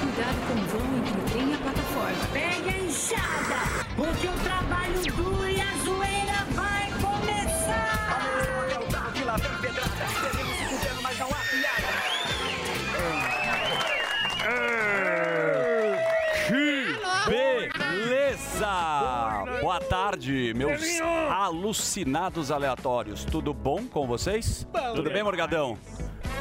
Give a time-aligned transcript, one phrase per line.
[0.00, 2.26] Cuidado com o vão entre o trem e a plataforma.
[2.32, 3.60] Pegue a enxada,
[3.96, 8.78] porque o trabalho duro e a zoeira vai começar.
[8.80, 10.06] o carro que lá vem pedrada.
[10.22, 11.88] Devemos se fudendo, mas não há piada.
[16.46, 16.96] Que
[17.28, 19.44] beleza!
[19.60, 20.80] Boa tarde, meus
[21.30, 23.24] alucinados aleatórios.
[23.24, 24.66] Tudo bom com vocês?
[24.94, 25.76] Tudo bem, Morgadão?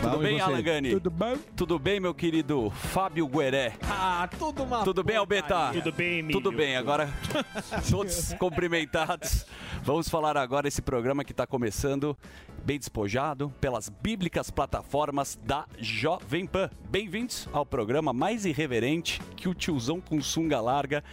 [0.02, 0.40] Tudo Bom, bem?
[0.40, 0.92] Alan Gani?
[0.92, 1.38] Tudo bom?
[1.56, 3.74] Tudo bem, meu querido Fábio Gueré?
[3.84, 5.72] Ah, tudo uma Tudo bem, Albeta?
[5.74, 6.40] Tudo bem, milho?
[6.40, 7.12] Tudo bem, agora
[7.90, 9.46] todos cumprimentados.
[9.84, 12.16] Vamos falar agora esse programa que está começando,
[12.64, 16.70] bem despojado, pelas bíblicas plataformas da Jovem Pan.
[16.90, 21.04] Bem-vindos ao programa mais irreverente que o tiozão com sunga larga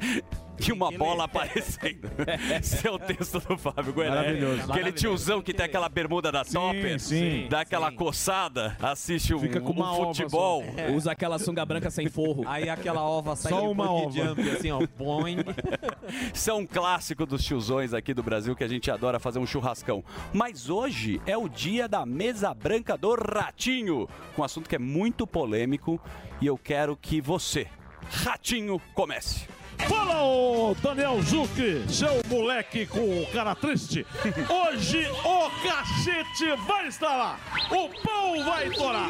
[0.68, 2.10] e uma bola aparecendo.
[2.60, 4.10] Esse é o texto do Fábio Gueré.
[4.10, 4.70] Maravilhoso.
[4.70, 7.46] Aquele tiozão que tem aquela bermuda da Topper, sim.
[7.48, 10.64] dá aquela coçada, assiste um, Fica com um uma ova futebol.
[10.94, 12.44] Usa aquela sunga branca sem forro.
[12.46, 14.10] Aí aquela ova sai Só de uma ova.
[14.10, 15.38] jump, assim, ó, boing.
[16.34, 19.46] Isso é um clássico dos tiozões aqui do Brasil que a gente adora fazer um
[19.46, 20.04] churrascão.
[20.32, 24.78] Mas hoje é o dia da mesa branca do Ratinho, com um assunto que é
[24.78, 26.00] muito polêmico
[26.40, 27.66] e eu quero que você,
[28.10, 29.59] Ratinho, comece.
[29.88, 34.06] Fala, ô Daniel Zucchi, seu moleque com cara triste.
[34.48, 37.36] Hoje o cacete vai estar lá.
[37.70, 39.08] O pão vai torar.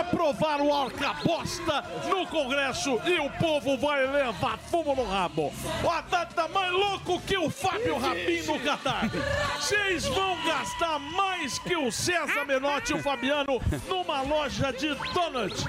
[0.00, 5.52] Aprovar o arcabosta no Congresso e o povo vai levar fumo no rabo.
[5.82, 9.10] O Haddad tá mais louco que o Fábio Rabin no Catar.
[9.56, 15.64] Vocês vão gastar mais que o César Menotti e o Fabiano numa loja de donuts.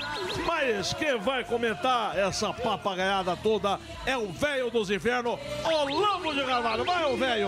[0.45, 6.85] Mas quem vai comentar essa papagaiada toda é o velho dos infernos, Orlando de Carvalho.
[6.85, 7.47] Vai, ô velho!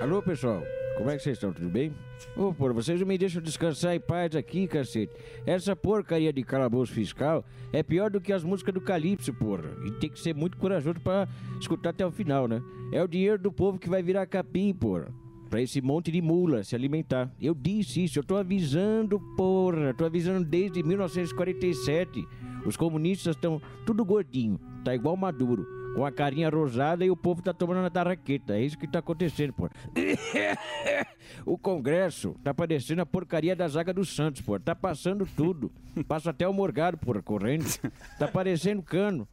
[0.00, 0.62] Alô, pessoal.
[0.96, 1.52] Como é que vocês estão?
[1.52, 1.92] Tudo bem?
[2.34, 5.12] Ô, porra, vocês não me deixam descansar em paz aqui, cacete.
[5.44, 9.70] Essa porcaria de calabouço fiscal é pior do que as músicas do Calypso, porra.
[9.84, 11.28] E tem que ser muito corajoso pra
[11.60, 12.62] escutar até o final, né?
[12.92, 15.12] É o dinheiro do povo que vai virar capim, porra.
[15.50, 17.30] Pra esse monte de mula se alimentar.
[17.40, 19.92] Eu disse isso, eu tô avisando, porra.
[19.92, 22.26] Tô avisando desde 1947.
[22.64, 24.58] Os comunistas estão tudo gordinho.
[24.86, 25.66] Tá igual Maduro.
[25.96, 28.54] Com a carinha rosada e o povo tá tomando na tarraqueta.
[28.54, 29.72] É isso que tá acontecendo, porra.
[31.44, 34.60] o Congresso tá parecendo a porcaria da zaga do Santos, porra.
[34.60, 35.72] Tá passando tudo.
[36.06, 37.64] Passa até o Morgado, porra, correndo.
[38.16, 39.26] Tá parecendo cano.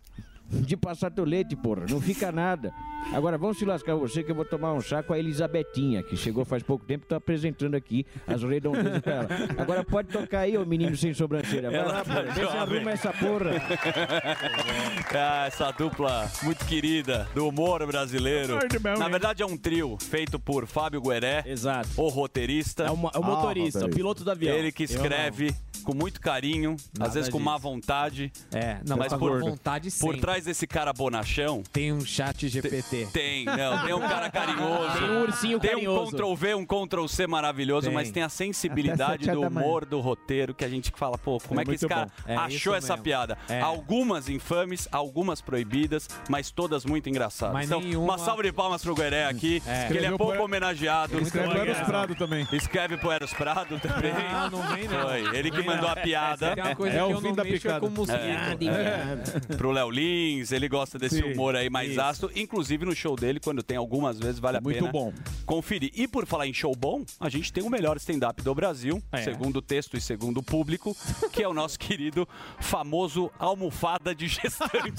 [0.61, 1.85] De passar tolete, porra.
[1.89, 2.73] Não fica nada.
[3.11, 6.15] Agora, vamos se lascar você que eu vou tomar um chá com a Elisabetinha, que
[6.15, 9.27] chegou faz pouco tempo e tô apresentando aqui as redondezas pra ela.
[9.57, 11.69] Agora pode tocar aí, ô menino sem sobrancelha.
[11.69, 12.21] Vai lá, porra.
[12.23, 13.51] Vê se arruma essa porra.
[15.15, 18.57] Ah, essa dupla muito querida do humor brasileiro.
[18.97, 21.89] Na verdade, é um trio feito por Fábio Gueré, Exato.
[21.97, 22.83] o roteirista.
[22.83, 24.55] É o, é o motorista, o piloto do avião.
[24.55, 25.53] Ele que escreve
[25.83, 28.31] com muito carinho, às vezes com má vontade.
[28.53, 30.21] É, não, Mas mas por- por vontade Por sempre.
[30.21, 33.07] trás desse cara bonachão, Tem um chat GPT.
[33.11, 34.97] tem, não, tem um cara carinhoso.
[34.99, 36.01] Tem um ursinho Tem carinhoso.
[36.07, 37.93] um Ctrl V, um Ctrl C maravilhoso, Tem.
[37.93, 41.63] mas tem a sensibilidade do humor do roteiro que a gente fala, pô, como é,
[41.63, 42.09] É que esse cara.
[42.25, 43.03] É achou essa mesmo.
[43.03, 43.37] piada?
[43.49, 43.59] É.
[43.61, 47.53] Algumas infames, algumas proibidas, mas todas muito engraçadas.
[47.53, 50.43] Mas então, nenhuma- uma salva de palmas pro Gueré aqui, que ele é pouco pro-
[50.43, 51.19] homenageado.
[51.19, 51.87] Escreve Muito Eros.
[51.87, 52.47] Prado também.
[52.51, 54.11] Escreve pro Eros Prado também.
[54.33, 55.01] Ah, não vem não.
[55.01, 57.35] Foi, ele que Vem mandou a piada uma coisa É que o eu fim não
[57.35, 57.79] da é picada.
[57.79, 59.57] com mosquito.
[59.57, 62.01] pro Léo Lins, ele gosta desse Sim, humor aí mais isso.
[62.01, 62.31] ácido.
[62.35, 65.13] Inclusive no show dele, quando tem algumas vezes, vale a Muito pena bom.
[65.45, 65.91] conferir.
[65.95, 69.57] E por falar em show bom, a gente tem o melhor stand-up do Brasil, segundo
[69.57, 70.95] o texto e segundo o público,
[71.31, 72.27] que é o nosso querido
[72.59, 74.71] famoso almofada de gestante.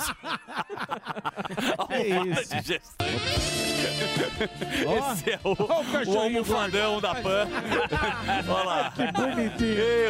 [1.79, 3.15] almofada de gestante.
[3.85, 7.49] Esse é o, o cachorrinho almofadão da Pan.
[8.49, 8.91] Olha lá.
[8.93, 9.79] Que bonitinho.
[9.81, 10.09] Ei,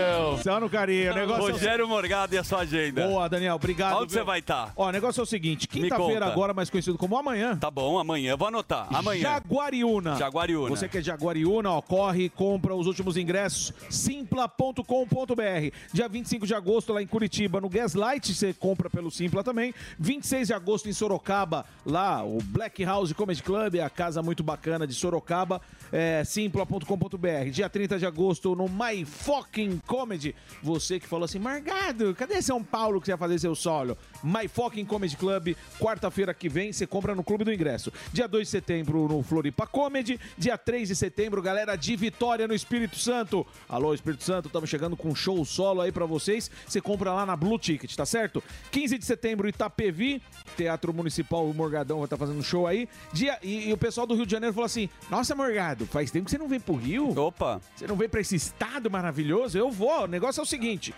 [0.00, 0.38] Rogerão.
[0.42, 1.12] Só no carinho.
[1.12, 3.06] O negócio é Rogério Morgado e a sua agenda.
[3.06, 4.00] Boa, Daniel, obrigado.
[4.00, 4.72] Onde você vai estar?
[4.76, 7.56] Ó, o negócio é o seguinte: quinta-feira, agora mais conhecido como amanhã.
[7.56, 8.36] Tá bom, amanhã.
[8.36, 8.86] Vou anotar.
[8.94, 9.22] Amanhã.
[9.22, 10.16] Jaguariúna.
[10.16, 10.68] Jaguariúna.
[10.70, 15.76] Você que é Jaguariúna, ó, corre, compra os últimos ingressos, simpla.com.br.
[15.92, 19.74] Dia 25 de agosto, lá em Curitiba, no Gaslight, você compra pelo Simpla também.
[19.98, 24.86] 26 de agosto em Sorocaba, lá, o Black House Comedy Club, a casa muito bacana
[24.86, 25.60] de Sorocaba,
[25.92, 27.50] é, simpla.com.br.
[27.50, 30.36] Dia 30 de agosto, no My Fucking Comedy.
[30.62, 33.98] Você que falou assim, Margado, cadê São Paulo que você vai fazer seu solo?
[34.22, 37.92] My Fucking Comedy Club, quarta-feira que vem, você compra no Clube do Ingresso.
[38.12, 40.20] Dia 2 de setembro no Floripa Comedy.
[40.38, 43.44] Dia 3 de setembro, galera de Vitória no Espírito Santo.
[43.68, 46.48] Alô, Espírito Santo, estamos chegando com um show solo aí pra vocês.
[46.68, 48.40] Você compra lá na Blue Ticket, tá certo?
[48.70, 50.22] 15 de setembro, Itapevi,
[50.56, 52.88] Teatro Municipal, o Morgadão vai estar fazendo show aí.
[53.12, 56.26] Dia, e, e o pessoal do Rio de Janeiro falou assim: Nossa, Morgado, faz tempo
[56.26, 57.18] que você não vem pro Rio.
[57.18, 57.60] Opa.
[57.74, 59.58] Você não vem pra esse estado maravilhoso?
[59.58, 60.94] Eu O negócio é o seguinte.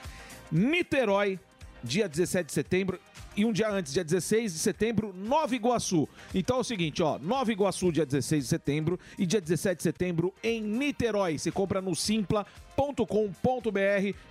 [0.51, 1.39] Niterói,
[1.83, 2.99] dia 17 de setembro.
[3.35, 6.07] E um dia antes, dia 16 de setembro, Nova Iguaçu.
[6.35, 9.83] Então é o seguinte, ó, Nova Iguaçu, dia 16 de setembro, e dia 17 de
[9.83, 11.39] setembro em Niterói.
[11.39, 12.47] Você compra no simpla.com.br,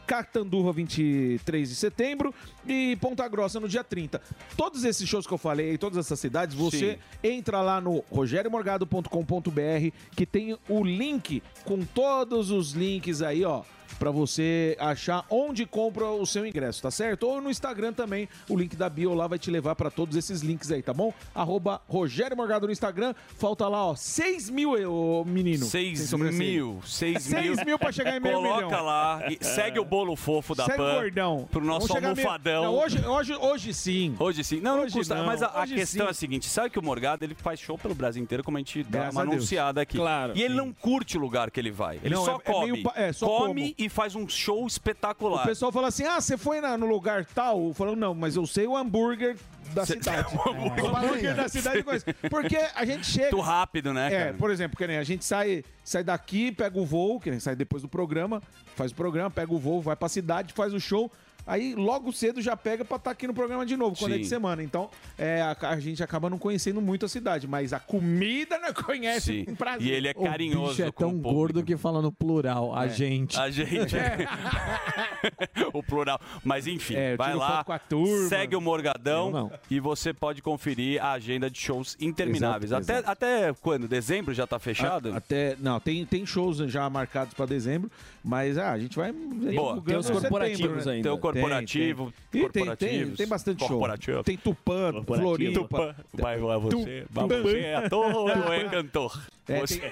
[0.05, 2.31] Catanduva, 23 de setembro,
[2.67, 4.21] e Ponta Grossa no dia 30.
[4.55, 10.27] Todos esses shows que eu falei, todas essas cidades, você entra lá no rogeriomorgado.com.br, que
[10.27, 13.63] tem o link com todos os links aí, ó
[14.01, 17.27] Pra você achar onde compra o seu ingresso, tá certo?
[17.27, 20.41] Ou no Instagram também, o link da bio lá vai te levar pra todos esses
[20.41, 21.13] links aí, tá bom?
[21.35, 25.65] Arroba Rogério Morgado no Instagram, falta lá, ó, 6 mil, ô, menino.
[25.67, 26.39] Seis Sem sobrancelha.
[26.51, 27.55] mil, seis mil.
[27.55, 28.83] 6 mil pra chegar em meio Coloca milhão.
[28.85, 31.47] lá, e segue o bolo fofo da Segue o Pan gordão.
[31.51, 32.63] pro nosso Vamos chegar meio- almofadão.
[32.63, 34.15] Não, hoje, hoje, hoje sim.
[34.17, 34.59] Hoje sim.
[34.61, 35.13] Não, não Hoje custa.
[35.13, 36.07] não, Mas a, a questão sim.
[36.07, 38.59] é a seguinte: sabe que o Morgado ele faz show pelo Brasil inteiro, como a
[38.61, 39.97] gente dá Graças uma anunciada aqui.
[39.97, 40.33] Claro.
[40.35, 41.99] E ele não curte o lugar que ele vai.
[42.03, 42.71] Ele Não, só é- é come.
[42.71, 43.75] meio pa- é, só come como.
[43.77, 45.45] e faz um show O espetacular.
[45.45, 47.73] pessoal fala assim: ah, você foi na- no lugar tal?
[47.73, 49.35] Falando, não, mas eu sei o hambúrguer
[49.73, 50.27] da cidade.
[50.35, 52.05] O hambúrguer da cidade conheço.
[52.29, 53.31] Porque a gente chega.
[53.31, 54.33] Muito rápido, né, É, cara?
[54.33, 57.55] por exemplo, que nem a gente sai, sai daqui, pega o voo, que nem sai
[57.55, 58.41] depois do programa,
[58.75, 61.11] faz o programa, pega o voo, vai pra cidade, faz o show.
[61.45, 64.23] Aí logo cedo já pega pra estar aqui no programa de novo, quando é de
[64.23, 64.29] Sim.
[64.29, 64.61] semana.
[64.63, 68.73] Então, é, a, a gente acaba não conhecendo muito a cidade, mas a comida não
[68.73, 69.51] conhece Sim.
[69.51, 69.87] um prazer.
[69.87, 72.75] E ele é O carinhoso bicho é com o tão gordo que fala no plural,
[72.77, 72.83] É.
[72.83, 73.37] a gente.
[73.39, 73.95] A gente.
[73.97, 74.27] É.
[75.73, 76.19] o plural.
[76.43, 78.27] Mas enfim, É, vai lá, com turma.
[78.29, 79.51] segue o Morgadão não.
[79.69, 82.71] e você pode conferir a agenda de shows intermináveis.
[82.71, 83.87] Exato, até, até quando?
[83.87, 85.13] Dezembro já tá fechado?
[85.13, 87.89] A- Até, não, tem, tem shows já marcados pra dezembro,
[88.23, 90.91] mas ah, a gente vai divulgando Tem os corporativos né?
[90.93, 91.03] ainda.
[91.03, 94.23] Tem o corporativo, Tem, tem, tem, corporativos, tem bastante show.
[94.23, 95.59] Tem Tupã, Floripa.
[95.59, 95.95] Tupã.
[96.13, 97.05] Vai, vai você.
[97.07, 97.27] Tupã.
[97.41, 99.21] Você é ator ou é cantor?
[99.47, 99.81] É, você,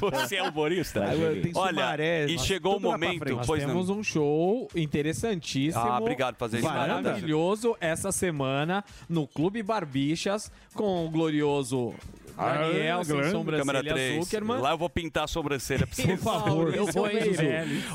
[0.00, 1.00] você é humorista?
[1.42, 3.34] Tem Olha, Sumaré, e chegou o lá momento.
[3.34, 3.70] Nós pois não.
[3.70, 5.82] temos um show interessantíssimo.
[5.82, 6.66] Ah, obrigado por fazer isso.
[6.66, 11.92] Maravilhoso essa semana no Clube Barbixas com o glorioso
[12.38, 14.24] Daniel sem Câmera sobrancelha 3.
[14.24, 14.58] Zuckerman.
[14.60, 16.02] Lá eu vou pintar a sobrancelha pra você.
[16.08, 17.06] Por favor, eu vou.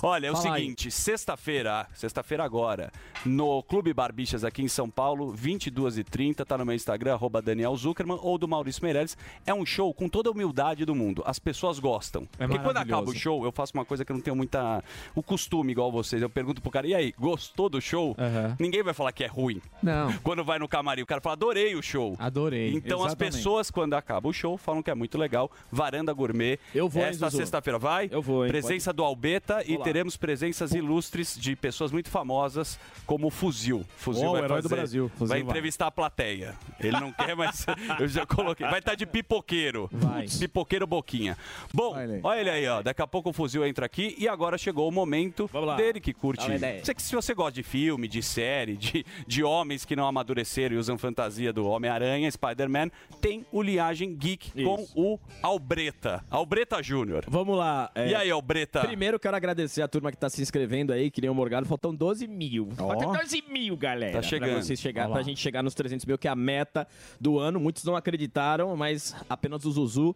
[0.01, 2.91] Olha, é o Fala seguinte, sexta-feira, sexta-feira agora,
[3.25, 8.19] no Clube Barbixas aqui em São Paulo, 22h30, tá no meu Instagram, arroba Daniel Zuckerman
[8.21, 9.17] ou do Maurício Meirelles.
[9.45, 11.23] É um show com toda a humildade do mundo.
[11.25, 12.27] As pessoas gostam.
[12.37, 14.83] É Porque quando acaba o show, eu faço uma coisa que eu não tenho muita...
[15.15, 16.21] O costume, igual vocês.
[16.21, 18.15] Eu pergunto pro cara, e aí, gostou do show?
[18.17, 18.55] Aham.
[18.59, 19.61] Ninguém vai falar que é ruim.
[19.81, 22.15] Não, Quando vai no camarim, o cara fala, adorei o show.
[22.19, 22.73] adorei.
[22.73, 23.35] Então as Exatamente.
[23.37, 25.51] pessoas, quando acaba o show, falam que é muito legal.
[25.71, 26.57] Varanda Gourmet.
[26.73, 28.09] Eu vou, hein, Esta sexta-feira vai.
[28.11, 33.27] Eu vou, hein, Presença do Albeta e teremos presenças ilustres de pessoas muito famosas, como
[33.27, 33.85] o Fuzil.
[33.97, 35.09] Fuzil Ó, o vai herói do fazer- Brasil.
[35.09, 35.49] Fuzil vai vai.
[35.49, 36.55] entrevistar a plateia.
[36.79, 37.65] Ele não quer, mas
[37.99, 38.67] eu já coloquei.
[38.67, 39.89] Vai estar de pipoqueiro.
[39.91, 40.25] Vai.
[40.27, 41.37] Pipoqueiro Boquinha.
[41.73, 42.19] Bom, Olha aí.
[42.23, 42.81] olha ele aí, ó.
[42.81, 46.43] Daqui a pouco o Fuzil entra aqui e agora chegou o momento dele que curte.
[46.83, 50.75] Você que se você gosta de filme, de série, de, de homens que não amadureceram
[50.75, 52.89] e usam fantasia do Homem-Aranha, Spider-Man,
[53.21, 54.93] tem o Liagem Geek com Isso.
[54.95, 56.23] o Albreta.
[56.29, 57.25] Albreta Júnior.
[57.27, 57.91] Vamos lá.
[57.93, 58.79] é, E aí, Albreta?
[58.81, 61.67] Primeiro, quero agradecer a turma que tá se inscrevendo aí, que nem o Morgado.
[61.67, 62.69] Faltam 12 mil.
[62.71, 64.13] Faltam 12 mil, galera.
[64.13, 64.51] Tá chegando.
[64.53, 66.87] Pra, vocês chegar, pra gente chegar nos 300 mil, que é a meta
[67.19, 67.59] do ano.
[67.59, 70.15] Muitos não acreditaram, mas apenas o Zuzu.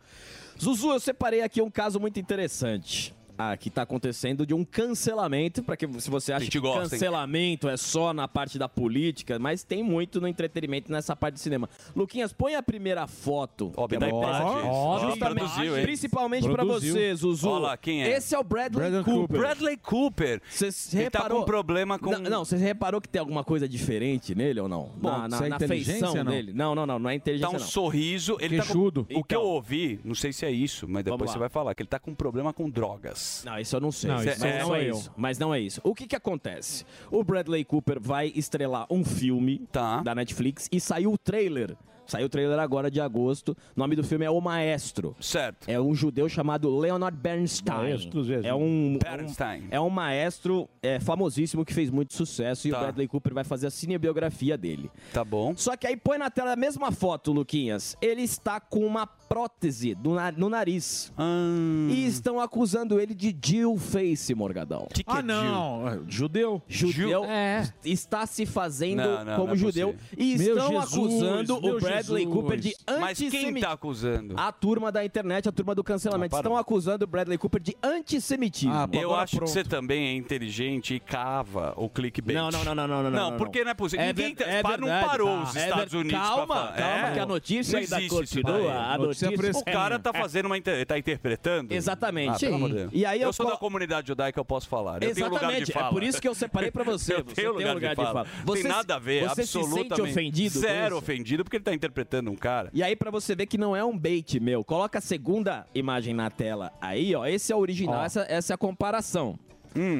[0.57, 3.13] Zuzu, eu separei aqui um caso muito interessante.
[3.37, 6.83] Ah, que tá acontecendo de um cancelamento, para que se você acha gente que gosta,
[6.83, 6.89] hein?
[6.89, 11.41] cancelamento é só na parte da política, mas tem muito no entretenimento nessa parte de
[11.41, 11.69] cinema.
[11.95, 13.71] Luquinhas, põe a primeira foto.
[13.75, 14.07] Ó, da.
[14.13, 15.83] Ó, produziu, hein?
[15.83, 16.93] Principalmente pra Produziu.
[16.93, 17.49] você, Zuzu.
[17.49, 18.17] Olha lá, quem é?
[18.17, 19.39] Esse é o Bradley Bradley Cooper.
[19.39, 20.41] Bradley Cooper.
[20.49, 20.65] Você
[20.97, 21.39] Ele tá reparou...
[21.39, 22.11] com problema com...
[22.17, 24.91] Não, você reparou que tem alguma coisa diferente nele ou não?
[24.97, 26.31] Bom, na na, é na inteligência, feição não?
[26.31, 26.53] dele.
[26.53, 27.67] Não, não, não, não é Tá inteligência um não.
[27.67, 28.37] sorriso.
[28.39, 28.67] Ele tá com...
[28.73, 29.01] Queixudo.
[29.01, 29.43] O que eu Então.
[29.43, 32.13] ouvi, não sei se é isso, mas depois você vai falar, que ele tá com
[32.13, 33.26] problema com drogas.
[33.45, 34.09] Não, isso eu não sei.
[34.09, 34.95] Não, mas isso é não sou é eu.
[34.95, 35.11] isso.
[35.15, 35.81] Mas não é isso.
[35.83, 36.85] O que que acontece?
[37.11, 40.01] O Bradley Cooper vai estrelar um filme Tá.
[40.01, 41.75] da Netflix e saiu o trailer.
[42.05, 43.49] Saiu o trailer agora de agosto.
[43.75, 45.13] O nome do filme é O Maestro.
[45.19, 45.67] Certo.
[45.69, 47.75] É um judeu chamado Leonard Bernstein.
[47.75, 48.21] Maestro.
[48.45, 49.67] É um, Bernstein.
[49.69, 52.77] é um maestro é, famosíssimo que fez muito sucesso e Tá.
[52.77, 54.89] o Bradley Cooper vai fazer a cinebiografia dele.
[55.11, 55.53] Tá bom.
[55.57, 57.97] Só que aí põe na tela a mesma foto, Luquinhas.
[58.01, 61.11] Ele está com uma prótese do na- no nariz.
[61.17, 61.87] Hum.
[61.91, 64.87] E estão acusando ele de Jill Face, Morgadão.
[64.93, 65.87] Que que Ah, é não.
[65.87, 66.61] é, Judeu.
[66.67, 67.67] Judeu É.
[67.83, 69.93] está se fazendo Não, não, como não é judeu.
[69.93, 70.17] possível.
[70.17, 73.59] E Meu estão Jesus, acusando o Bradley Bradley Cooper de Mas quem antissemitismo.
[73.61, 74.33] tá acusando?
[74.37, 77.75] A turma da internet, a turma do cancelamento, Ah, estão acusando o Bradley Cooper de
[77.83, 78.73] antissemitismo.
[78.93, 82.35] eu acho que você também é inteligente e cava o clickbait.
[82.37, 83.37] Não, não, não, não, não, não, Não, não.
[83.37, 84.05] porque não é possível.
[84.05, 85.43] É Ninguém tá- é não parou tá.
[85.43, 87.13] os É Estados Unidos calma, calma, É.
[87.13, 89.16] que a notícia ainda continua, a notícia-
[89.59, 90.57] O cara tá fazendo uma...
[90.57, 91.71] inter- tá interpretando?
[91.73, 92.45] Exatamente.
[92.45, 92.89] Ah, Sim.
[92.91, 95.01] E aí eu eu sou da colo- comunidade judaica, eu posso falar.
[95.03, 97.13] Eu tenho lugar de Exatamente, é por isso que eu separei pra você.
[97.17, 98.25] Eu Você tenho tem lugar, um lugar de de fala.
[98.25, 98.37] fala.
[98.39, 100.01] Não Você tem nada a ver, você se sente absolutamente.
[100.11, 102.69] ofendido Zero ofendido, porque ele tá interpretando um cara.
[102.73, 106.13] E aí, pra você ver que não é um bait meu, coloca a segunda imagem
[106.13, 107.25] na tela aí, ó.
[107.25, 108.03] Esse é o original, Ó.
[108.05, 109.37] essa, essa é a comparação.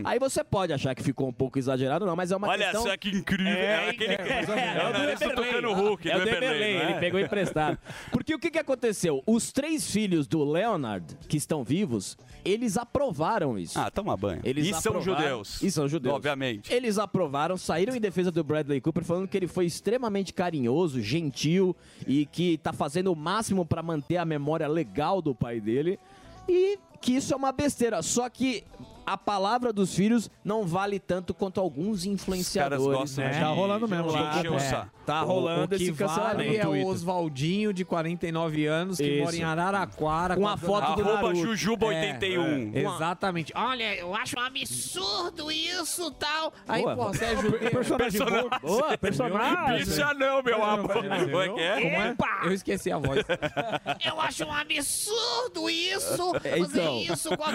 [0.03, 2.84] Aí você pode achar que ficou um pouco exagerado, não, mas é uma Olha questão...
[2.84, 3.48] só que incrível.
[3.48, 4.13] É, aquele...
[4.13, 5.51] é, é, o do nariz do Eberlei.
[5.51, 6.91] Tucano Hulk, É do o do Eberlei, Eberlei, não é?
[6.91, 7.77] ele pegou emprestado.
[8.12, 9.24] Porque o que, que aconteceu?
[9.25, 13.79] Os três filhos do Leonard, que estão vivos, eles aprovaram isso.
[13.79, 14.41] Ah, toma banho.
[14.43, 15.62] Eles e são judeus.
[15.62, 16.15] E são judeus.
[16.15, 16.74] Obviamente.
[16.74, 21.75] Eles aprovaram, saíram em defesa do Bradley Cooper, falando que ele foi extremamente carinhoso, gentil
[22.05, 26.00] e que tá fazendo o máximo pra manter a memória legal do pai dele.
[26.48, 28.01] E que isso é uma besteira.
[28.01, 28.63] Só que
[29.08, 32.84] a palavra dos filhos não vale tanto quanto alguns influenciadores.
[32.84, 33.32] gostam né?
[33.32, 34.88] de- Tá rolando mesmo, encher o é.
[35.06, 36.38] Tá O- rolando o que esse cancelamento.
[36.38, 36.88] vale é o.
[36.88, 39.24] Oswaldinho, de 49 anos, que Isso.
[39.24, 40.36] mora em Araraquara.
[40.36, 41.36] Com a a foto do Arroba Naruto.
[41.46, 42.72] Jujuba É, 81.
[42.76, 43.54] é, exatamente.
[43.56, 46.52] Olha, eu acho um absurdo isso tal.
[46.68, 46.96] Aí, Boa.
[46.96, 47.52] pô, Sérgio.
[47.72, 48.50] Personagem bom.
[48.62, 49.86] Boa, personagem.
[49.86, 50.94] Bicha não, meu amor.
[50.94, 52.08] Como é que é?
[52.10, 52.42] Epa!
[52.44, 53.24] Eu esqueci a voz.
[54.06, 56.36] Eu acho um absurdo isso!
[56.44, 57.02] É, Fazer então.
[57.02, 57.52] isso com a,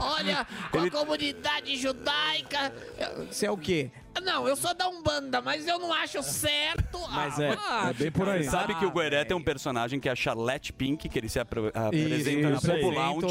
[0.00, 0.46] olha,
[0.90, 2.72] comunidade judaica.
[3.30, 3.90] Você é o quê?
[4.22, 6.96] Não, eu sou da Umbanda, mas eu não acho certo.
[7.16, 8.42] Mas Ah, é, ah, É bem por aí.
[8.44, 11.38] Sabe que o Gueré tem um personagem que é a Charlotte Pink, que ele se
[11.38, 12.80] apro- apresenta isso na aí.
[12.80, 13.26] Popo Lounge.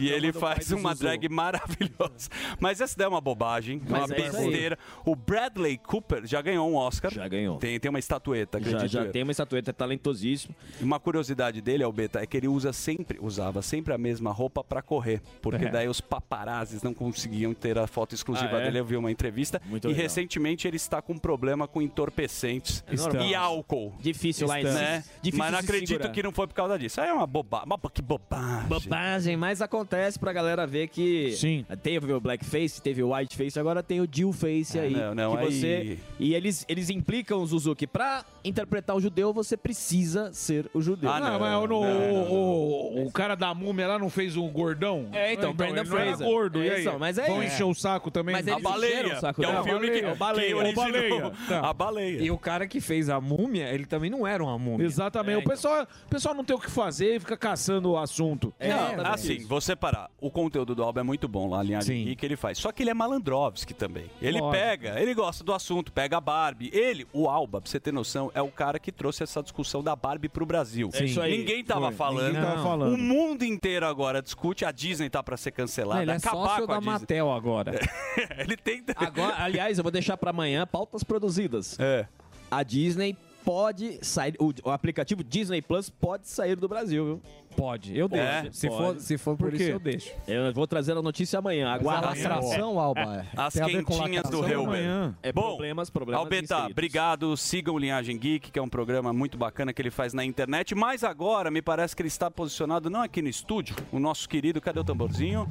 [0.00, 1.04] E ele faz uma Zuzu.
[1.04, 2.28] drag maravilhosa.
[2.58, 4.78] Mas essa daí é uma bobagem, Mas uma é besteira.
[5.04, 7.10] O Bradley Cooper já ganhou um Oscar.
[7.12, 7.58] Já ganhou.
[7.58, 9.12] Tem, tem uma estatueta, Já, acredito já eu.
[9.12, 10.54] tem uma estatueta, é talentosíssimo.
[10.80, 14.80] Uma curiosidade dele, Albeta, é que ele usa sempre, usava sempre a mesma roupa pra
[14.82, 15.20] correr.
[15.42, 15.70] Porque É.
[15.70, 18.64] daí os paparazzis não conseguiam ter a foto exclusiva Ah, é?
[18.64, 18.78] dele.
[18.80, 19.60] Eu vi uma entrevista.
[19.66, 20.04] Muito e legal.
[20.20, 23.26] Recentemente ele está com problema com entorpecentes Estamos.
[23.30, 23.92] e álcool.
[24.00, 24.64] Difícil lá em.
[24.64, 25.02] Né?
[25.22, 26.10] Difícil Mas não acredito segurar.
[26.10, 27.00] que não foi por causa disso.
[27.00, 27.66] Aí é uma bobagem.
[27.92, 28.68] Que bobagem.
[28.68, 31.64] Bobagem, mas acontece pra galera ver que Sim.
[31.82, 34.92] teve o blackface, teve o whiteface, agora tem o Dillface Ah, aí.
[34.92, 39.32] não, não, que você aí- e eles eles implicam Zuzu que pra interpretar o judeu
[39.32, 41.10] você precisa ser o judeu.
[41.10, 44.36] Ah, Não, não, mas o, não, não, o, o cara da múmia lá não fez
[44.36, 45.08] o gordão?
[45.12, 46.26] É, então, Brandon ele não era Fraser.
[46.26, 46.80] gordo, e É, aí?
[46.82, 47.54] então, mas é Vão isso.
[47.54, 48.34] encher o saco também?
[48.34, 50.48] Mas A Baleia, o saco que é um filme que, O Baleia.
[50.48, 51.32] que O originou Baleia.
[51.48, 51.60] Tá.
[51.68, 52.22] a baleia.
[52.22, 54.84] E o cara que fez a múmia, ele também não era uma múmia.
[54.84, 55.44] Exatamente.
[55.44, 58.52] o, pessoal, o pessoal não tem o que fazer e fica caçando o assunto.
[58.58, 59.48] É, Não, Assim, isso.
[59.48, 62.14] você parar, o conteúdo do álbum é muito bom lá, a linhagem Sim.
[62.16, 62.58] que ele faz.
[62.58, 64.06] Só que ele é malandrovski também.
[64.20, 66.70] Ele pega, ele gosta do assunto, pega a Barbie.
[66.72, 69.94] Ele, o Alba, pra você ter noção, é o cara que trouxe essa discussão da
[69.94, 70.90] Barbie pro Brasil.
[70.94, 71.38] É isso aí.
[71.38, 71.94] Ninguém tava Foi.
[71.94, 72.26] falando.
[72.26, 72.94] Ninguém tava falando.
[72.94, 76.66] O mundo inteiro agora discute, a Disney tá pra ser cancelada, ele é acabar sócio
[76.66, 76.92] com a da Disney.
[76.92, 77.80] Mattel agora.
[78.38, 78.82] ele tem...
[78.96, 81.78] Agora, aliás, eu vou deixar pra amanhã pautas produzidas.
[81.78, 82.06] É.
[82.50, 87.22] A Disney pode sair, o, o aplicativo Disney Plus pode sair do Brasil, viu?
[87.60, 88.24] Pode, eu deixo.
[88.24, 88.50] É?
[88.50, 88.82] se, Pode.
[88.82, 90.10] For, se for por, Por isso, eu deixo.
[90.26, 91.68] Eu vou trazer a notícia amanhã.
[91.68, 92.08] Aguarda.
[92.08, 93.26] Lacração, Alba.
[93.36, 94.64] As Tem a ver com quentinhas do lacração.
[94.64, 94.80] Reuben.
[94.86, 95.16] Amanhã.
[95.22, 97.36] É Bom, problemas, problemas Albeta, obrigado.
[97.36, 100.74] Sigam o Linhagem Geek, que é um programa muito bacana que ele faz na internet.
[100.74, 104.58] Mas agora me parece que ele está posicionado não aqui no estúdio, o nosso querido,
[104.58, 105.46] cadê o tamborzinho?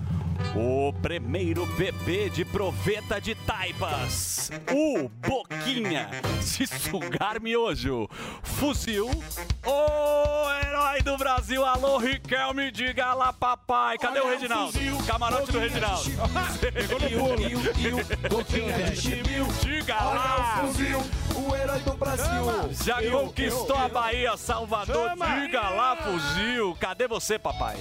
[0.55, 4.49] O primeiro bebê de proveta de taipas.
[4.73, 6.09] O Boquinha
[6.41, 8.09] de sugar miojo.
[8.41, 9.09] Fuzil.
[9.63, 11.63] O herói do Brasil.
[11.63, 13.97] Alô, Riquelme, diga lá, papai.
[13.97, 14.73] Cadê o Reginaldo?
[15.05, 16.03] Camarote do Reginaldo.
[19.61, 20.61] Diga lá.
[21.35, 22.73] o herói do Brasil.
[22.83, 25.11] Já conquistou a Bahia, Salvador.
[25.41, 26.75] Diga lá, fuzil.
[26.79, 27.77] Cadê você, papai?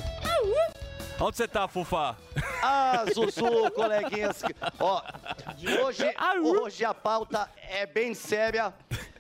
[1.20, 2.16] Onde você tá, Fufá?
[2.62, 4.42] Ah, Zuzu, coleguinhas.
[4.78, 5.02] Ó,
[5.84, 6.04] hoje,
[6.44, 8.72] hoje a pauta é bem séria,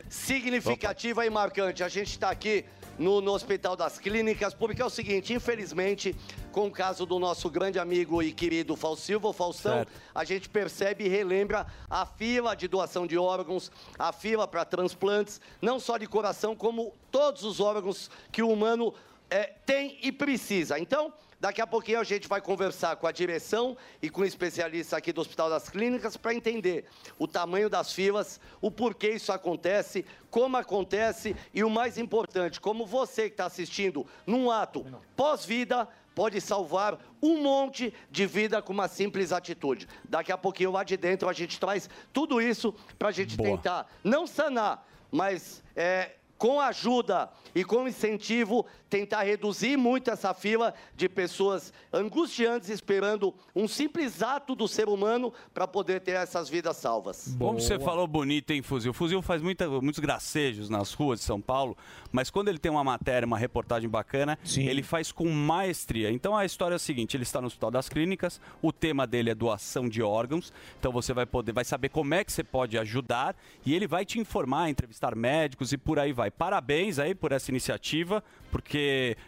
[0.08, 1.82] significativa e marcante.
[1.82, 2.64] A gente está aqui
[2.98, 6.14] no, no Hospital das Clínicas, porque é o seguinte, infelizmente,
[6.50, 9.92] com o caso do nosso grande amigo e querido Fal Silva, Faustão, Certo.
[10.14, 15.40] a gente percebe e relembra a fila de doação de órgãos, a fila para transplantes,
[15.62, 18.92] não só de coração, como todos os órgãos que o humano
[19.30, 20.78] é, tem e precisa.
[20.78, 24.96] Então, daqui a pouquinho a gente vai conversar com a direção e com o especialista
[24.96, 26.86] aqui do Hospital das Clínicas para entender
[27.18, 32.86] o tamanho das filas, o porquê isso acontece, como acontece e o mais importante, como
[32.86, 34.84] você que está assistindo num ato
[35.16, 39.86] pós-vida pode salvar um monte de vida com uma simples atitude.
[40.08, 43.86] Daqui a pouquinho lá de dentro a gente traz tudo isso para a gente tentar
[44.02, 51.08] não sanar, mas é, com ajuda e com incentivo, tentar reduzir muito essa fila de
[51.08, 57.36] pessoas angustiantes esperando um simples ato do ser humano para poder ter essas vidas salvas.
[57.38, 58.90] Como você falou bonito, hein, Fuzil?
[58.90, 61.76] O Fuzil faz muita- muitos gracejos nas ruas de São Paulo,
[62.10, 66.10] mas quando ele tem uma matéria, uma reportagem bacana, ele faz com maestria.
[66.10, 69.30] Então a história é a seguinte: ele está no Hospital das Clínicas, o tema dele
[69.30, 72.78] é doação de órgãos, então você vai poder, vai saber como é que você pode
[72.78, 76.30] ajudar e ele vai te informar, entrevistar médicos e por aí vai.
[76.30, 78.77] Parabéns aí por essa iniciativa, porque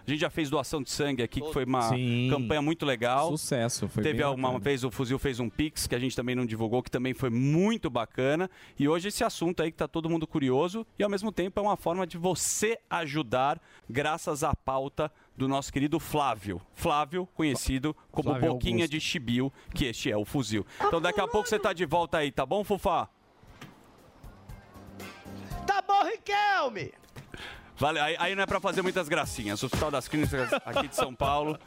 [0.07, 2.29] a gente já fez doação de sangue aqui, que foi uma Sim.
[2.31, 3.31] campanha muito legal.
[3.31, 4.59] Sucesso, foi Teve bem uma, bacana.
[4.59, 7.31] vez o Fuzil fez um Pix, que a gente também não divulgou, que também foi
[7.31, 8.51] muito bacana.
[8.79, 11.63] E hoje esse assunto aí que tá todo mundo curioso e ao mesmo tempo é
[11.63, 16.61] uma forma de você ajudar graças à pauta do nosso querido Flávio.
[16.75, 18.91] Flávio, conhecido como Flávio Boquinha Augusto.
[18.93, 20.67] de Chibiu, que este é o Fuzil.
[20.87, 23.09] Então daqui a pouco você tá de volta aí, tá bom, Fufá?
[25.67, 26.93] Tá bom, Riquelme!
[27.81, 29.63] Vale, aí, aí não é pra fazer muitas gracinhas.
[29.63, 31.59] O Hospital das Clínicas aqui de São Paulo,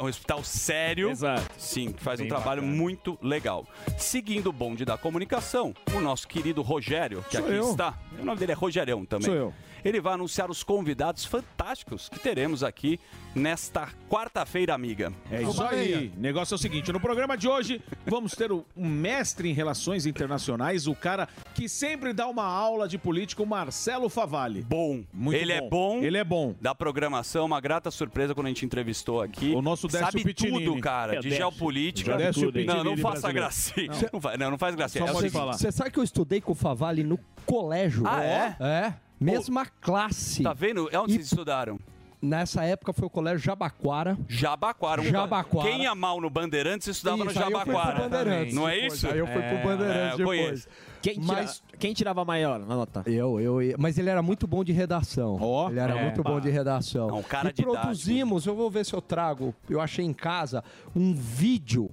[0.00, 1.10] um, hospital sério.
[1.10, 1.42] Exato.
[1.58, 2.76] Sim, que faz Bem um trabalho bacana.
[2.80, 3.66] muito legal.
[3.98, 7.70] Seguindo o bonde da comunicação, o nosso querido Rogério, que Sou aqui eu.
[7.72, 7.92] está.
[8.18, 9.26] O nome dele é Rogerão também.
[9.26, 9.54] Sou eu.
[9.84, 12.98] Ele vai anunciar os convidados fantásticos que teremos aqui
[13.34, 15.12] nesta quarta-feira, amiga.
[15.30, 16.12] É isso aí.
[16.16, 19.52] O negócio é o seguinte: no programa de hoje, vamos ter o- um mestre em
[19.52, 24.62] relações internacionais, o cara que sempre dá uma aula de política, o Marcelo Favalli.
[24.62, 25.04] Bom.
[25.12, 25.66] Muito ele bom.
[25.66, 25.98] é bom.
[26.02, 26.54] Ele é bom.
[26.60, 29.52] Da programação, uma grata surpresa quando a gente entrevistou aqui.
[29.54, 30.64] O nosso Décio Sabe Pitinini.
[30.64, 31.36] tudo, cara, É, de Décio.
[31.38, 32.16] geopolítica.
[32.16, 33.88] Décio Não, não faça gracinha.
[33.90, 34.08] Não.
[34.14, 35.04] Não, faz, não, não faz gracinha.
[35.04, 38.04] É Você- Você sabe que eu estudei com o Favale no colégio?
[38.06, 38.56] Ah, é?
[38.60, 38.94] É.
[39.24, 40.42] Mesma classe.
[40.42, 40.88] Tá vendo?
[40.92, 41.78] É onde vocês estudaram?
[42.22, 44.16] Nessa época foi o colégio Jabaquara.
[44.26, 45.02] Jabaquara.
[45.02, 45.68] um- Jabaquara.
[45.68, 48.02] Quem ia mal no Bandeirantes estudava Isso, no aí eu fui pro Jabaquara.
[48.08, 49.06] Bandeirantes Não é depois, isso?
[49.08, 50.40] aí eu fui pro Bandeirantes eu depois.
[50.46, 50.68] conheço.
[51.02, 53.02] Quem, tira- Mas- quem tirava maior na nota?
[53.04, 55.38] Eu, eu, eu- mas ele era muito bom de redação.
[55.70, 56.02] ele era é.
[56.02, 57.10] muito bom de redação.
[57.10, 57.78] É um cara e didático.
[57.78, 60.64] produzimos, eu vou ver se eu trago, eu achei em casa,
[60.96, 61.90] um vídeo,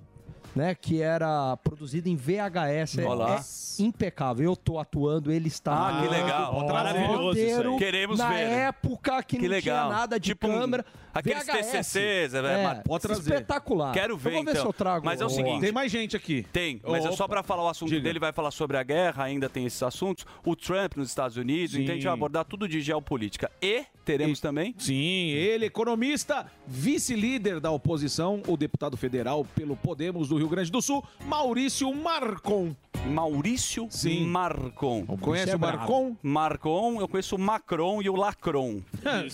[0.55, 2.99] né, que era produzido em VHS.
[2.99, 3.35] É- Olá.
[3.79, 4.45] É impecável.
[4.51, 5.71] Eu tô atuando, ele está.
[5.99, 6.67] Ah, que legal.
[6.67, 7.77] Maravilhoso isso aí.
[7.77, 8.41] Queremos na ver.
[8.43, 9.87] época que, Que não legal.
[9.87, 10.85] tinha nada de Tipo um- câmera.
[11.13, 11.71] Aqueles VHS.
[11.71, 13.21] TCCs, é, mas- Pode trazer.
[13.33, 13.93] Espetacular.
[13.93, 14.61] Quero ver, vou ver então.
[14.61, 15.05] se eu trago.
[15.05, 15.61] Mas é o seguinte...
[15.61, 16.45] Tem mais gente aqui.
[16.51, 17.35] Tem, mas é só Opa.
[17.35, 18.01] pra falar o assunto Diga.
[18.01, 20.25] dele, vai falar sobre a guerra, ainda tem esses assuntos.
[20.45, 21.81] O Trump nos Estados Unidos, Sim.
[21.83, 23.51] então a gente vai abordar tudo de geopolítica.
[23.61, 24.73] E teremos também...
[24.77, 30.81] Sim, ele, economista, vice-líder da oposição, o deputado federal pelo Podemos do Rio Grande do
[30.81, 32.75] Sul, Maurício Marcon.
[33.07, 34.25] Maurício Sim.
[34.27, 35.05] Marcon.
[35.19, 36.15] Conhece o Marcon?
[36.21, 38.81] Marcon, eu conheço o Macron e o Lacron.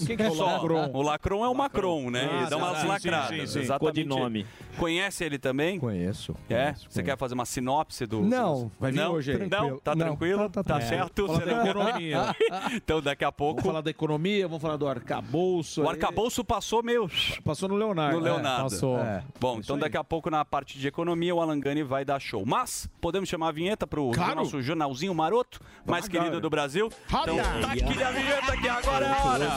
[0.06, 0.34] Quem que é o.
[0.34, 0.89] Lacron?
[0.93, 2.30] O Lacron é o Macron, né?
[2.32, 3.27] Ah, Ele dá umas sim, lacradas.
[3.39, 3.60] sim, sim.
[3.60, 4.08] Exatamente.
[4.08, 4.45] Codinome.
[4.77, 5.80] Conhece ele também?
[5.80, 6.36] Conheço.
[6.49, 6.73] É?
[6.88, 8.21] Você quer fazer uma sinopse do...
[8.21, 8.71] Não.
[8.80, 9.13] Vai vir não?
[9.13, 9.47] hoje aí.
[9.49, 9.80] Não?
[9.80, 10.49] Tá Não, tranquilo?
[10.49, 11.25] tá- Tá, tá certo?
[11.27, 12.36] Fala Você da economia.
[12.75, 13.56] então daqui a pouco...
[13.62, 15.82] Vamos falar da economia, vamos falar do arcabouço.
[15.82, 15.89] O aí.
[15.95, 17.10] arcabouço passou meio...
[17.43, 18.17] Passou no Leonardo.
[18.17, 18.63] No Leonardo.
[18.69, 18.99] passou.
[18.99, 19.23] É.
[19.39, 19.82] Bom, então aí.
[19.82, 22.43] daqui a pouco na parte de economia o Alan Gani vai dar show.
[22.45, 24.35] Mas podemos chamar a vinheta pro Claro.
[24.35, 26.25] nosso jornalzinho maroto, mais Claro.
[26.25, 26.89] querido do Brasil.
[27.09, 27.31] Roda.
[27.33, 29.47] Então tá aqui a vinheta que agora é a hora.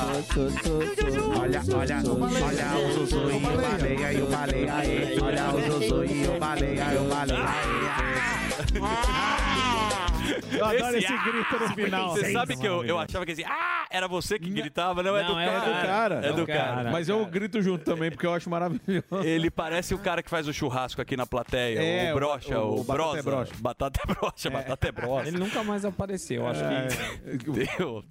[1.38, 2.02] Olha, olha,
[2.46, 4.74] olha o Zuzu e o baleia e o baleia.
[4.74, 5.18] aí.
[5.22, 7.50] Olha o Zuzu e o baleia e o baleia.
[10.56, 12.10] Eu adoro esse grito no final.
[12.10, 15.22] Você sabe que eu, eu achava que assim, ah, era você que gritava, não, é
[15.24, 15.60] do Não, é cara.
[15.60, 16.14] do cara.
[16.26, 16.90] É do cara.
[16.90, 19.04] Mas eu grito junto também, porque eu acho maravilhoso.
[19.22, 22.76] Ele parece o cara que faz o churrasco aqui na plateia, É, o brocha, o-
[22.76, 23.52] o, o batata é brocha.
[23.60, 25.28] Batata é brocha, batata é brocha.
[25.28, 27.50] Ele nunca mais apareceu, acho que...
[27.50, 28.04] Deu.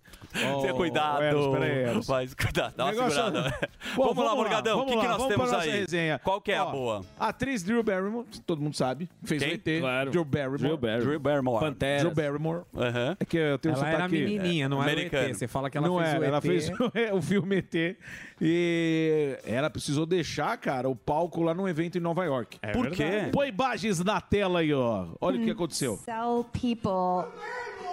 [0.54, 1.24] Oh, Tenha cuidado.
[1.24, 2.08] Eros, peraí, Eros.
[2.08, 3.70] Mas cuidado, dá uma Negócio- segurada.
[3.96, 4.76] Bom, vamos, lá, Morgadão.
[4.76, 5.72] O vamos que, que nós vamos temos aí?
[5.72, 6.20] resenha.
[6.20, 7.02] Qual que é a Ó, boa?
[7.20, 9.52] A atriz Drew Barrymore, todo mundo sabe, fez Quem?
[9.52, 9.80] o ET.
[9.82, 10.12] Claro.
[10.12, 10.58] Drew Barrymore.
[10.60, 11.06] Drew Barrymore.
[11.08, 11.60] Drew Barrymore.
[11.66, 12.02] Panteras.
[12.04, 12.29] Drew Barrymore.
[12.76, 13.18] Aham.
[13.20, 14.14] É que eu tenho Ela era sotaque...
[14.14, 15.02] menininha, não era.
[15.02, 15.36] ET.
[15.36, 16.28] Você fala que ela não fez era, o ET.
[16.28, 16.70] ela fez
[17.14, 17.98] o, o filme ET
[18.42, 22.58] e ela precisou deixar, cara, o palco lá num evento em Nova York.
[22.62, 23.26] É Por verdade.
[23.26, 23.32] quê?
[23.32, 25.08] Põe imagens na tela aí, ó.
[25.20, 25.98] Olha o que aconteceu.
[25.98, 26.90] Sell people.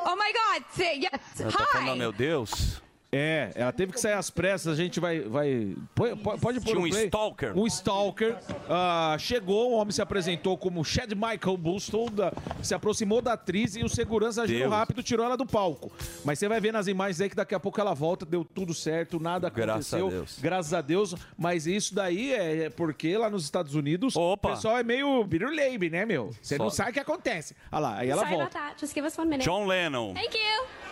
[0.09, 0.65] Oh my God!
[0.71, 1.41] Say, yes.
[1.41, 1.99] Ela tá falando, oh, Hi.
[1.99, 2.83] meu Deus.
[3.13, 5.21] É, ela teve que sair às pressas, a gente vai.
[5.21, 7.05] vai põe- po- pode pôr um play.
[7.05, 7.57] stalker.
[7.57, 8.37] Um stalker.
[8.69, 13.77] Ah, chegou, o homem se apresentou como Chad Michael Bustle, da- se aproximou da atriz
[13.77, 14.71] e o segurança agiu Deus.
[14.73, 15.91] rápido, tirou ela do palco.
[16.25, 18.75] Mas você vai ver nas imagens aí que daqui a pouco ela volta, deu tudo
[18.75, 20.07] certo, nada Graças aconteceu.
[20.09, 20.39] a Deus.
[20.41, 21.15] Graças a Deus.
[21.39, 24.49] Mas isso daí é é porque lá nos Estados Unidos Opa.
[24.51, 26.31] o pessoal é meio biruleibe, né, meu?
[26.43, 27.55] Você não Só- sabe o que acontece.
[27.71, 28.59] Olha lá, aí ela Sorry volta.
[28.59, 28.81] about that.
[28.81, 29.45] Just give us one minute.
[29.45, 30.13] John Lennon.
[30.15, 30.86] Thank you.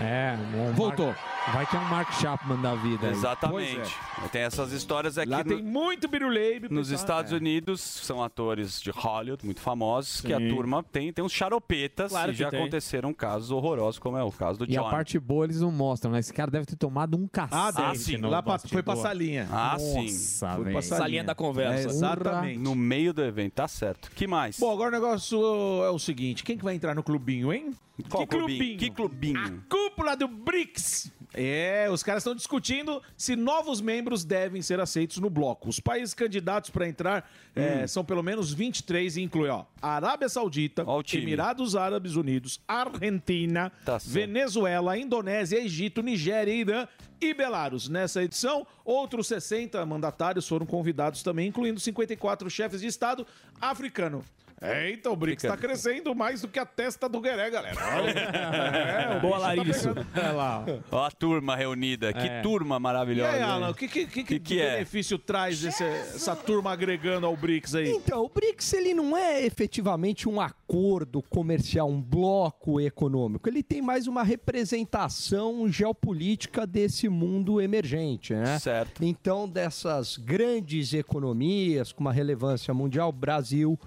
[0.00, 1.14] É, um Voltou.
[1.52, 3.06] Vai que é um Mark Chapman da vida.
[3.06, 3.12] aí.
[3.12, 3.94] Exatamente.
[4.32, 5.30] Tem essas histórias aqui.
[5.30, 6.68] Lá no- tem muito biruleibe.
[6.68, 7.00] Nos pessoal.
[7.04, 7.36] Estados É.
[7.36, 10.48] Unidos, são atores de Hollywood muito famosos, que a Sim.
[10.48, 12.58] turma tem, tem uns xaropetas Claro e já tem.
[12.58, 14.90] aconteceram casos horrorosos, como é o caso do E a John.
[14.90, 16.18] parte boa eles não mostram, né?
[16.18, 17.80] Esse cara deve ter tomado um cacete.
[17.80, 18.16] Ah, sim.
[18.16, 19.08] no Lá pra- foi pra bastidor.
[19.08, 19.48] salinha.
[19.52, 20.46] Ah, Nossa, sim.
[20.64, 20.72] velho.
[20.72, 21.22] pra salinha.
[21.24, 21.82] da conversa.
[21.88, 22.58] É, exatamente.
[22.58, 24.10] No meio do evento, tá certo.
[24.10, 24.58] que mais?
[24.58, 25.38] Bom, agora o negócio
[25.84, 27.70] é o seguinte: quem que vai entrar no clubinho, hein?
[28.10, 28.58] Qual que clubinho?
[28.58, 28.78] clubinho?
[28.78, 29.35] Que clubinho?
[29.68, 31.12] Cúpula do BRICS.
[31.38, 35.68] É, os caras estão discutindo se novos membros devem ser aceitos no bloco.
[35.68, 37.88] Os países candidatos para entrar é, Hum.
[37.88, 40.84] são pelo menos 23 e incluem ó, Arábia Saudita.
[41.12, 43.98] Emirados Árabes Unidos, Argentina, Tá.
[44.02, 46.88] Venezuela, Indonésia, Egito, Nigéria, Irã
[47.20, 47.88] e Belarus.
[47.88, 53.26] Nessa edição, outros 60 mandatários foram convidados também, incluindo 54 chefes de Estado
[53.60, 54.24] africano.
[54.58, 57.76] É, então o BRICS está crescendo mais do que a testa do Gueré, galera.
[58.16, 60.64] É, o Boa, bicho tá lá.
[60.90, 62.12] Ó a turma reunida.
[62.12, 62.40] Que É.
[62.42, 63.32] turma E maravilhosa.
[63.32, 63.44] aí, hein?
[63.44, 64.72] Alan, o que, que, que, que, que é?
[64.76, 67.90] benefício traz esse- essa turma agregando ao BRICS aí?
[67.90, 73.48] Então, o BRICS ele não é efetivamente um acordo comercial, um bloco econômico.
[73.48, 78.58] Ele tem mais uma representação geopolítica desse mundo emergente, né?
[78.58, 79.04] Certo.
[79.04, 83.78] Então, dessas grandes economias com uma relevância mundial, Brasil,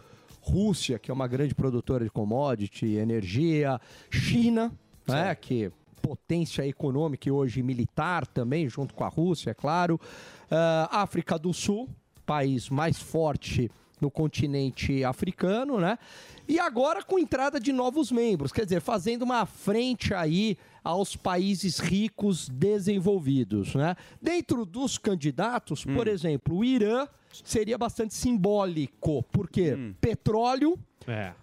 [0.49, 4.71] Rússia, que é uma grande produtora de commodity, energia, China,
[5.07, 9.99] né, que potência econômica e hoje militar também, junto com a Rússia, é claro.
[10.49, 11.87] Ah, África do Sul,
[12.25, 13.69] país mais forte
[14.01, 15.97] no continente africano, né?
[16.47, 21.79] E agora com entrada de novos membros, quer dizer, fazendo uma frente aí aos países
[21.79, 23.95] ricos desenvolvidos, né?
[24.21, 27.07] Dentro dos candidatos, por exemplo, o Irã
[27.43, 31.33] seria bastante simbólico, porque petróleo, É.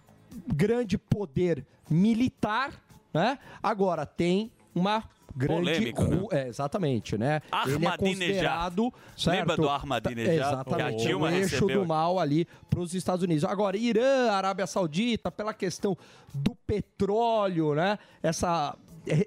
[0.55, 2.73] grande poder militar,
[3.15, 3.39] né?
[3.63, 5.05] Agora tem uma
[5.37, 7.41] grande Polêmica, ru- é, exatamente, né?
[7.67, 8.93] Ele é certo?
[9.27, 10.25] Lembra do Ahmadinejad?
[10.27, 11.81] Tá- Que a Exatamente, Dilma o eixo recebeu?
[11.83, 13.45] do mal ali para os Estados Unidos.
[13.45, 15.97] Agora, Irã, Arábia Saudita, pela questão
[16.35, 17.99] do petróleo, né?
[18.23, 18.77] Essa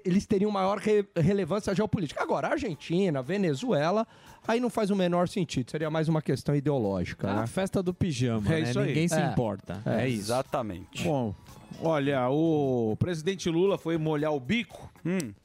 [0.04, 2.22] eles teriam maior re- relevância geopolítica.
[2.22, 4.06] Agora, Argentina, Venezuela,
[4.46, 5.70] aí não faz o menor sentido.
[5.70, 7.40] Seria mais uma questão ideológica, É né?
[7.40, 8.68] a festa do pijama, É né?
[8.68, 8.88] isso aí.
[8.88, 9.24] Ninguém se É.
[9.24, 9.80] importa.
[9.86, 10.02] É.
[10.02, 10.24] É, isso.
[10.24, 11.02] Exatamente.
[11.02, 11.34] Bom,
[11.80, 14.90] olha, o presidente Lula foi molhar o bico,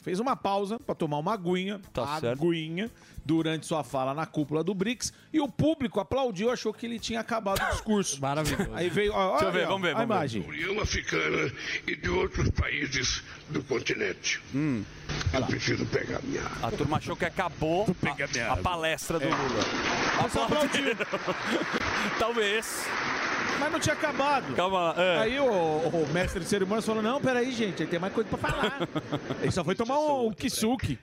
[0.01, 1.81] fez uma pausa para tomar uma aguinha, Hum.
[1.93, 2.41] Tá certo.
[2.43, 2.89] aguinha,
[3.23, 7.19] durante sua fala na cúpula do BRICS, e o público aplaudiu, achou que ele tinha
[7.19, 8.19] acabado o discurso.
[8.21, 8.69] Maravilhoso.
[8.73, 10.13] Aí veio, ó, Deixa eu olha ver, aí, ó, vamos ver, a vamos ver.
[10.15, 10.41] imagem.
[10.47, 11.51] União Africana
[11.87, 14.41] e de outros países do continente.
[15.33, 17.85] Eu preciso pegar minha A turma achou que acabou
[18.49, 19.63] a, a palestra do Lula.
[20.23, 21.05] Aplaudiram.
[22.19, 22.85] Talvez.
[23.59, 24.53] Mas não tinha acabado.
[24.55, 24.95] Calma lá.
[24.97, 25.17] é.
[25.19, 28.37] Aí o, o mestre de cerimônias falou: Não, peraí, gente, aí tem mais coisa pra
[28.37, 28.79] falar.
[29.41, 30.97] ele só foi tomar um, um kisuke.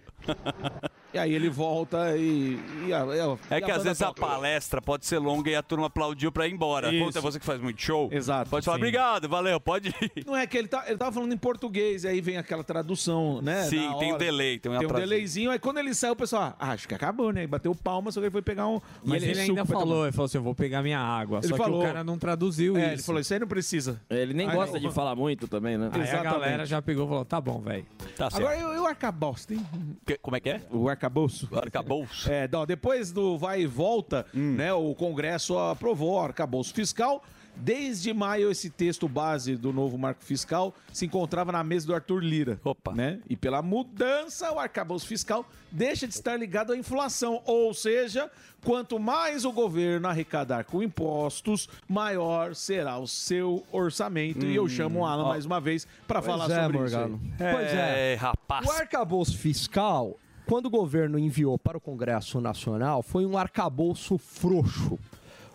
[1.14, 2.58] E aí ele volta e.
[2.86, 4.22] e a- e a- É e que a às vezes a toca.
[4.26, 6.90] palestra pode ser longa e a turma aplaudiu pra ir embora.
[6.90, 7.04] Isso.
[7.04, 8.08] Conta você que faz muito show.
[8.10, 8.48] Exato.
[8.48, 8.82] Pode falar, Sim.
[8.82, 10.24] obrigado, valeu, pode ir.
[10.26, 13.64] Não é que ele, tá, ele tava falando em português, aí vem aquela tradução, né?
[13.64, 16.56] Sim, tem um delay, tem um Tem um delayzinho, aí quando ele saiu, o pessoal,
[16.58, 17.42] ah, acho que acabou, né?
[17.44, 18.80] E bateu palma, só que ele foi pegar um.
[19.04, 21.40] Mas ele suco ainda falou, ele falou assim, eu vou pegar minha água.
[21.40, 21.80] Ele Só falou.
[21.80, 22.92] que o cara não traduziu É, isso.
[22.94, 24.00] ele falou, isso aí não precisa.
[24.08, 24.88] Ele nem Aí gosta não.
[24.88, 25.90] de falar muito também, né?
[25.92, 27.84] Aí a galera já pegou e falou, tá bom, velho.
[28.16, 28.46] Tá certo.
[28.48, 29.66] Agora, e o arcabouço, hein?
[30.12, 30.60] Que- como é que é?
[30.70, 31.48] O arcabouço.
[31.56, 32.30] Arcabouço.
[32.30, 34.54] É, não, depois do vai e volta, Hum.
[34.56, 37.22] né, o Congresso aprovou o arcabouço fiscal.
[37.54, 42.22] Desde maio, esse texto base do novo marco fiscal se encontrava na mesa do Arthur
[42.22, 42.60] Lira.
[42.64, 42.92] Opa.
[42.92, 43.20] Né?
[43.28, 47.40] E pela mudança, o arcabouço fiscal deixa de estar ligado à inflação.
[47.44, 48.30] Ou seja,
[48.64, 54.44] quanto mais o governo arrecadar com impostos, maior será o seu orçamento.
[54.44, 55.28] E eu chamo o Alan Ó.
[55.28, 57.20] mais uma vez para falar é, sobre Morgado.
[57.22, 57.44] isso.
[57.44, 57.52] aí.
[57.52, 58.12] Pois é.
[58.12, 58.66] É, rapaz.
[58.66, 64.98] O arcabouço fiscal, quando o governo enviou para o Congresso Nacional, foi um arcabouço frouxo.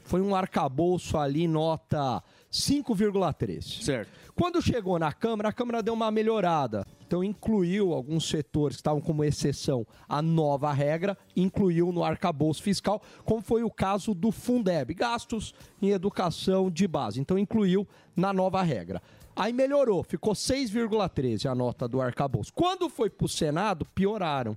[0.08, 3.84] Foi um arcabouço ali, nota 5,3.
[3.84, 4.10] Certo.
[4.34, 6.86] Quando chegou na Câmara, a Câmara deu uma melhorada.
[7.06, 13.02] Então incluiu alguns setores que estavam como exceção à nova regra, incluiu no arcabouço fiscal,
[13.26, 17.20] como foi o caso do Fundeb, gastos em educação de base.
[17.20, 19.02] Então incluiu na nova regra.
[19.36, 22.54] Aí melhorou, ficou 6,13 a nota do arcabouço.
[22.54, 24.56] Quando foi para o Senado, pioraram.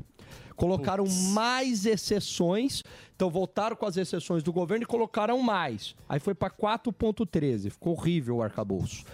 [0.61, 2.83] Colocaram mais exceções,
[3.17, 5.95] então voltaram com as exceções do governo e colocaram mais.
[6.07, 9.05] Aí foi para 4,13, ficou horrível o arcabouço.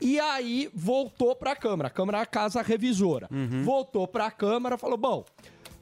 [0.00, 3.28] E aí voltou para a Câmara, a Câmara é a casa revisora.
[3.62, 5.24] Voltou para a Câmara, falou: bom,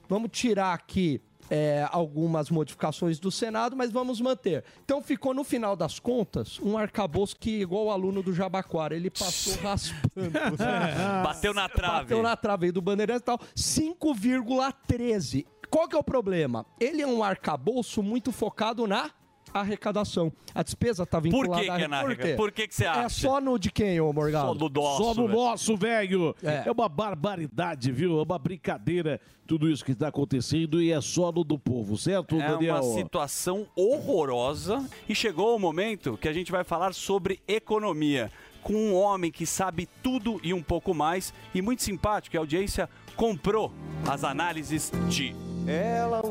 [0.09, 4.65] vamos tirar aqui é, algumas modificações do Senado, mas vamos manter.
[4.85, 9.11] Então ficou, no final das contas, um arcabouço que, igual o aluno do Jabaquara, ele
[9.11, 10.31] passou raspando.
[11.23, 12.01] Bateu na trave.
[12.03, 13.39] Bateu na trave aí do Bandeirantes e tal.
[13.57, 15.47] 5,13.
[15.71, 16.67] Qual que é o problema?
[16.79, 19.11] Ele é um arcabouço muito focado na
[19.53, 20.33] arrecadação.
[20.55, 22.35] A despesa está vinculada Por que, que é na quê?
[22.35, 23.01] Por que, que você acha?
[23.01, 24.49] É só no de quem, ô Morgado?
[24.49, 25.39] Só do nosso, Só no velho.
[25.39, 26.37] nosso, velho.
[26.43, 26.65] É.
[26.67, 26.71] É.
[26.71, 28.19] uma barbaridade, viu?
[28.19, 32.37] É uma brincadeira tudo isso que está acontecendo e é só no do povo, certo,
[32.41, 32.77] É Daniel?
[32.77, 38.31] uma situação horrorosa e chegou o momento que a gente vai falar sobre economia
[38.63, 42.37] com um homem que sabe tudo e um pouco mais e muito simpático.
[42.37, 43.73] A audiência comprou
[44.09, 45.35] as análises de
[45.67, 46.23] Ela.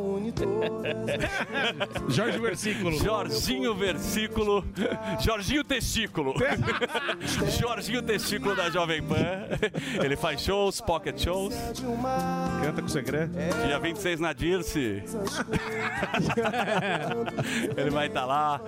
[2.10, 2.98] Jorge Versículo.
[2.98, 4.64] Jorginho Versículo.
[5.20, 6.34] Jorginho Testículo.
[7.60, 9.18] Jorginho Testículo da Jovem Pan.
[10.04, 11.54] Ele faz shows, pocket shows.
[12.64, 13.34] Canta com segredo.
[13.66, 15.04] Dia 26 na Dirce.
[17.78, 18.62] Ele vai estar lá.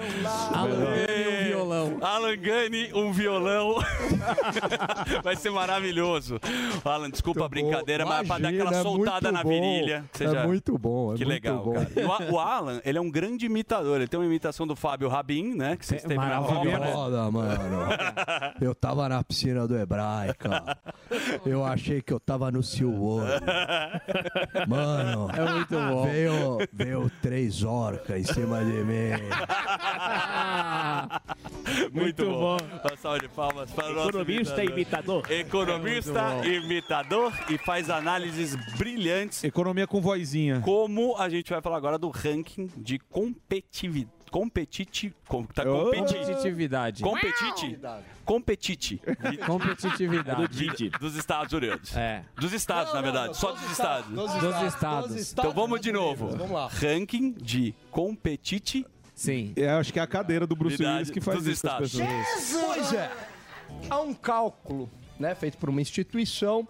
[2.01, 3.77] Alan Gani, um violão.
[3.77, 3.83] Um violão.
[5.23, 6.39] vai ser maravilhoso.
[6.83, 9.49] Alan, desculpa a brincadeira, mas pra dar aquela é soltada muito na bom.
[9.49, 10.05] virilha.
[10.11, 11.73] Você É muito bom, é que muito legal, bom.
[11.73, 11.89] cara.
[12.07, 13.97] O, A- o Alan, ele é um grande imitador.
[13.97, 15.75] Ele tem uma imitação do Fábio Rabin, né?
[15.75, 16.63] Que vocês teve na Copa.
[16.65, 16.91] né?
[16.91, 17.89] Foda, mano.
[18.61, 20.77] Eu tava na piscina do Hebraica.
[21.45, 23.29] Eu achei que eu tava no Silvano.
[24.67, 26.03] Mano, É muito bom.
[26.05, 28.93] Veio, veio três orcas em cima de mim.
[31.91, 32.57] Muito, bom.
[32.57, 35.31] Uma salva de palmas para o nosso Economista e imitador.
[35.31, 36.65] Economista, É muito bom.
[36.65, 39.43] imitador e faz análises brilhantes.
[39.43, 40.59] Economia com vozinha.
[40.61, 44.23] Como a gente vai falar agora do ranking de competitividade.
[44.33, 47.03] Competiti, com, tá competi, Competitividade.
[47.03, 47.79] competiti,
[48.25, 49.01] competiti,
[49.45, 50.57] Competitividade.
[50.89, 51.95] do- dos Estados Unidos.
[51.95, 52.25] É.
[52.35, 54.07] Dos estados, na verdade, só dos estados.
[54.09, 55.31] Dos estados.
[55.33, 56.29] Então vamos de novo.
[56.29, 56.67] Vamos lá.
[56.67, 58.85] Ranking de competiti.
[59.13, 59.53] Sim.
[59.55, 61.91] É, acho que é a cadeira do Bruce Willis que faz dos isso estados.
[61.95, 62.65] pessoas.
[62.73, 63.11] Pois é.
[63.87, 66.67] Há um cálculo, né, feito por uma instituição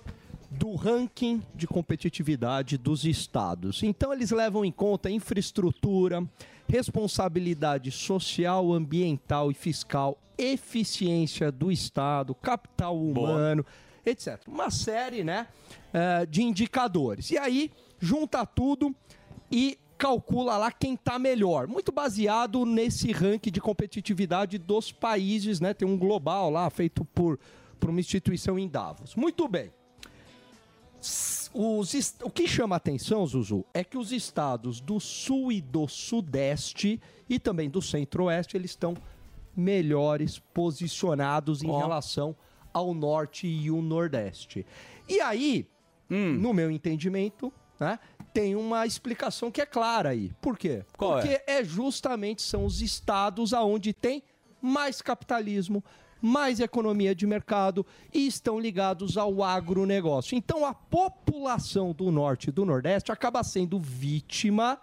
[0.53, 3.83] do ranking de competitividade dos estados.
[3.83, 6.23] Então eles levam em conta infraestrutura,
[6.67, 13.65] responsabilidade social, ambiental e fiscal, eficiência do estado, capital humano,
[14.05, 14.39] etc.
[14.47, 15.47] Uma série, né,
[15.93, 17.31] eh, de indicadores.
[17.31, 18.95] E aí junta tudo
[19.51, 21.67] e calcula lá quem está melhor.
[21.67, 25.73] Muito baseado nesse ranking de competitividade dos países, né?
[25.73, 27.39] Tem um global lá feito por,
[27.79, 29.15] por uma instituição em Davos.
[29.15, 29.71] Muito bem.
[31.53, 36.99] Os, o que chama atenção, Zuzu, é que os estados do sul e do sudeste
[37.29, 38.95] e também do centro-oeste, eles estão
[39.55, 42.35] melhores posicionados em relação
[42.73, 44.65] ao norte e o nordeste.
[45.07, 45.67] E aí,
[46.09, 46.33] Hum.
[46.39, 47.99] no meu entendimento, né,
[48.33, 50.31] tem uma explicação que é clara aí.
[50.41, 50.83] Por quê?
[50.97, 51.63] Qual Porque é?
[51.63, 54.23] justamente são os estados aonde tem
[54.61, 55.83] mais capitalismo,
[56.23, 60.37] mais economia de mercado e estão ligados ao agronegócio.
[60.37, 64.79] Então a população do norte e do nordeste acaba sendo vítima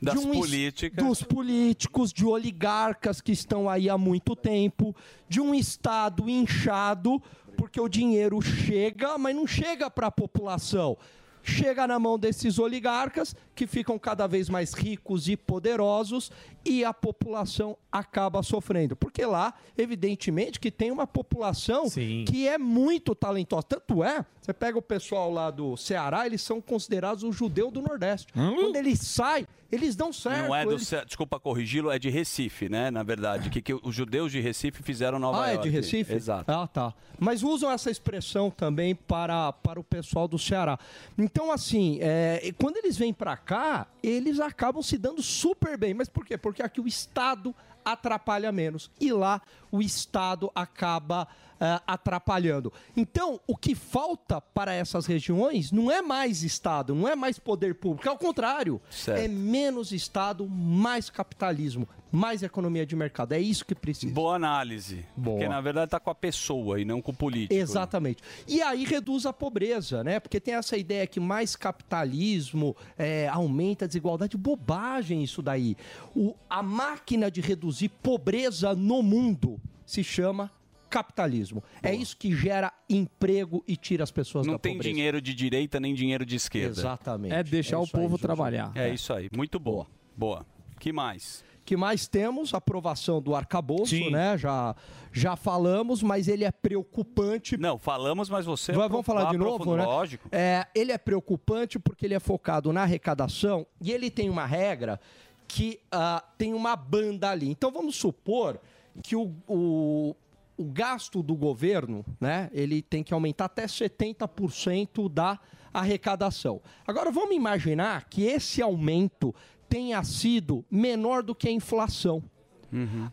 [0.00, 1.04] Das um políticas.
[1.04, 4.94] dos políticos, de oligarcas que estão aí há muito tempo,
[5.28, 7.20] de um estado inchado,
[7.56, 10.96] porque o dinheiro chega, mas não chega para a população.
[11.42, 16.30] Chega na mão desses oligarcas que ficam cada vez mais ricos e poderosos
[16.64, 18.94] e a população acaba sofrendo.
[18.94, 21.86] Porque lá, evidentemente, que tem uma população
[22.24, 23.64] que é muito talentosa.
[23.64, 27.82] Tanto é, você pega o pessoal lá do Ceará, eles são considerados o judeu do
[27.82, 28.32] Nordeste.
[28.32, 30.48] Quando eles saem, eles dão certo.
[30.48, 32.90] Não é do, eles- desculpa corrigi-lo, é de Recife, né?
[32.90, 35.68] Na verdade, que, que os judeus de Recife fizeram Nova ah, é York.
[35.68, 36.12] de Recife?
[36.12, 36.52] Exato.
[36.52, 36.92] Ah, tá.
[37.18, 40.78] Mas usam essa expressão também para, para o pessoal do Ceará.
[41.16, 45.94] Então, assim, é, quando eles vêm para cá, eles acabam se dando super bem.
[45.94, 46.36] Mas por quê?
[46.36, 48.90] Porque aqui o Estado atrapalha menos.
[49.00, 51.26] E lá o Estado acaba
[51.64, 52.72] ah, atrapalhando.
[52.96, 57.76] Então, o que falta para essas regiões não é mais Estado, não é mais poder
[57.76, 58.08] público.
[58.08, 59.20] Ao contrário, Certo.
[59.20, 63.30] é menos Estado, mais capitalismo, mais economia de mercado.
[63.30, 64.12] É isso que precisa.
[64.12, 65.06] Boa análise.
[65.16, 65.36] Boa.
[65.36, 67.54] Porque, na verdade, tá com a pessoa e não com o político.
[67.54, 68.20] Exatamente.
[68.48, 70.18] E aí reduz a pobreza, né?
[70.18, 74.36] Porque tem essa ideia que mais capitalismo é, aumenta a desigualdade.
[74.36, 75.76] Bobagem isso daí.
[76.12, 80.50] O, a máquina de reduzir pobreza no mundo se chama
[80.92, 81.64] capitalismo.
[81.82, 84.94] É isso que gera emprego e tira as pessoas Não da tem pobreza.
[84.94, 86.78] dinheiro de direita nem dinheiro de esquerda.
[86.80, 87.34] Exatamente.
[87.34, 88.22] É deixar o isso aí, povo Zuzu.
[88.22, 88.70] trabalhar.
[88.74, 89.28] É isso aí.
[89.34, 89.86] Muito boa.
[90.16, 90.44] Boa.
[90.78, 91.42] Que mais?
[91.64, 92.52] que mais temos?
[92.54, 94.36] Aprovação do arcabouço, né?
[94.36, 94.74] Já,
[95.12, 97.56] já falamos, mas ele é preocupante.
[97.56, 98.72] Não, falamos, mas você.
[98.72, 99.84] Vai- Vamos falar de novo, né?
[99.84, 100.28] Lógico.
[100.32, 105.00] É, ele é preocupante porque ele é focado na arrecadação e ele tem uma regra
[105.46, 107.48] que ah, tem uma banda ali.
[107.48, 108.58] Então vamos supor
[109.00, 110.16] que o, o,
[110.56, 115.38] o gasto do governo, né, ele tem que aumentar até 70% da
[115.72, 116.60] arrecadação.
[116.86, 119.34] Agora vamos imaginar que esse aumento
[119.68, 122.22] tenha sido menor do que a inflação.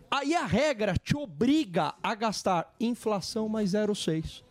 [0.10, 4.44] Aí a regra te obriga a gastar inflação mais 0,6.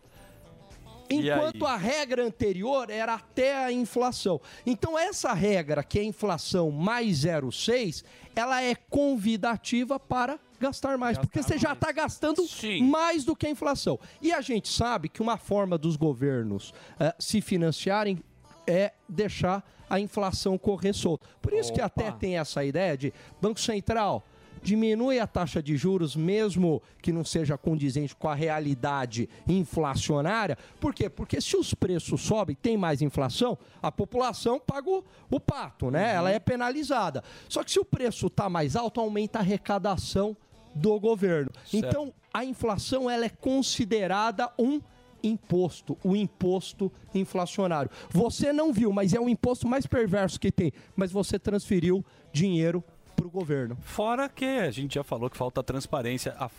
[1.09, 1.39] E aí?
[1.39, 4.39] Enquanto a regra anterior era até a inflação.
[4.63, 8.03] Então, essa regra, que é a inflação mais 0,6,
[8.35, 11.17] ela é convidativa para gastar mais.
[11.17, 12.43] porque você já está gastando
[12.81, 13.99] mais do que a inflação.
[14.21, 18.19] E a gente sabe que uma forma dos governos eh, se financiarem
[18.67, 21.27] é deixar a inflação correr solta.
[21.41, 24.23] Por isso que até tem essa ideia de Banco Central
[24.61, 30.57] diminui a taxa de juros, mesmo que não seja condizente com a realidade inflacionária.
[30.79, 31.09] Por quê?
[31.09, 36.13] Porque se os preços sobem, tem mais inflação, a população paga o, o pato, né?
[36.13, 37.23] Ela é penalizada.
[37.47, 40.35] Só que se o preço está mais alto, aumenta a arrecadação
[40.75, 41.49] do governo.
[41.65, 41.75] Certo.
[41.87, 44.79] Então, a inflação ela é considerada um
[45.21, 47.91] imposto, o imposto inflacionário.
[48.09, 52.83] Você não viu, mas é o imposto mais perverso que tem, mas você transferiu dinheiro
[53.15, 53.77] para o governo.
[53.81, 56.33] Fora que a gente já falou que falta transparência.
[56.39, 56.49] A-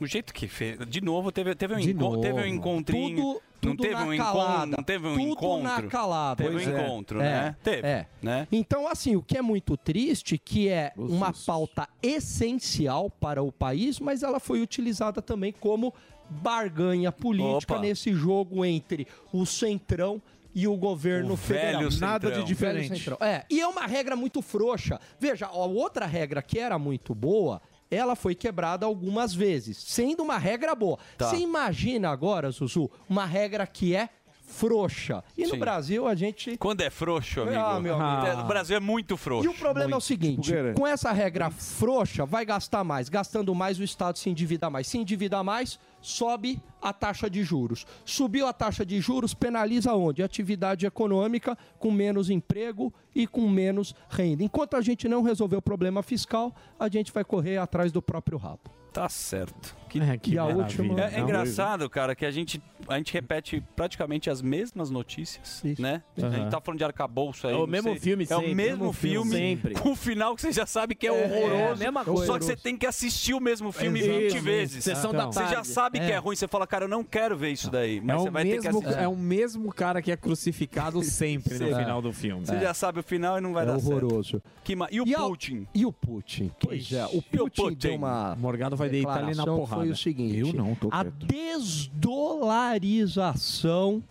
[0.00, 0.76] o jeito que fez.
[0.88, 2.48] De novo, teve, teve, um, De encon- teve um novo.
[2.48, 3.16] encontrinho.
[3.16, 4.32] Tudo- não tudo teve na um encontro.
[4.32, 4.76] calada.
[4.76, 5.62] Não teve um Tudo encontro.
[5.62, 6.42] na calada.
[6.44, 6.82] Teve Pois um é.
[6.84, 7.56] encontro, É, né?
[7.62, 7.86] Teve.
[7.88, 8.06] é.
[8.22, 8.48] Né?
[8.52, 13.98] Então, assim, o que é muito triste, que é uma pauta essencial para o país,
[14.00, 15.92] mas ela foi utilizada também como
[16.28, 17.82] barganha política Opa.
[17.82, 20.20] nesse jogo entre o Centrão
[20.54, 21.82] e o governo O federal.
[21.82, 22.44] velho Nada de Centrão.
[22.44, 22.88] diferente.
[22.88, 23.18] Velho Centrão.
[23.20, 25.00] É, e é uma regra muito frouxa.
[25.18, 27.60] Veja, a outra regra que era muito boa,
[27.94, 30.98] ela foi quebrada algumas vezes, sendo uma regra boa.
[31.16, 31.28] Tá.
[31.28, 34.08] Você imagina agora, Zuzu, uma regra que é
[34.46, 35.24] frouxa.
[35.36, 35.58] E no Sim.
[35.58, 37.58] Brasil a gente Quando é frouxo, amigo.
[37.58, 38.42] Ah, meu amigo.
[38.42, 39.48] O Brasil é muito frouxo.
[39.48, 43.08] e o problema é o seguinte: com essa regra frouxa, vai gastar mais.
[43.08, 44.86] Gastando mais, o Estado se endivida mais.
[44.86, 47.86] Se endivida mais, sobe a taxa de juros.
[48.04, 50.22] Subiu a taxa de juros, penaliza onde?
[50.22, 54.44] Atividade econômica, com menos emprego e com menos renda.
[54.44, 58.36] Enquanto a gente não resolver o problema fiscal, a gente vai correr atrás do próprio
[58.36, 58.70] rabo.
[58.92, 59.74] Tá certo.
[60.20, 64.28] Que E a última- É, é engraçado, cara, que a gente, a gente repete praticamente
[64.30, 66.02] as mesmas notícias, né?
[66.16, 67.54] A gente tá falando de arcabouço aí.
[67.54, 68.00] É o mesmo sei.
[68.00, 69.74] filme É o sempre, mesmo mesmo filme filme, sempre.
[69.74, 71.62] com o final que você já sabe que é, É, horroroso.
[71.62, 72.26] é a mesma coisa.
[72.26, 74.18] Só que você tem que assistir o mesmo filme Exato.
[74.18, 74.84] 20 vezes.
[74.84, 75.68] Sessão da Você já tarde.
[75.68, 76.12] sabe que É.
[76.12, 78.00] é ruim, você fala, cara, eu não quero ver isso daí.
[78.00, 79.02] Mas É você o, vai ter que mesmo, assistir.
[79.02, 82.44] é o mesmo cara que é crucificado sempre no final do filme.
[82.46, 84.30] Você já sabe o final e não vai É dar horroroso.
[84.32, 84.44] certo.
[84.64, 85.66] Que ma- E o E a- Putin?
[85.74, 86.50] E o Putin?
[86.60, 89.83] Pois é, o o Putin, deu uma Morgado vai deitar ali na porrada.
[89.84, 91.26] Foi o seguinte: Eu não, tô a quieto.
[91.26, 94.02] desdolarização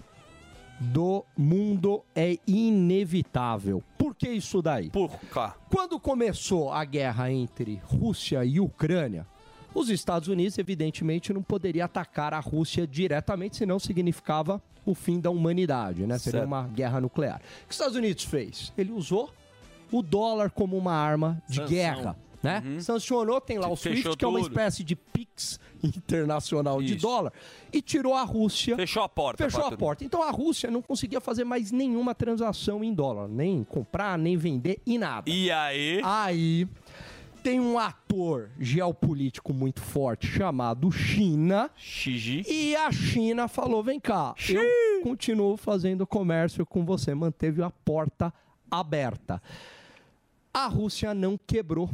[0.79, 3.83] do mundo é inevitável.
[3.97, 4.89] Por que isso daí?
[4.89, 5.55] Por cá.
[5.69, 9.25] Quando começou a guerra entre Rússia e Ucrânia,
[9.73, 15.29] os Estados Unidos, evidentemente, não poderia atacar a Rússia diretamente, senão significava o fim da
[15.31, 16.17] humanidade, né?
[16.19, 16.47] Seria Certo.
[16.47, 17.37] uma guerra nuclear.
[17.37, 18.73] O que os Estados Unidos fez?
[18.77, 19.31] Ele usou
[19.91, 21.69] o dólar como uma arma de Sanção.
[21.69, 22.17] guerra.
[22.43, 22.61] Né?
[22.81, 24.49] Sancionou, tem lá o Fechou SWIFT, que é uma tudo.
[24.49, 27.01] espécie de PIX internacional de Isso.
[27.01, 27.31] dólar,
[27.71, 28.75] e tirou a Rússia.
[28.75, 29.45] Fechou a porta.
[29.45, 29.77] Fechou a tudo.
[29.77, 30.03] porta.
[30.03, 34.81] Então a Rússia não conseguia fazer mais nenhuma transação em dólar, nem comprar, nem vender
[34.85, 35.29] e nada.
[35.29, 36.01] E aí?
[36.03, 36.67] Aí
[37.41, 41.69] tem um ator geopolítico muito forte chamado China.
[41.77, 42.43] Xigi.
[42.47, 47.15] E a China falou: vem cá, eu continuo fazendo comércio com você.
[47.15, 48.33] Manteve a porta
[48.69, 49.41] aberta.
[50.53, 51.89] A Rússia não quebrou.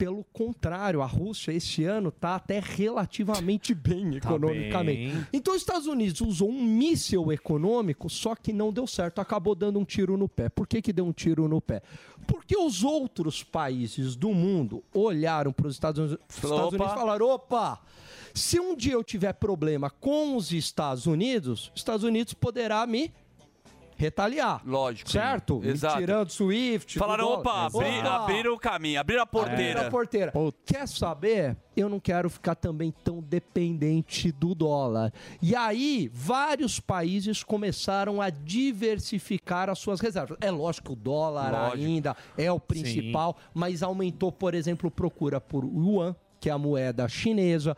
[0.00, 5.12] Pelo contrário, a Rússia esse ano está até relativamente bem economicamente.
[5.12, 5.26] bem.
[5.30, 9.78] Então os Estados Unidos usou um míssil econômico, só que não deu certo, acabou dando
[9.78, 10.48] um tiro no pé.
[10.48, 11.82] Por que, que deu um tiro no pé?
[12.26, 16.98] Porque os outros países do mundo olharam para os Estados Unidos, Falou, Estados Unidos e
[16.98, 17.78] falaram: opa,
[18.32, 23.12] se um dia eu tiver problema com os Estados Unidos, os Estados Unidos poderá me
[24.00, 24.62] retaliar.
[24.64, 25.10] Lógico.
[25.10, 25.60] Certo?
[25.62, 25.96] Exato.
[25.96, 26.98] Me tirando Swift.
[26.98, 29.60] Falaram, opa, abri, abriram o caminho, abriram a porteira.
[29.62, 30.32] Abriram a porteira.
[30.64, 31.56] Quer saber?
[31.76, 35.12] Eu não quero ficar também tão dependente do dólar.
[35.40, 40.38] E aí, vários países começaram a diversificar as suas reservas.
[40.40, 41.84] É lógico que o dólar Lógico.
[41.84, 47.06] ainda é o principal, mas aumentou, por exemplo, procura por yuan, que é a moeda
[47.06, 47.76] chinesa,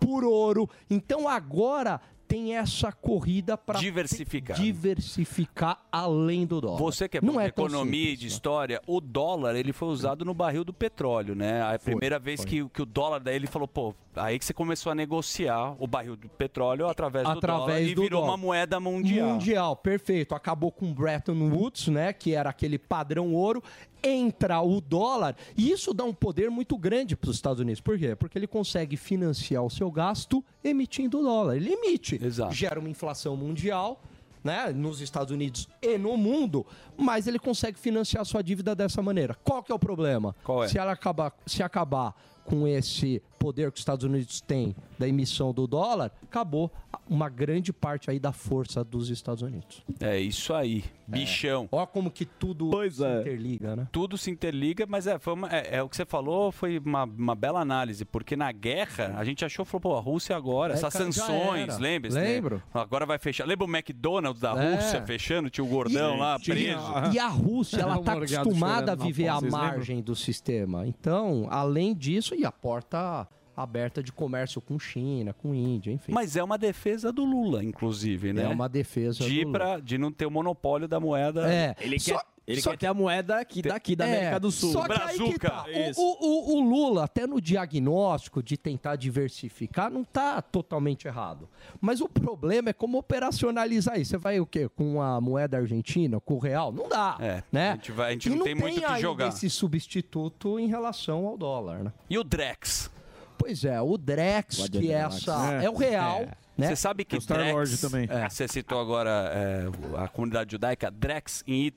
[0.00, 0.68] por ouro.
[0.88, 4.56] Então agora tem essa corrida para Diversificar.
[4.56, 6.78] diversificar além do dólar.
[6.78, 8.28] Você que é Não bom de é economia e de né?
[8.28, 11.62] história, o dólar ele foi usado no barril do petróleo, né?
[11.62, 14.90] A primeira vez que, que o dólar daí ele falou, pô, aí que você começou
[14.90, 18.32] a negociar o barril do petróleo através, do dólar através e do virou dólar.
[18.32, 19.28] uma moeda mundial.
[19.30, 20.34] Mundial, perfeito.
[20.34, 22.12] Acabou com Bretton Woods, né?
[22.12, 23.62] Que era aquele padrão ouro.
[24.04, 27.80] Entra o dólar e isso dá um poder muito grande para os Estados Unidos.
[27.80, 28.14] Por quê?
[28.14, 31.56] Porque ele consegue financiar o seu gasto emitindo dólar.
[31.56, 32.20] Ele emite.
[32.50, 34.00] Gera uma inflação mundial.
[34.42, 36.66] Né, nos Estados Unidos e no mundo,
[36.98, 39.34] mas ele consegue financiar sua dívida dessa maneira.
[39.42, 40.36] Qual que é o problema?
[40.44, 40.68] Qual é?
[40.68, 45.52] Se ela acabar, se acabar com esse poder que os Estados Unidos têm da emissão
[45.52, 46.70] do dólar, acabou
[47.08, 49.82] uma grande parte aí da força dos Estados Unidos.
[50.00, 51.68] É isso aí, bichão.
[51.70, 53.88] Olha como que tudo se interliga, né?
[53.92, 57.04] Tudo se interliga, mas é, foi uma- é, é o que você falou, foi uma,
[57.04, 60.76] uma bela análise, porque na guerra a gente achou, falou, pô, a Rússia agora, É,
[60.76, 62.10] essas sanções, lembra?
[62.12, 62.62] Lembro.
[62.72, 63.46] Agora vai fechar.
[63.46, 64.74] Lembra o McDonald's da É.
[64.74, 65.50] Rússia fechando?
[65.50, 67.12] Tinha o gordão E- lá tinha- preso.
[67.12, 69.68] E a Rússia, ela está Morgado acostumada a viver à vocês lembram?
[69.68, 70.86] margem do sistema.
[70.86, 76.12] Então, além disso, e a porta aberta de comércio com China, com Índia, enfim.
[76.12, 78.42] Mas é uma defesa do Lula, inclusive, né?
[78.44, 79.58] É uma defesa de, do Lula.
[79.58, 81.50] pra- de não ter o monopólio da moeda.
[81.52, 81.74] É.
[81.80, 84.50] Ele Só- quer, ele só quer ter a moeda aqui daqui, da É, América do
[84.50, 84.72] Sul.
[84.72, 85.64] Só que aí que tá.
[85.96, 91.48] O, o- o- o Lula, até no diagnóstico de tentar diversificar, não está totalmente errado.
[91.80, 94.10] Mas o problema é como operacionalizar isso.
[94.10, 94.68] Você vai o quê?
[94.68, 96.70] Com a moeda argentina, com o real?
[96.72, 97.16] Não dá.
[97.50, 97.70] né?
[97.70, 99.28] A gente, vai- a gente E não, tem muito o que jogar.
[99.28, 101.92] esse substituto em relação ao dólar, né?
[102.10, 102.90] E o Drex?
[103.38, 105.32] Pois é, o Drex, que é essa.
[105.32, 105.66] Galáxia.
[105.66, 106.20] É, o real.
[106.22, 106.32] É.
[106.56, 106.68] Né?
[106.68, 109.64] Você sabe que Drex, É, Você citou agora é,
[109.98, 111.74] a comunidade judaica, Drex em Yid-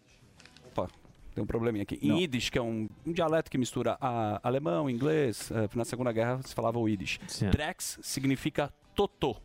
[0.67, 0.87] Opa,
[1.33, 1.97] tem um probleminha aqui.
[2.01, 2.19] Em.
[2.21, 6.39] Yiddish, que é um, um dialeto que mistura a- alemão, inglês, é, na Segunda Guerra
[6.45, 7.19] se falava o Yiddish.
[7.51, 9.35] Drex significa totô.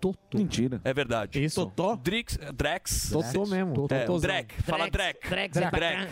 [0.00, 0.38] Totô.
[0.38, 0.80] Mentira.
[0.82, 1.44] É verdade.
[1.44, 1.62] Isso.
[1.66, 1.94] Totó?
[1.96, 3.10] Drix, Drex.
[3.10, 4.06] Totô mesmo, É.
[4.18, 4.62] Drek.
[4.62, 5.28] Fala Drex.
[5.28, 5.52] Drek.
[5.52, 5.56] Drex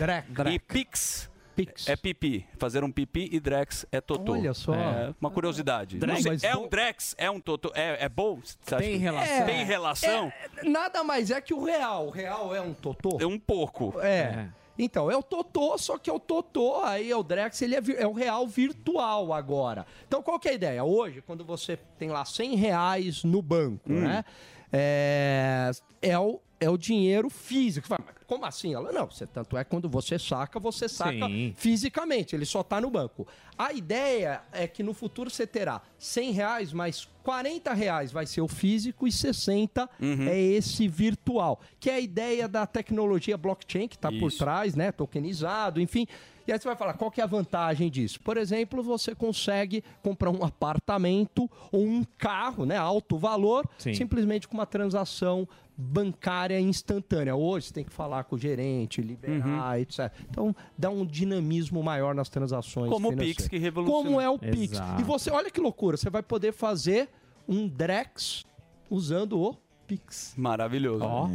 [0.01, 0.24] é.
[0.28, 0.55] Drek.
[0.55, 1.28] E Pix.
[1.66, 1.88] Pix.
[1.88, 2.46] É pipi.
[2.59, 4.32] Fazer um pipi e Drex é totô.
[4.32, 4.74] Olha só.
[4.74, 5.98] É uma curiosidade.
[5.98, 6.24] Drex.
[6.24, 7.14] Não é bom- um Drex?
[7.18, 7.72] É um totô?
[7.74, 8.40] É, é bom?
[8.42, 9.46] Você acha Tem que- relação.
[9.46, 10.32] Tem relação?
[10.62, 12.06] É, nada mais é que o real.
[12.06, 13.18] O real é um totô?
[13.20, 14.00] É um pouco.
[14.00, 14.48] É.
[14.80, 17.80] Então, é o Totô, só que é o Totô, aí é o Drex, ele é,
[17.96, 19.84] é o real virtual agora.
[20.06, 20.84] Então, qual que é a ideia?
[20.84, 24.02] Hoje, quando você tem lá 100 reais no banco, Hum.
[24.02, 24.24] né?
[24.73, 25.71] É,
[26.03, 27.87] é, o, é o dinheiro físico.
[27.87, 28.75] Você fala, "Mas Como assim?
[28.75, 31.55] Ela, não, você, tanto é quando você saca, você saca Sim.
[31.57, 33.27] fisicamente, ele só está no banco.
[33.57, 38.43] A ideia é que no futuro você terá 100 reais, mas 40 reais vai ser
[38.43, 40.29] o físico e 60 Uhum.
[40.29, 44.93] é esse virtual, que é a ideia da tecnologia blockchain que está por trás, né,
[44.93, 46.07] tokenizado, enfim.
[46.49, 48.18] E aí você vai falar, qual que é a vantagem disso?
[48.22, 53.92] Por exemplo, você consegue comprar um apartamento ou um carro, né, alto valor, Sim.
[53.92, 55.46] simplesmente com uma transação
[55.76, 57.36] bancária instantânea.
[57.36, 59.82] Hoje você tem que falar com o gerente, liberar, Uhum.
[59.82, 60.11] etc.
[60.30, 63.16] Então dá um dinamismo maior nas transações Como o.
[63.16, 64.05] Pix, que revolucionou.
[64.05, 64.72] Como é o Pix.
[64.72, 65.01] Exato.
[65.03, 67.11] E você, olha que loucura, você vai poder fazer
[67.46, 68.44] um Drex
[68.90, 69.55] usando o
[69.89, 70.34] Pix.
[70.36, 71.03] Maravilhoso.
[71.03, 71.26] Ó.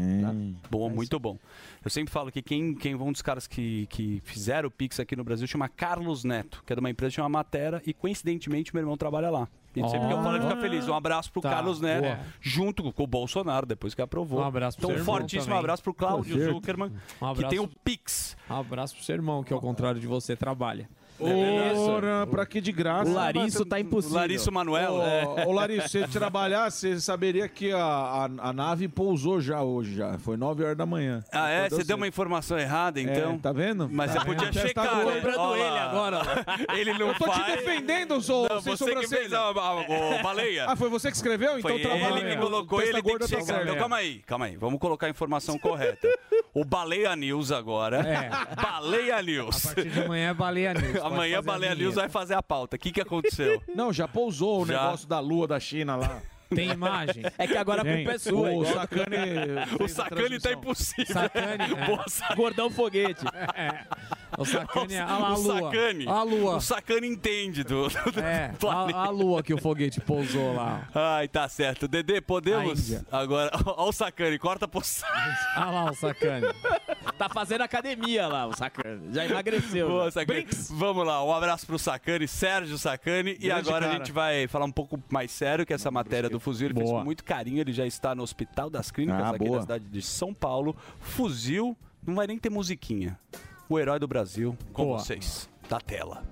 [0.70, 1.38] Bom, muito bom.
[1.84, 5.16] Eu sempre falo que quem, quem um dos caras que, que fizeram o Pix aqui
[5.16, 8.74] no Brasil chama Carlos Neto, que é de uma empresa que chama Matera, e coincidentemente
[8.74, 9.48] meu irmão trabalha lá.
[9.76, 10.88] E sempre que eu falo, ele fica feliz.
[10.88, 12.20] Um abraço pro Tá, Carlos Neto, boa.
[12.40, 14.40] junto com o Bolsonaro, depois que aprovou.
[14.40, 15.60] Um abraço pro Então, seu irmão fortíssimo também.
[15.60, 16.54] abraço pro Cláudio.
[16.54, 17.68] Zuckerman, Um que tem o.
[17.68, 18.38] Pix.
[18.48, 20.88] Um abraço pro seu irmão, que ao contrário de você trabalha.
[21.78, 23.10] Ora, pra que de graça?
[23.10, 24.18] O Larisso tá impossível.
[24.18, 24.94] O Larisso Manuel.
[24.94, 25.46] Ô, é.
[25.48, 29.96] ô, Larisso, se você trabalhar, você saberia que a, a, a nave pousou já hoje,
[29.96, 30.18] já.
[30.20, 31.24] Foi 9 horas da manhã.
[31.32, 31.70] Ah, é?
[31.70, 33.34] Você deu uma informação errada, então?
[33.34, 33.90] É, tá vendo?
[33.92, 34.62] Mas Tá você podia vendo?
[34.62, 35.16] checar, Tá né?
[35.16, 36.22] cobrando Ó ele agora.
[36.76, 39.74] Ele não Eu tô te defendendo, sou Não, sem você que fez a, a,
[40.20, 40.66] o baleia.
[40.68, 41.58] Ah, foi você que escreveu?
[41.60, 42.20] Então Foi trabalha.
[42.20, 43.62] ele que colocou, ele tem que tá checar.
[43.64, 44.56] Então calma aí, calma aí.
[44.56, 46.08] Vamos colocar a informação correta.
[46.54, 47.98] O Baleia News agora.
[47.98, 48.30] É.
[48.56, 49.66] Baleia News.
[49.66, 50.98] A partir de amanhã é Baleia News.
[51.14, 51.76] Amanhã a Baleia.
[51.76, 52.76] News vai fazer a pauta.
[52.76, 53.62] O que, que aconteceu?
[53.76, 54.74] Não, já pousou o Já.
[54.84, 56.22] negócio da lua da China lá.
[56.50, 57.24] Tem imagem?
[57.38, 57.98] É que agora a Tem.
[57.98, 58.50] culpa é sua.
[58.50, 59.16] O igual- Sacani.
[59.80, 61.14] O a Sacani tá impossível.
[61.14, 61.86] Sacani, é.
[61.86, 63.24] Boa, Gordão foguete.
[64.36, 65.62] O Sacani, olha lá a o lua.
[65.62, 66.08] Sacani.
[66.08, 66.56] A lua.
[66.56, 70.90] O Sacani entende do, do É, a, a lua que o foguete pousou lá.
[70.94, 71.88] Ai, tá certo.
[71.88, 72.94] Dedê, A podemos?
[73.12, 74.82] Agora, ó o Sacani, corta pro
[75.56, 76.48] Olha lá o Sacani.
[77.16, 79.00] Tá fazendo academia lá, o sacana.
[79.14, 79.88] Já emagreceu.
[79.88, 80.12] Boa, já.
[80.12, 80.48] Sacani.
[80.72, 83.38] Vamos lá, um abraço pro Sacani, Sérgio Sacani.
[83.40, 84.00] E agora a cara.
[84.00, 86.68] gente vai falar um pouco mais sério que essa matéria do fuzil.
[86.68, 87.00] Ele fez Boa.
[87.02, 89.56] com muito carinho, ele já está no Hospital das Clínicas, Ah, aqui boa.
[89.58, 90.76] na cidade de São Paulo.
[91.00, 93.18] Fuzil, não vai nem ter musiquinha.
[93.70, 95.00] O herói do Brasil, com Boa.
[95.00, 96.24] vocês, da tela.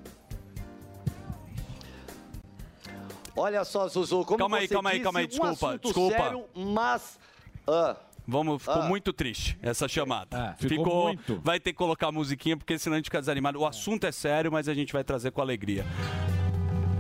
[3.36, 5.82] Olha só, Zuzu, como Calma aí, você calma aí, disse, calma aí, um desculpa, assunto
[5.84, 6.18] desculpa.
[6.18, 7.20] sério, mas...
[7.68, 7.96] ah,
[8.28, 8.88] Vamos, ficou Ah.
[8.88, 10.56] muito triste essa chamada.
[10.60, 11.40] ficou muito.
[11.44, 13.60] Vai ter que colocar a musiquinha, porque senão a gente fica desanimado.
[13.60, 15.84] O assunto é sério, mas a gente vai trazer com alegria.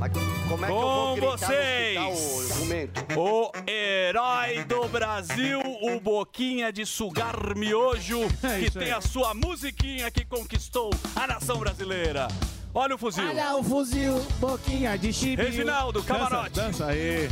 [0.09, 5.99] Como é que eu vou Com gritar no vocês, hospital, o herói do Brasil, o
[5.99, 8.93] Boquinha de Sugar Miojo, que É isso tem aí.
[8.97, 12.27] a sua musiquinha que conquistou a nação brasileira.
[12.73, 13.27] Olha o fuzil.
[13.27, 15.45] Olha o fuzil, boquinha de chibio.
[15.45, 16.51] Reginaldo, camarote.
[16.51, 17.29] Dança, dança aí.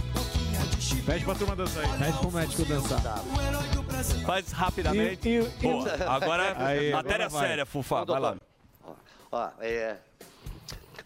[1.05, 1.97] Pede pra turma dançar aí.
[1.97, 3.01] Pede pro médico dançar.
[4.25, 5.27] Faz rapidamente.
[5.29, 5.89] E- e- e- Boa.
[6.07, 8.01] Agora, Aí, matéria agora séria, Fufá.
[8.03, 8.35] Ô, Vai lá.
[9.31, 9.95] Ó, é...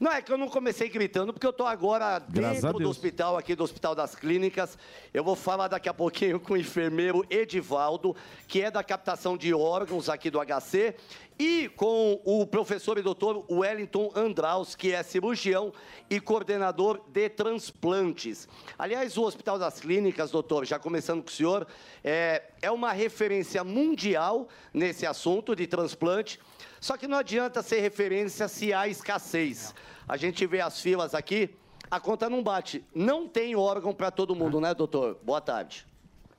[0.04, 3.38] Não, é que eu não comecei gritando, porque eu tô agora Graças dentro do hospital,
[3.38, 4.78] aqui do Hospital das Clínicas.
[5.14, 8.14] Eu vou falar daqui a pouquinho com o enfermeiro Edivaldo,
[8.46, 10.94] que é da captação de órgãos aqui do HC,
[11.40, 15.72] e com o professor e doutor Wellington Andraus, que é cirurgião
[16.10, 18.46] e coordenador de transplantes.
[18.78, 21.66] Aliás, o Hospital das Clínicas, doutor, já começando com o senhor,
[22.04, 26.42] é, é uma referência mundial nesse assunto de transplante.
[26.82, 29.74] Só que não adianta ser referência se há escassez.
[30.08, 31.56] A gente vê as filas aqui,
[31.90, 32.84] a conta não bate.
[32.94, 35.18] Não tem órgão para todo mundo, né, doutor?
[35.24, 35.86] Boa tarde.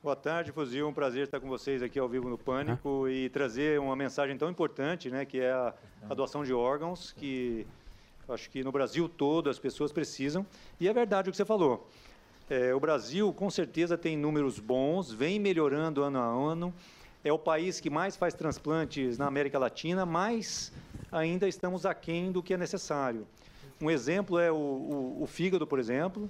[0.03, 0.87] Boa tarde, Fuzil.
[0.87, 4.49] Um prazer estar com vocês aqui ao vivo no Pânico e trazer uma mensagem tão
[4.51, 5.73] importante, né, que é a,
[6.07, 7.65] a doação de órgãos, que
[8.29, 10.45] acho que no Brasil todo as pessoas precisam.
[10.79, 11.89] E é verdade o que você falou.
[12.47, 16.71] É, o Brasil, com certeza, tem números bons, vem melhorando ano a ano.
[17.23, 20.71] É o país que mais faz transplantes na América Latina, mas
[21.11, 23.25] ainda estamos aquém do que é necessário.
[23.81, 26.29] Um exemplo é o, o, o fígado, por exemplo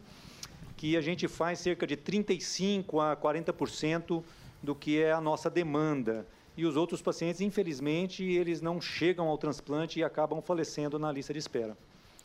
[0.75, 4.23] que a gente faz cerca de 35 a 40%
[4.61, 6.27] do que é a nossa demanda.
[6.57, 11.33] E os outros pacientes, infelizmente, eles não chegam ao transplante e acabam falecendo na lista
[11.33, 11.77] de espera.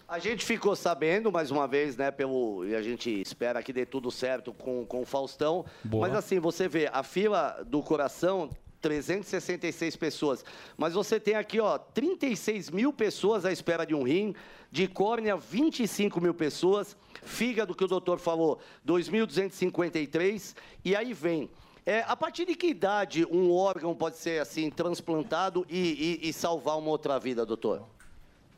[0.09, 2.67] A gente ficou sabendo, mais uma vez, né, pelo.
[2.67, 5.65] E a gente espera que dê tudo certo com, com o Faustão.
[5.85, 6.09] Boa.
[6.09, 8.51] Mas assim, você vê, a fila do coração.
[8.81, 10.45] 366 pessoas.
[10.77, 14.35] Mas você tem aqui, ó, 36 mil pessoas à espera de um rim,
[14.71, 20.55] de córnea, 25 mil pessoas, fígado, que o doutor falou, 2.253,
[20.85, 21.51] e aí vem.
[21.85, 26.33] É, a partir de que idade um órgão pode ser, assim, transplantado e, e- e
[26.33, 27.87] salvar uma outra vida, doutor?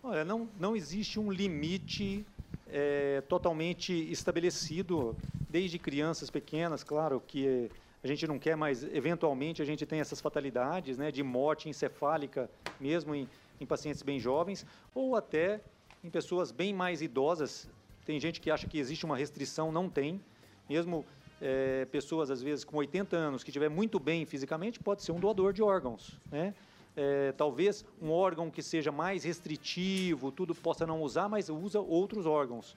[0.03, 2.27] Olha, não, não existe um limite
[2.69, 5.17] é, totalmente estabelecido,
[5.49, 7.71] desde crianças pequenas, claro que
[8.03, 12.51] a gente não quer, mas eventualmente a gente tem essas fatalidades né, de morte encefálica,
[12.81, 13.29] mesmo em,
[13.61, 15.61] em pacientes bem jovens, ou até
[16.03, 17.69] em pessoas bem mais idosas.
[18.05, 20.21] Tem gente que acha que existe uma restrição, não tem.
[20.69, 21.05] Mesmo
[21.41, 25.21] é, pessoas, às vezes, com 80 anos, que estiver muito bem fisicamente, pode ser um
[25.21, 26.19] doador de órgãos.
[26.31, 26.55] Né?
[26.97, 32.27] É, talvez um órgão que seja mais restritivo, tudo possa não usar, mas usa outros
[32.27, 32.77] órgãos.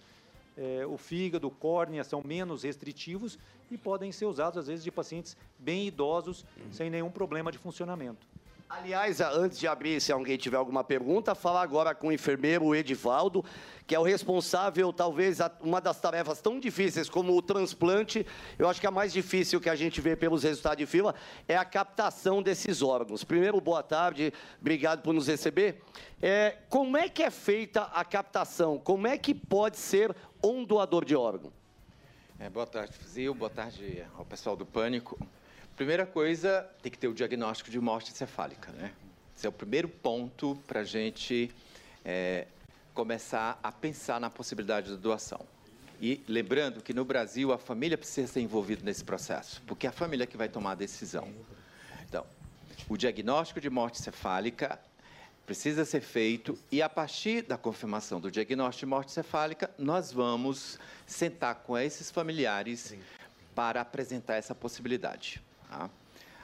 [0.58, 3.38] É, o fígado, córnea são menos restritivos
[3.70, 8.26] e podem ser usados, às vezes, de pacientes bem idosos, sem nenhum problema de funcionamento.
[8.68, 13.46] Aliás, antes de abrir, se alguém tiver alguma pergunta, falar agora com o enfermeiro Edivaldo,
[13.86, 18.26] que é o responsável, talvez, uma das tarefas tão difíceis como o transplante.
[18.58, 21.14] Eu acho que a mais difícil que a gente vê pelos resultados de fila
[21.48, 23.24] é a captação desses órgãos.
[23.24, 25.84] Primeiro, boa tarde, obrigado por nos receber.
[26.20, 28.80] É, como é que é feita a captação?
[28.80, 31.54] Como é que pode ser um doador de órgão?
[32.40, 33.36] É, boa tarde, Fuzil.
[33.36, 35.20] Boa tarde ao pessoal do Pânico.
[35.76, 38.94] Primeira coisa, tem que ter o diagnóstico de morte encefálica, né?
[39.36, 41.52] Esse é o primeiro ponto para a gente
[42.06, 42.48] é,
[42.94, 45.46] começar a pensar na possibilidade da doação.
[46.02, 49.94] E lembrando que no Brasil a família precisa ser envolvida nesse processo, porque é a
[49.94, 51.28] família que vai tomar a decisão.
[52.08, 52.26] Então,
[52.88, 54.80] o diagnóstico de morte encefálica
[55.46, 60.80] precisa ser feito e a partir da confirmação do diagnóstico de morte encefálica, nós vamos
[61.06, 62.96] sentar com esses familiares
[63.54, 65.44] para apresentar essa possibilidade.
[65.70, 65.90] Tá?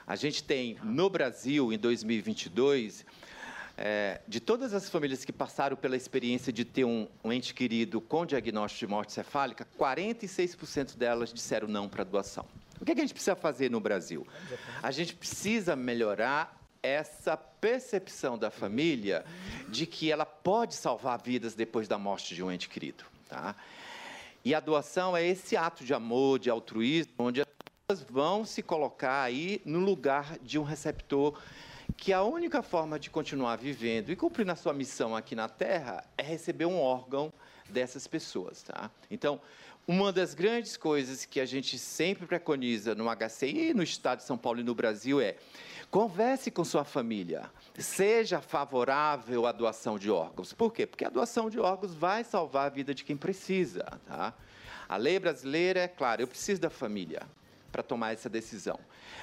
[0.06, 3.04] A gente tem no Brasil, em 2022,
[3.76, 8.00] é, de todas as famílias que passaram pela experiência de ter um, um ente querido
[8.00, 12.44] com diagnóstico de morte cefálica, 46% delas disseram não para a doação.
[12.80, 14.26] O que, é que a gente precisa fazer no Brasil?
[14.82, 19.24] A gente precisa melhorar essa percepção da família
[19.68, 23.04] de que ela pode salvar vidas depois da morte de um ente querido.
[23.28, 23.54] Tá?
[24.44, 27.51] E a doação é esse ato de amor, de altruísmo, onde pessoas
[28.00, 31.38] vão se colocar aí no lugar de um receptor
[31.96, 36.04] que a única forma de continuar vivendo e cumprindo a sua missão aqui na Terra
[36.16, 37.32] é receber um órgão
[37.68, 38.90] dessas pessoas, tá?
[39.10, 39.40] Então,
[39.86, 44.38] uma das grandes coisas que a gente sempre preconiza no HCI, no Estado de São
[44.38, 45.36] Paulo e no Brasil é
[45.90, 50.52] converse com sua família, seja favorável à doação de órgãos.
[50.52, 50.86] Por quê?
[50.86, 54.32] Porque a doação de órgãos vai salvar a vida de quem precisa, tá?
[54.88, 57.26] A lei brasileira é clara, eu preciso da família
[57.72, 58.78] para tomar essa decisão.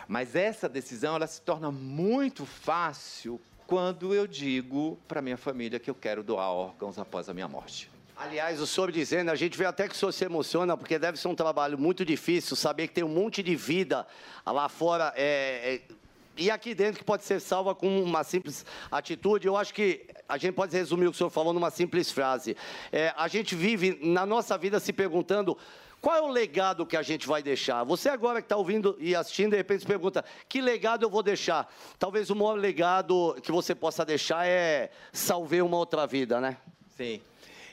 [0.07, 5.89] Mas essa decisão ela se torna muito fácil quando eu digo para minha família que
[5.89, 7.89] eu quero doar órgãos após a minha morte.
[8.17, 11.17] Aliás, o senhor dizendo, a gente vê até que o senhor se emociona, porque deve
[11.17, 14.05] ser um trabalho muito difícil saber que tem um monte de vida
[14.45, 15.95] lá fora é, é,
[16.35, 19.45] e aqui dentro que pode ser salva com uma simples atitude.
[19.45, 22.55] Eu acho que a gente pode resumir o que o senhor falou numa simples frase.
[22.91, 25.57] É, a gente vive na nossa vida se perguntando.
[26.01, 27.83] Qual é o legado que a gente vai deixar?
[27.83, 31.21] Você agora que está ouvindo e assistindo, de repente se pergunta, que legado eu vou
[31.21, 31.71] deixar?
[31.97, 36.57] Talvez o maior legado que você possa deixar é salvar uma outra vida, né?
[36.95, 37.21] Sim.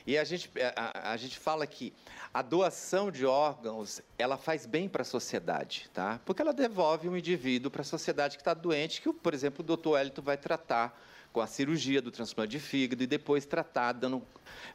[0.05, 1.93] E a gente, a, a gente fala que
[2.33, 6.19] a doação de órgãos, ela faz bem para a sociedade, tá?
[6.25, 9.65] Porque ela devolve um indivíduo para a sociedade que está doente, que, por exemplo, o
[9.65, 10.97] doutor Elito vai tratar
[11.37, 14.23] com a cirurgia do transplante de fígado e depois tratar, dando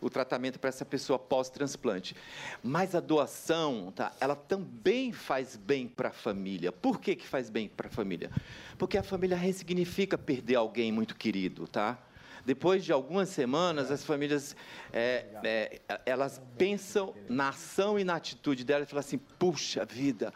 [0.01, 2.15] o tratamento para essa pessoa pós-transplante.
[2.63, 6.71] Mas a doação, tá, ela também faz bem para a família.
[6.71, 8.31] Por que, que faz bem para a família?
[8.79, 11.99] Porque a família ressignifica perder alguém muito querido, tá?
[12.47, 14.55] Depois de algumas semanas, as famílias
[14.93, 20.33] é, é, elas pensam na ação e na atitude delas e falam assim: puxa vida,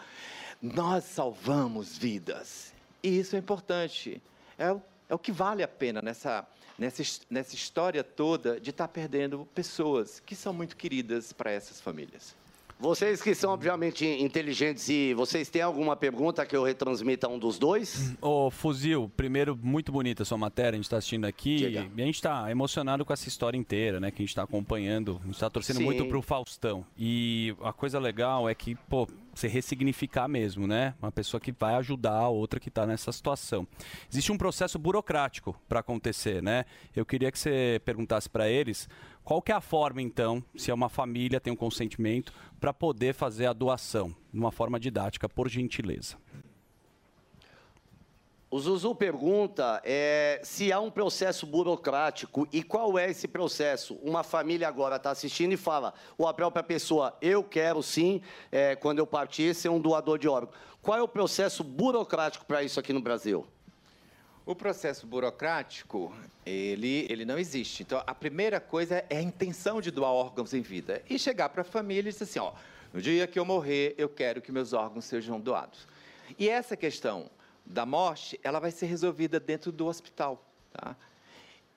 [0.61, 2.75] nós salvamos vidas.
[3.01, 4.21] E isso é importante.
[4.59, 6.47] É, o- é o que vale a pena nessa,
[6.79, 12.35] nessa, nessa história toda de estar perdendo pessoas que são muito queridas para essas famílias.
[12.79, 17.39] Vocês que são obviamente inteligentes e vocês têm alguma pergunta que eu retransmita a um
[17.39, 18.15] dos dois?
[18.21, 21.57] Ô, Fuzil, primeiro, muito bonita a sua matéria, a gente está assistindo aqui.
[21.57, 21.91] Diga.
[21.97, 24.11] E a gente está emocionado com essa história inteira, né?
[24.11, 25.19] Que a gente está acompanhando.
[25.23, 25.85] A gente está torcendo Sim.
[25.85, 26.85] muito pro Faustão.
[26.99, 30.95] E a coisa legal é que, pô, você ressignificar mesmo, né?
[31.01, 33.67] Uma pessoa que vai ajudar a outra que está nessa situação.
[34.11, 36.65] Existe um processo burocrático para acontecer, né?
[36.95, 38.89] Eu queria que você perguntasse para eles
[39.27, 43.13] qual que é a forma, então, se é uma família, tem um consentimento, para poder
[43.13, 46.17] fazer a doação, de uma forma didática, por gentileza.
[48.49, 53.95] O Zuzu pergunta é, se há um processo burocrático e qual é esse processo.
[53.97, 58.23] Uma família agora está assistindo e fala, ou a própria pessoa, eu quero sim,
[58.53, 60.55] é, quando eu partir, ser um doador de órgão.
[60.81, 63.45] Qual é o processo burocrático para isso aqui no Brasil?
[64.47, 66.15] O processo burocrático,
[66.47, 67.83] ele, ele não existe.
[67.83, 71.03] Então, a primeira coisa é a intenção de doar órgãos em vida.
[71.11, 72.53] E chegar para a família e dizer assim, ó,
[72.95, 75.89] no dia que eu morrer, eu quero que meus órgãos sejam doados.
[76.39, 77.29] E essa questão
[77.65, 80.41] da morte, ela vai ser resolvida dentro do hospital,
[80.73, 80.95] tá?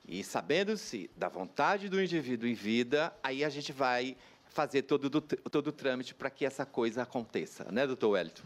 [0.06, 4.16] E sabendo-se da vontade do indivíduo em vida, aí a gente vai
[4.48, 8.44] fazer todo, do- todo o trâmite para que essa coisa aconteça, né, doutor Wellington?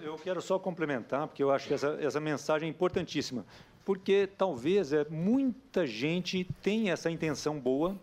[0.00, 3.44] Eu quero só complementar, porque eu acho que essa, essa mensagem é importantíssima.
[3.84, 7.96] Porque talvez é, muita gente tem essa intenção boa,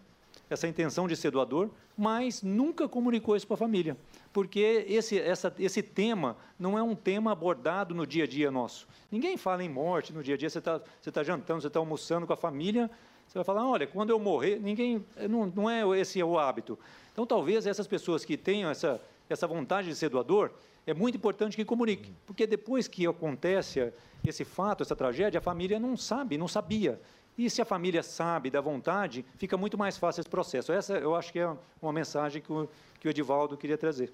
[0.49, 3.95] essa intenção de ser doador, mas nunca comunicou isso para a família.
[4.33, 8.87] Porque esse, essa, esse tema não é um tema abordado no dia a dia nosso.
[9.11, 11.79] Ninguém fala em morte no dia a dia, você está você tá jantando, você está
[11.79, 12.89] almoçando com a família,
[13.27, 15.03] você vai falar, olha, quando eu morrer, ninguém.
[15.29, 16.77] Não, não é esse o hábito.
[17.11, 20.51] Então, talvez essas pessoas que tenham essa, essa vontade de ser doador,
[20.87, 23.91] é muito importante que comunique, porque depois que acontece
[24.25, 26.99] esse fato, essa tragédia, a família não sabe, não sabia.
[27.37, 30.71] E se a família sabe da vontade, fica muito mais fácil esse processo.
[30.71, 32.69] Essa eu acho que é uma mensagem que o,
[32.99, 34.09] que o Edivaldo queria trazer.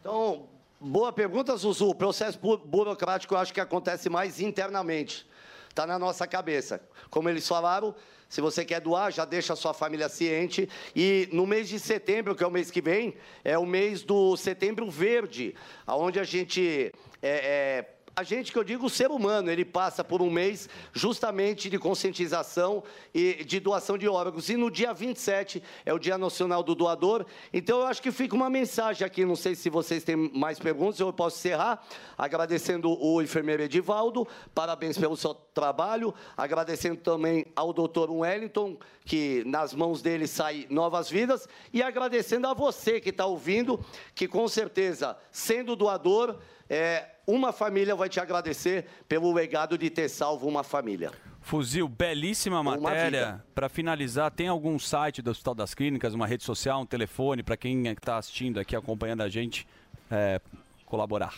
[0.00, 0.44] Então,
[0.78, 1.88] boa pergunta, Zuzu.
[1.88, 5.26] O processo bu- burocrático eu acho que acontece mais internamente.
[5.70, 6.80] Está na nossa cabeça.
[7.08, 7.94] Como eles falaram,
[8.28, 10.68] se você quer doar, já deixa a sua família ciente.
[10.94, 13.14] E no mês de setembro, que é o mês que vem,
[13.44, 15.54] é o mês do Setembro Verde,
[15.86, 16.92] onde a gente.
[17.22, 20.70] é, é, a gente que eu digo o ser humano, ele passa por um mês
[20.94, 24.48] justamente de conscientização e de doação de órgãos.
[24.48, 27.26] E no dia 27 é o Dia Nacional do Doador.
[27.52, 30.98] Então eu acho que fica uma mensagem aqui, não sei se vocês têm mais perguntas,
[30.98, 31.86] eu posso encerrar
[32.16, 39.74] agradecendo o enfermeiro Edivaldo, parabéns pelo seu trabalho, agradecendo também ao doutor Wellington, que nas
[39.74, 43.78] mãos dele sai novas vidas, e agradecendo a você que está ouvindo,
[44.14, 46.38] que com certeza, sendo doador,
[46.68, 51.10] é, uma família vai te agradecer pelo legado de ter salvo uma família.
[51.40, 53.44] Fuzil, belíssima matéria.
[53.54, 57.56] Para finalizar, tem algum site do Hospital das Clínicas, uma rede social, um telefone, para
[57.56, 59.66] quem está assistindo aqui, acompanhando a gente,
[60.10, 60.40] é,
[60.84, 61.34] colaborar?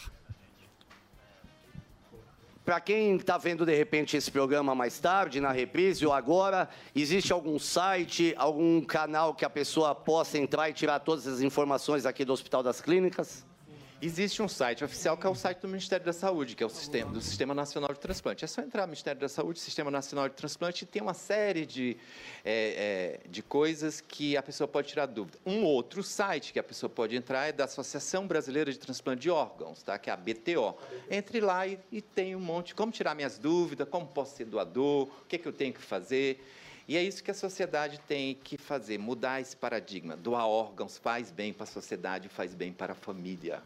[2.64, 7.32] Para quem está vendo de repente esse programa mais tarde, na reprise ou agora, existe
[7.32, 12.26] algum site, algum canal que a pessoa possa entrar e tirar todas as informações aqui
[12.26, 13.47] do Hospital das Clínicas?
[14.00, 16.68] Existe um site oficial que é o site do Ministério da Saúde, que é o
[16.68, 18.44] sistema, do Sistema Nacional de Transplante.
[18.44, 21.66] É só entrar no Ministério da Saúde, Sistema Nacional de Transplante, e tem uma série
[21.66, 21.96] de,
[22.44, 25.36] é, é, de coisas que a pessoa pode tirar dúvida.
[25.44, 29.30] Um outro site que a pessoa pode entrar é da Associação Brasileira de Transplante de
[29.30, 29.98] Órgãos, tá?
[29.98, 30.78] que é a BTO.
[31.10, 35.08] Entre lá e, e tem um monte, como tirar minhas dúvidas, como posso ser doador,
[35.08, 36.40] o que, que eu tenho que fazer.
[36.86, 40.16] E é isso que a sociedade tem que fazer, mudar esse paradigma.
[40.16, 43.60] Doar órgãos faz bem para a sociedade, faz bem para a família.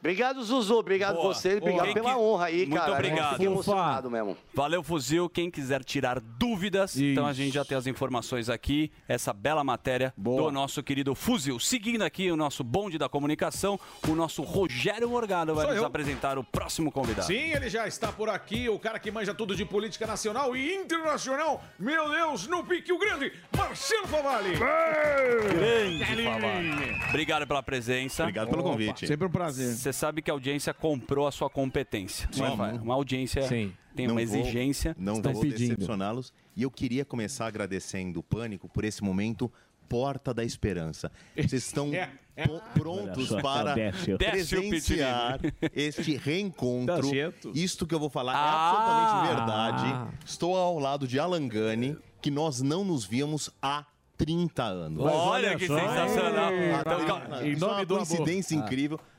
[0.00, 0.74] Obrigado, Zuzu.
[0.76, 1.34] Obrigado Boa.
[1.34, 1.56] você.
[1.56, 2.92] Obrigado Quem pela que- honra aí, Muito cara.
[2.92, 3.30] obrigado.
[3.32, 4.36] Fiquei emocionado mesmo.
[4.54, 5.28] Valeu, Fuzil.
[5.28, 8.92] Quem quiser tirar dúvidas, então a gente já tem as informações aqui.
[9.08, 11.58] Essa bela matéria do nosso querido Fuzil.
[11.58, 13.78] Seguindo aqui o nosso bonde da comunicação,
[14.08, 15.86] o nosso Rogério Morgado vai Sou nos eu.
[15.88, 17.26] apresentar o próximo convidado.
[17.26, 20.74] Sim, ele já está por aqui, o cara que manja tudo de política nacional e
[20.76, 21.62] internacional.
[21.78, 24.52] Meu Deus, no pique o grande, Marcelo Favalli.
[24.56, 27.00] Grande Favalli.
[27.08, 28.22] Obrigado pela presença.
[28.22, 29.06] Obrigado pelo convite.
[29.06, 29.74] Sempre um prazer.
[29.88, 32.28] Você sabe que a audiência comprou a sua competência.
[32.36, 32.78] não é, Sim.
[32.80, 34.94] Uma audiência tem Não uma vou- exigência.
[34.98, 36.32] não vou decepcioná-los.
[36.54, 39.50] E eu queria começar agradecendo o Pânico por esse momento
[39.88, 41.10] Porta da Esperança.
[41.34, 41.90] Vocês estão
[42.44, 43.74] po- prontos Olha só, para.
[43.74, 45.40] Décio presenciar
[45.74, 47.08] este reencontro.
[47.10, 47.48] Tá.
[47.54, 48.36] Isto que eu vou falar Ah!
[48.36, 48.50] é
[49.24, 50.16] absolutamente verdade.
[50.26, 53.86] Estou ao lado de Alan Gani, que nós não nos víamos há
[54.18, 55.02] 30 anos.
[55.02, 56.50] Mas olha que sensacional.
[56.52, 57.24] Há Então, 30 calma.
[57.36, 57.40] anos.
[57.46, 58.06] Em Isso é nome uma do amor.
[58.06, 58.62] coincidência Ah.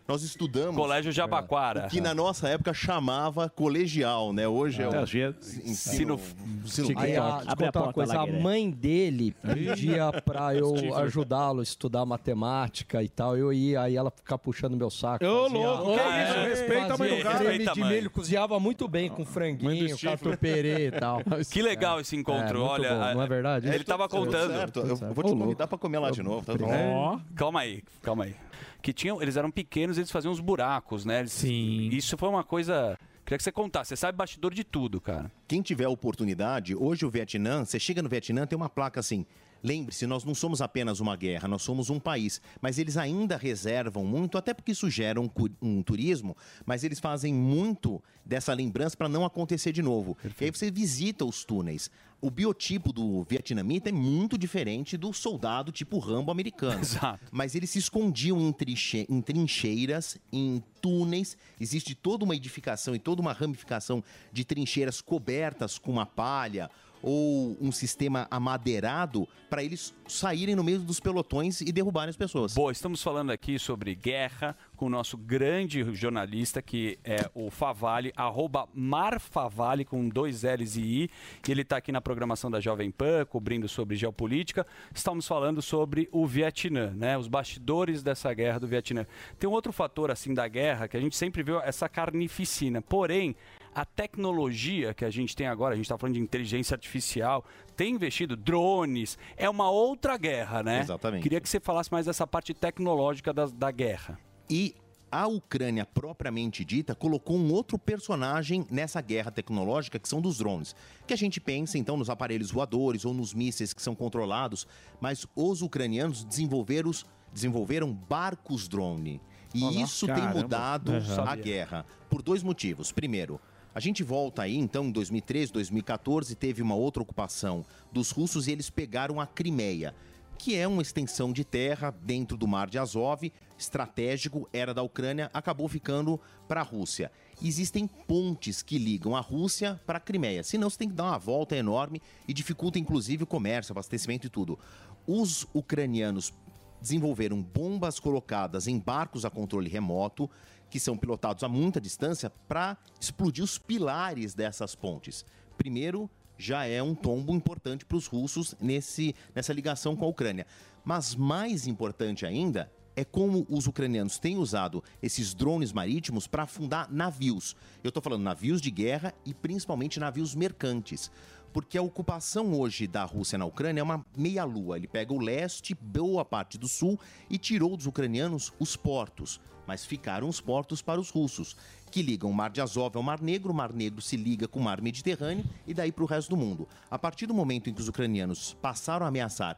[0.10, 0.76] Nós estudamos.
[0.76, 1.86] Colégio Jabaquara.
[1.86, 4.48] O que na nossa época chamava colegial, né?
[4.48, 6.20] Hoje é o Tá ensino,
[6.66, 11.64] ensino Aí, a, te contar uma coisa, a mãe dele pedia pra eu ajudá-lo a
[11.64, 13.38] estudar matemática e tal.
[13.38, 15.24] Eu ia, aí ela ficava puxando meu saco.
[15.24, 16.34] Ô, louco, que Ah, isso?
[16.40, 17.38] é, Respeita a mãe do cara.
[17.46, 21.22] creme de milho, cozinhava muito bem com franguinho, catuperê e tal.
[21.52, 22.90] Que legal esse encontro, É, olha.
[22.90, 23.68] bom, não é verdade?
[23.70, 24.54] Ele tava contando.
[24.54, 27.22] certo, eu vou te convidar pra comer lá de novo, tá bom?
[27.36, 28.36] Calma aí, calma aí.
[28.82, 31.20] Que tinham, eles eram pequenos, eles faziam uns buracos, né?
[31.20, 31.90] Eles- Sim.
[31.92, 32.98] Isso foi uma coisa.
[33.26, 33.90] Queria que você contasse.
[33.90, 35.32] Você sabe bastidor de tudo, cara.
[35.48, 39.26] Quem tiver a oportunidade, hoje o Vietnã, você chega no Vietnã, tem uma placa assim.
[39.62, 42.42] Lembre-se, nós não somos apenas uma guerra, nós somos um país.
[42.62, 45.30] Mas eles ainda reservam muito, até porque isso gera um,
[45.62, 50.18] um turismo, mas eles fazem muito dessa lembrança para não acontecer de novo.
[50.40, 51.92] E aí você visita os túneis.
[52.22, 56.82] O biotipo do vietnamita é muito diferente do soldado tipo Rambo americano.
[56.82, 57.24] Exato.
[57.32, 61.38] Mas eles se escondiam em, triche- em trincheiras, em túneis.
[61.60, 64.04] Existe toda uma edificação e toda uma ramificação
[64.34, 66.70] de trincheiras cobertas com uma palha
[67.02, 72.54] ou um sistema amadeirado para eles saírem no meio dos pelotões e derrubarem as pessoas.
[72.54, 78.14] Boa, estamos falando aqui sobre guerra com o nosso grande jornalista, que é o Favale,
[78.16, 81.10] arroba Marfavale, com dois L's e I.
[81.50, 84.66] Ele está aqui na programação da Jovem Pan, cobrindo sobre geopolítica.
[84.96, 87.18] Estamos falando sobre o Vietnã, né?
[87.18, 89.06] Os bastidores dessa guerra do Vietnã.
[89.38, 92.82] Tem um outro fator, assim, da guerra, que a gente sempre viu essa carnificina.
[92.82, 93.36] Porém,
[93.76, 97.44] a tecnologia que a gente tem agora, a gente está falando de inteligência artificial,
[97.76, 100.80] tem investido drones, é uma outra guerra, né?
[100.80, 101.22] Exatamente.
[101.22, 104.18] Queria que você falasse mais dessa parte tecnológica da, da guerra.
[104.50, 104.76] E
[105.12, 110.76] a Ucrânia propriamente dita colocou um outro personagem nessa guerra tecnológica que são dos drones.
[111.08, 114.68] Que a gente pensa então nos aparelhos voadores ou nos mísseis que são controlados,
[115.02, 119.20] mas os ucranianos desenvolveram, os- desenvolveram barcos drone.
[119.54, 120.32] E isso Caramba.
[120.34, 121.22] tem mudado Uhum.
[121.28, 122.92] a guerra por dois motivos.
[122.92, 123.42] Primeiro,
[123.74, 128.52] a gente volta aí, então, em 2013, 2014, teve uma outra ocupação dos russos e
[128.52, 129.96] eles pegaram a Crimeia,
[130.38, 135.30] que é uma extensão de terra dentro do Mar de Azov, estratégico, era da Ucrânia,
[135.34, 137.12] acabou ficando para a Rússia.
[137.44, 141.20] Existem pontes que ligam a Rússia para a Crimeia, senão você tem que dar uma
[141.20, 144.58] volta enorme e dificulta inclusive o comércio, abastecimento e tudo.
[145.06, 146.34] Os ucranianos
[146.82, 150.30] desenvolveram bombas colocadas em barcos a controle remoto,
[150.70, 155.26] que são pilotados a muita distância, para explodir os pilares dessas pontes.
[155.58, 160.48] Primeiro, já é um tombo importante para os russos nesse, nessa ligação com a Ucrânia.
[160.86, 166.92] Mas mais importante ainda é como os ucranianos têm usado esses drones marítimos para afundar
[166.92, 167.56] navios.
[167.82, 171.10] Eu estou falando navios de guerra e principalmente navios mercantes.
[171.54, 174.76] Porque a ocupação hoje da Rússia na Ucrânia é uma meia-lua.
[174.76, 179.40] Ele pega o leste, boa parte do sul e tirou dos ucranianos os portos.
[179.66, 181.56] Mas ficaram os portos para os russos,
[181.90, 184.60] que ligam o Mar de Azov ao Mar Negro, o Mar Negro se liga com
[184.60, 186.68] o Mar Mediterrâneo e daí para o resto do mundo.
[186.92, 189.58] A partir do momento em que os ucranianos passaram a ameaçar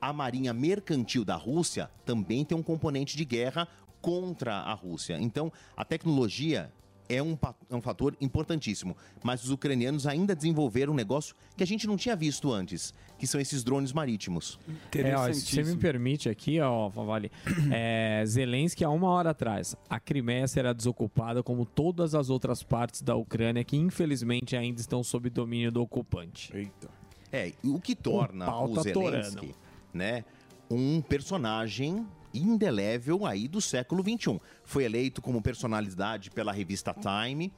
[0.00, 3.68] a marinha mercantil da Rússia, também tem um componente de guerra
[4.00, 5.18] contra a Rússia.
[5.20, 6.72] Então, a tecnologia
[7.10, 7.36] é um,
[7.68, 8.96] é um fator importantíssimo.
[9.22, 13.26] Mas os ucranianos ainda desenvolveram um negócio que a gente não tinha visto antes, que
[13.26, 14.58] são esses drones marítimos.
[14.92, 17.30] É, ó, se você me permite aqui, ó, Favali,
[17.72, 23.02] é, Zelensky, há uma hora atrás, a Crimeia será desocupada como todas as outras partes
[23.02, 26.56] da Ucrânia que infelizmente ainda estão sob domínio do ocupante.
[26.56, 26.88] Eita.
[27.32, 29.54] É, e o que torna o tá Zelensky, torando.
[29.92, 30.24] Né,
[30.70, 34.40] um personagem indelével aí do século XXI.
[34.64, 37.52] Foi eleito como personalidade pela revista Time,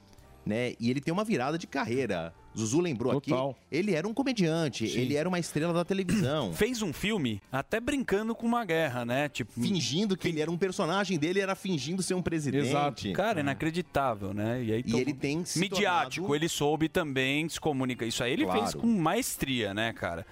[0.45, 2.35] né, e ele tem uma virada de carreira.
[2.55, 3.51] Zuzu lembrou Total.
[3.51, 4.99] aqui, ele era um comediante, Sim.
[4.99, 6.53] ele era uma estrela da televisão.
[6.55, 9.29] Fez um filme até brincando com uma guerra, né?
[9.29, 13.13] Tipo, fingindo que ele era um personagem dele, era fingindo ser um presidente.
[13.13, 14.63] Cara, inacreditável, né?
[14.63, 18.05] E, aí, E ele tem se Midiático, ele soube também se comunica.
[18.05, 18.81] Isso aí ele fez Claro.
[18.81, 20.27] com maestria, né, cara?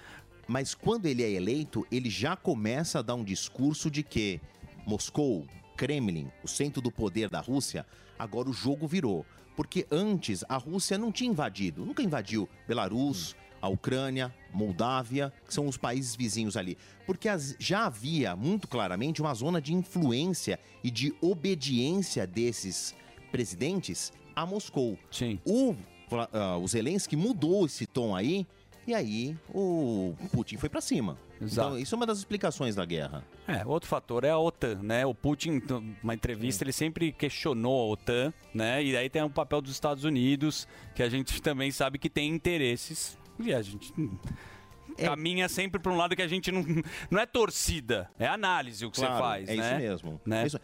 [0.51, 4.41] Mas quando ele é eleito, ele já começa a dar um discurso de que
[4.85, 5.47] Moscou,
[5.77, 7.85] Kremlin, o centro do poder da Rússia,
[8.19, 9.25] agora o jogo virou.
[9.55, 15.67] Porque antes a Rússia não tinha invadido, nunca invadiu Belarus, a Ucrânia, Moldávia, que são
[15.69, 16.77] os países vizinhos ali.
[17.05, 22.93] Porque as- já havia muito claramente uma zona de influência e de obediência desses
[23.31, 24.99] presidentes a Moscou.
[25.09, 25.39] Sim.
[25.45, 25.73] O,
[26.09, 28.45] Vla- ah, o Zelensky mudou esse tom aí,
[28.87, 31.17] e aí o Putin foi pra cima.
[31.39, 31.69] Exato.
[31.69, 33.23] Então, isso é uma das explicações da guerra.
[33.47, 35.05] É, outro fator é a OTAN, né?
[35.05, 35.61] O Putin,
[36.03, 38.83] numa entrevista, ele sempre questionou a OTAN, né?
[38.83, 42.29] E aí tem o papel dos Estados Unidos, que a gente também sabe que tem
[42.29, 43.17] interesses.
[43.39, 44.17] E a gente hum,
[44.97, 46.63] caminha sempre para um lado que a gente não,
[47.09, 49.63] não é torcida, é análise o que Claro, você faz, é né?
[49.63, 50.21] isso mesmo.
[50.25, 50.43] Né?
[50.43, 50.59] É isso-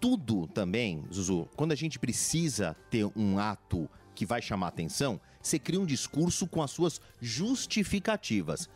[0.00, 5.58] Tudo também, Zuzu, quando a gente precisa ter um ato que vai chamar atenção, você
[5.60, 8.68] cria um discurso com as suas justificativas.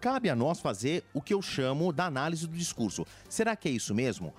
[0.00, 3.06] Cabe a nós fazer o que eu chamo da análise do discurso.
[3.28, 4.34] Será que é isso mesmo?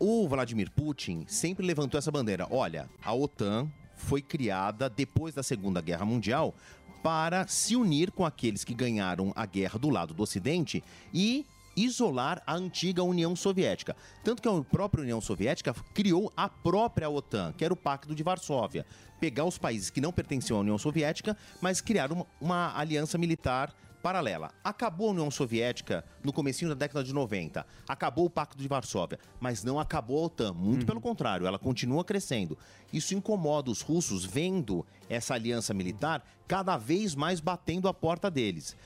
[0.00, 2.48] O Vladimir Putin sempre levantou essa bandeira.
[2.50, 6.54] Olha, a OTAN foi criada depois da Segunda Guerra Mundial
[7.02, 11.44] para se unir com aqueles que ganharam a guerra do lado do Ocidente e
[11.84, 13.96] isolar a antiga União Soviética.
[14.24, 18.22] Tanto que a própria União Soviética criou a própria OTAN, que era o Pacto de
[18.22, 18.84] Varsóvia.
[19.20, 23.74] Pegar os países que não pertenciam à União Soviética, mas criar uma, uma aliança militar
[24.02, 24.52] paralela.
[24.62, 27.66] Acabou a União Soviética no comecinho da década de 90.
[27.88, 30.52] Acabou o Pacto de Varsóvia, mas não acabou a OTAN.
[30.52, 32.56] Muito pelo contrário, ela continua crescendo.
[32.92, 38.76] Isso incomoda os russos vendo essa aliança militar cada vez mais batendo a porta deles.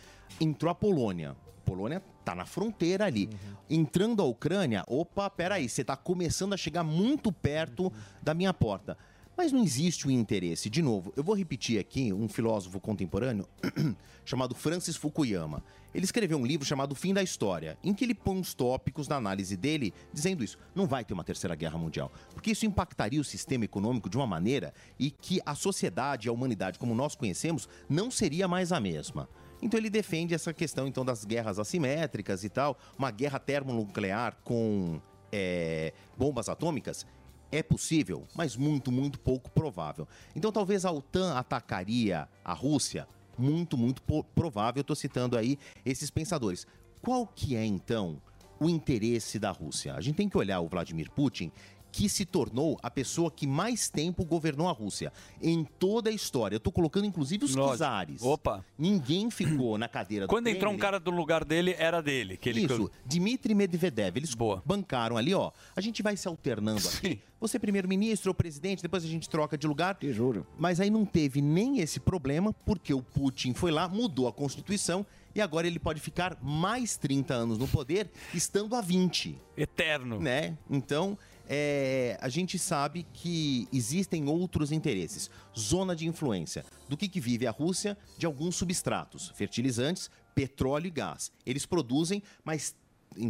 [0.41, 1.37] Entrou a Polônia.
[1.65, 3.29] Polônia tá na fronteira ali.
[3.69, 7.93] Entrando a Ucrânia, opa, peraí, você tá começando a chegar muito perto
[8.23, 8.97] da minha porta.
[9.37, 10.69] Mas não existe o interesse.
[10.69, 13.49] De novo, eu vou repetir aqui um filósofo contemporâneo
[14.25, 15.63] chamado Francis Fukuyama.
[15.95, 19.17] Ele escreveu um livro chamado Fim da História, em que ele põe uns tópicos na
[19.17, 20.59] análise dele dizendo isso.
[20.75, 24.27] Não vai ter uma terceira guerra mundial, porque isso impactaria o sistema econômico de uma
[24.27, 29.29] maneira e que a sociedade, a humanidade como nós conhecemos, não seria mais a mesma.
[29.63, 35.01] Então ele defende essa questão então das guerras assimétricas e tal, uma guerra termonuclear com
[35.31, 37.07] é, bombas atômicas.
[37.51, 40.09] É possível, mas muito, muito pouco provável.
[40.35, 43.07] Então talvez a OTAN atacaria a Rússia?
[43.39, 44.03] Muito, muito
[44.35, 44.81] provável.
[44.81, 46.67] Estou citando aí esses pensadores.
[47.01, 48.21] Qual que é então
[48.59, 49.95] o interesse da Rússia?
[49.95, 51.53] A gente tem que olhar o Vladimir Putin,
[51.93, 56.57] que se tornou a pessoa que mais tempo governou a Rússia em toda a história.
[56.57, 57.79] Eu tô colocando inclusive os Lógico.
[57.79, 58.23] czares.
[58.23, 58.65] Opa.
[58.79, 62.39] Ninguém ficou na cadeira do Quando entrou um cara do lugar dele, era dele.
[62.39, 62.65] Que ele...
[62.65, 64.35] Isso, Dmitry Medvedev, eles
[64.65, 65.53] bancaram ali, ó.
[65.77, 67.21] A gente vai se alternando aqui.
[67.39, 69.97] Você primeiro-ministro ou presidente, depois a gente troca de lugar.
[69.97, 70.47] Tesouro.
[70.57, 75.05] Mas aí não teve nem esse problema, porque o Putin foi lá, mudou a Constituição
[75.35, 79.37] e agora ele pode ficar mais 30 anos no poder, estando a 20.
[79.57, 80.21] Eterno.
[80.21, 80.57] Né?
[80.71, 81.19] Então,
[81.49, 85.31] é, a gente sabe que existem outros interesses.
[85.59, 86.65] Zona de influência.
[86.89, 87.97] Do que, que vive a Rússia?
[88.17, 91.33] De alguns substratos, fertilizantes, petróleo e gás.
[91.45, 92.75] Eles produzem, mas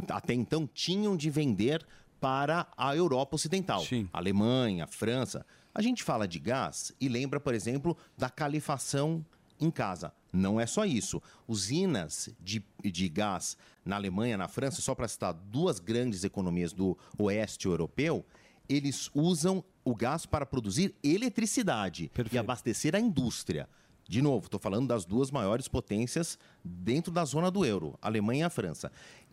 [0.08, 1.84] até então tinham de vender
[2.20, 3.82] para a Europa Ocidental.
[4.12, 5.44] Alemanha, França.
[5.74, 9.24] A gente fala de gás e lembra, por exemplo, da calefação
[9.58, 10.12] em casa.
[10.32, 11.20] Não é só isso.
[11.46, 16.96] Usinas de, de gás na Alemanha, na França, só para citar duas grandes economias do
[17.18, 18.24] oeste europeu,
[18.68, 23.68] eles usam o gás para produzir eletricidade e abastecer a indústria.
[24.08, 28.44] De novo, estou falando das duas maiores potências dentro da zona do euro, Alemanha e
[28.44, 28.90] a França.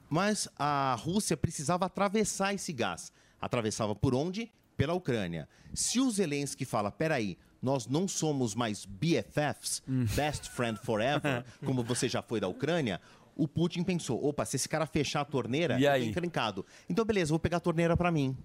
[0.09, 3.11] Mas a Rússia precisava atravessar esse gás.
[3.39, 4.51] Atravessava por onde?
[4.75, 5.47] Pela Ucrânia.
[5.73, 9.81] Se o Zelensky fala, peraí, nós não somos mais BFFs,
[10.15, 13.01] Best Friend Forever, como você já foi da Ucrânia,
[13.35, 16.09] o Putin pensou, opa, se esse cara fechar a torneira, E eu tô aí?
[16.09, 16.65] encrencado.
[16.89, 18.37] Então, beleza, vou pegar a torneira para mim.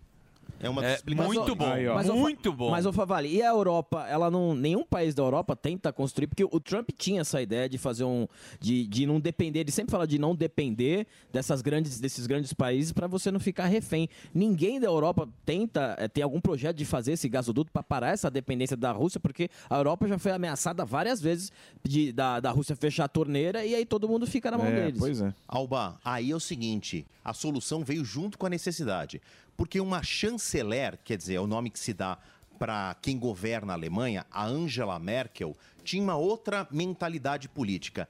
[0.60, 2.70] É uma É muito bom, Mas, ô, Fa- muito bom.
[2.70, 4.06] Mas, ô Favali, e a Europa?
[4.08, 4.54] Ela não.
[4.54, 8.26] Nenhum país da Europa tenta construir, porque o Trump tinha essa ideia de fazer um.
[8.60, 12.92] de, de não depender, ele sempre fala de não depender dessas grandes, desses grandes países
[12.92, 14.08] para você não ficar refém.
[14.32, 18.30] Ninguém da Europa tenta, eh, tem algum projeto de fazer esse gasoduto para parar essa
[18.30, 21.52] dependência da Rússia, porque a Europa já foi ameaçada várias vezes
[21.82, 25.20] de, da, da Rússia fechar a torneira e aí todo mundo fica na mão deles.
[25.20, 25.34] é.
[25.46, 29.20] Alba, aí é o seguinte: a solução veio junto com a necessidade.
[29.56, 32.18] Porque uma chanceler, quer dizer, é o nome que se dá
[32.58, 38.08] para quem governa a Alemanha, a Angela Merkel, tinha uma outra mentalidade política.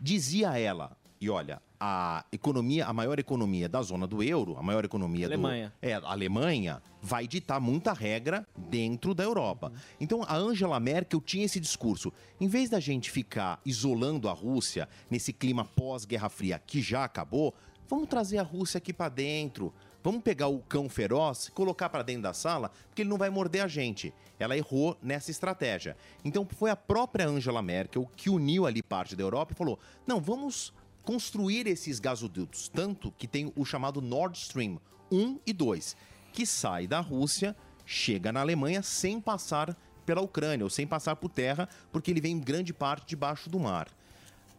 [0.00, 4.84] Dizia ela, e olha, a economia, a maior economia da zona do euro, a maior
[4.84, 5.72] economia Alemanha.
[5.80, 9.72] do é, a Alemanha vai ditar muita regra dentro da Europa.
[10.00, 12.12] Então a Angela Merkel tinha esse discurso.
[12.40, 17.54] Em vez da gente ficar isolando a Rússia nesse clima pós-Guerra Fria que já acabou,
[17.88, 19.72] vamos trazer a Rússia aqui para dentro.
[20.02, 23.62] Vamos pegar o cão feroz, colocar para dentro da sala, porque ele não vai morder
[23.62, 24.12] a gente.
[24.38, 25.96] Ela errou nessa estratégia.
[26.24, 30.20] Então foi a própria Angela Merkel que uniu ali parte da Europa e falou: "Não,
[30.20, 30.72] vamos
[31.04, 34.80] construir esses gasodutos, tanto que tem o chamado Nord Stream
[35.10, 35.96] 1 e 2,
[36.32, 39.76] que sai da Rússia, chega na Alemanha sem passar
[40.06, 43.60] pela Ucrânia ou sem passar por terra, porque ele vem em grande parte debaixo do
[43.60, 43.88] mar.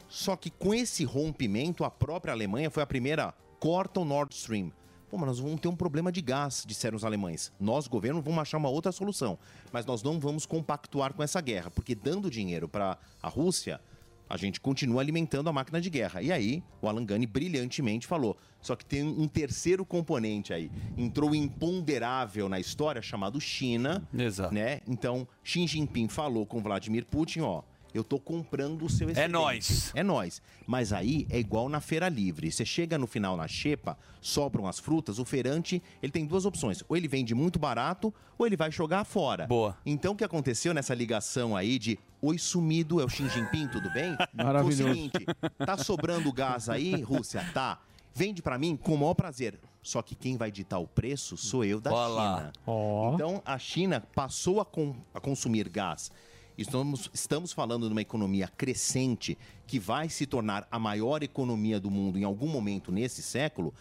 [0.08, 4.72] Só que com esse rompimento, a própria Alemanha foi a primeira, corta o Nord Stream.
[5.14, 7.53] Pô, mas nós vamos ter um problema de gás, disseram os alemães.
[7.59, 9.38] Nós, governo, vamos achar uma outra solução.
[9.72, 13.80] Mas nós não vamos compactuar com essa guerra, porque dando dinheiro para a Rússia,
[14.28, 16.24] a gente continua alimentando a máquina de guerra.
[16.24, 18.36] E aí, o Alan Gani brilhantemente falou.
[18.59, 20.72] Só que tem um terceiro componente aí.
[20.97, 24.01] Entrou imponderável na história chamado China.
[24.18, 24.51] Exato.
[24.51, 24.82] Né?
[24.88, 27.61] Então, Xi Jinping falou com Vladimir Putin, ó.
[27.94, 29.32] Eu tô comprando o seu excedente.
[29.32, 29.91] nóis.
[29.94, 30.41] É nós.
[30.66, 32.52] Mas aí é igual na feira livre.
[32.52, 36.84] Você chega no final na xepa, sobram as frutas, o feirante, ele tem duas opções.
[36.89, 39.46] Ou ele vende muito barato, ou ele vai jogar fora.
[39.46, 39.78] Boa.
[39.86, 43.91] Então o que aconteceu nessa ligação aí de Oi sumido, é o Xi Jinping, tudo
[43.91, 44.16] bem?
[44.34, 44.82] Maravilhoso.
[44.84, 45.26] Foi o seguinte,
[45.66, 47.46] tá sobrando gás aí, Rússia?
[47.54, 47.80] Tá.
[48.16, 49.60] Vende pra mim com o maior prazer.
[49.82, 52.38] Só que quem vai ditar o preço sou eu da Olha lá.
[52.38, 52.54] China.
[53.14, 56.10] Então a China passou a, com- a consumir gás.
[56.58, 61.89] Estamos, estamos falando de uma economia crescente que vai se tornar a maior economia do
[61.89, 63.74] mundo em algum momento nesse século,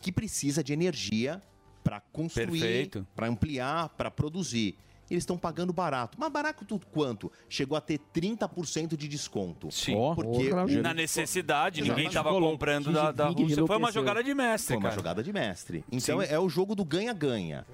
[0.00, 1.42] que precisa de energia
[1.82, 4.76] para construir, para ampliar, para produzir.
[5.10, 6.16] Eles estão pagando barato.
[6.18, 7.30] Mas barato tudo quanto?
[7.48, 9.70] Chegou a ter 30% de desconto.
[9.70, 9.94] Sim.
[10.14, 10.50] porque
[10.80, 13.66] Na necessidade, ninguém estava comprando da, da Rússia.
[13.66, 14.94] Foi uma jogada de mestre, Foi uma cara.
[14.94, 15.84] jogada de mestre.
[15.92, 16.26] Então Sim.
[16.26, 17.66] é, é o jogo do ganha-ganha.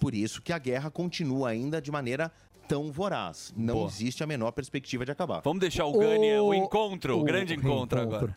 [0.00, 2.32] Por isso que a guerra continua ainda de maneira
[2.72, 3.52] tão voraz.
[3.54, 3.86] Não Boa.
[3.86, 5.42] existe a menor perspectiva de acabar.
[5.44, 8.34] Vamos deixar o Gani, o encontro, o grande encontro agora.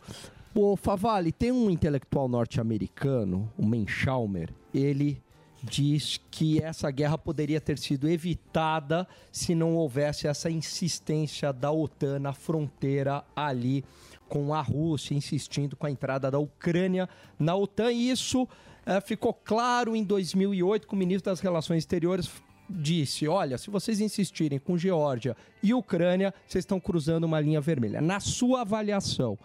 [0.54, 5.22] O Favale, tem um intelectual norte-americano, o Menschaumer, ele
[5.62, 12.18] diz que essa guerra poderia ter sido evitada se não houvesse essa insistência da OTAN
[12.18, 13.82] na fronteira ali
[14.28, 17.08] com a Rússia, insistindo com a entrada da Ucrânia
[17.38, 17.90] na OTAN.
[17.90, 18.46] E isso
[18.84, 22.30] eh, ficou claro em 2008, com o ministro das Relações Exteriores
[22.68, 28.00] disse: olha, se vocês insistirem com Geórgia e Ucrânia, vocês estão cruzando uma linha vermelha.
[28.00, 29.38] Na sua avaliação,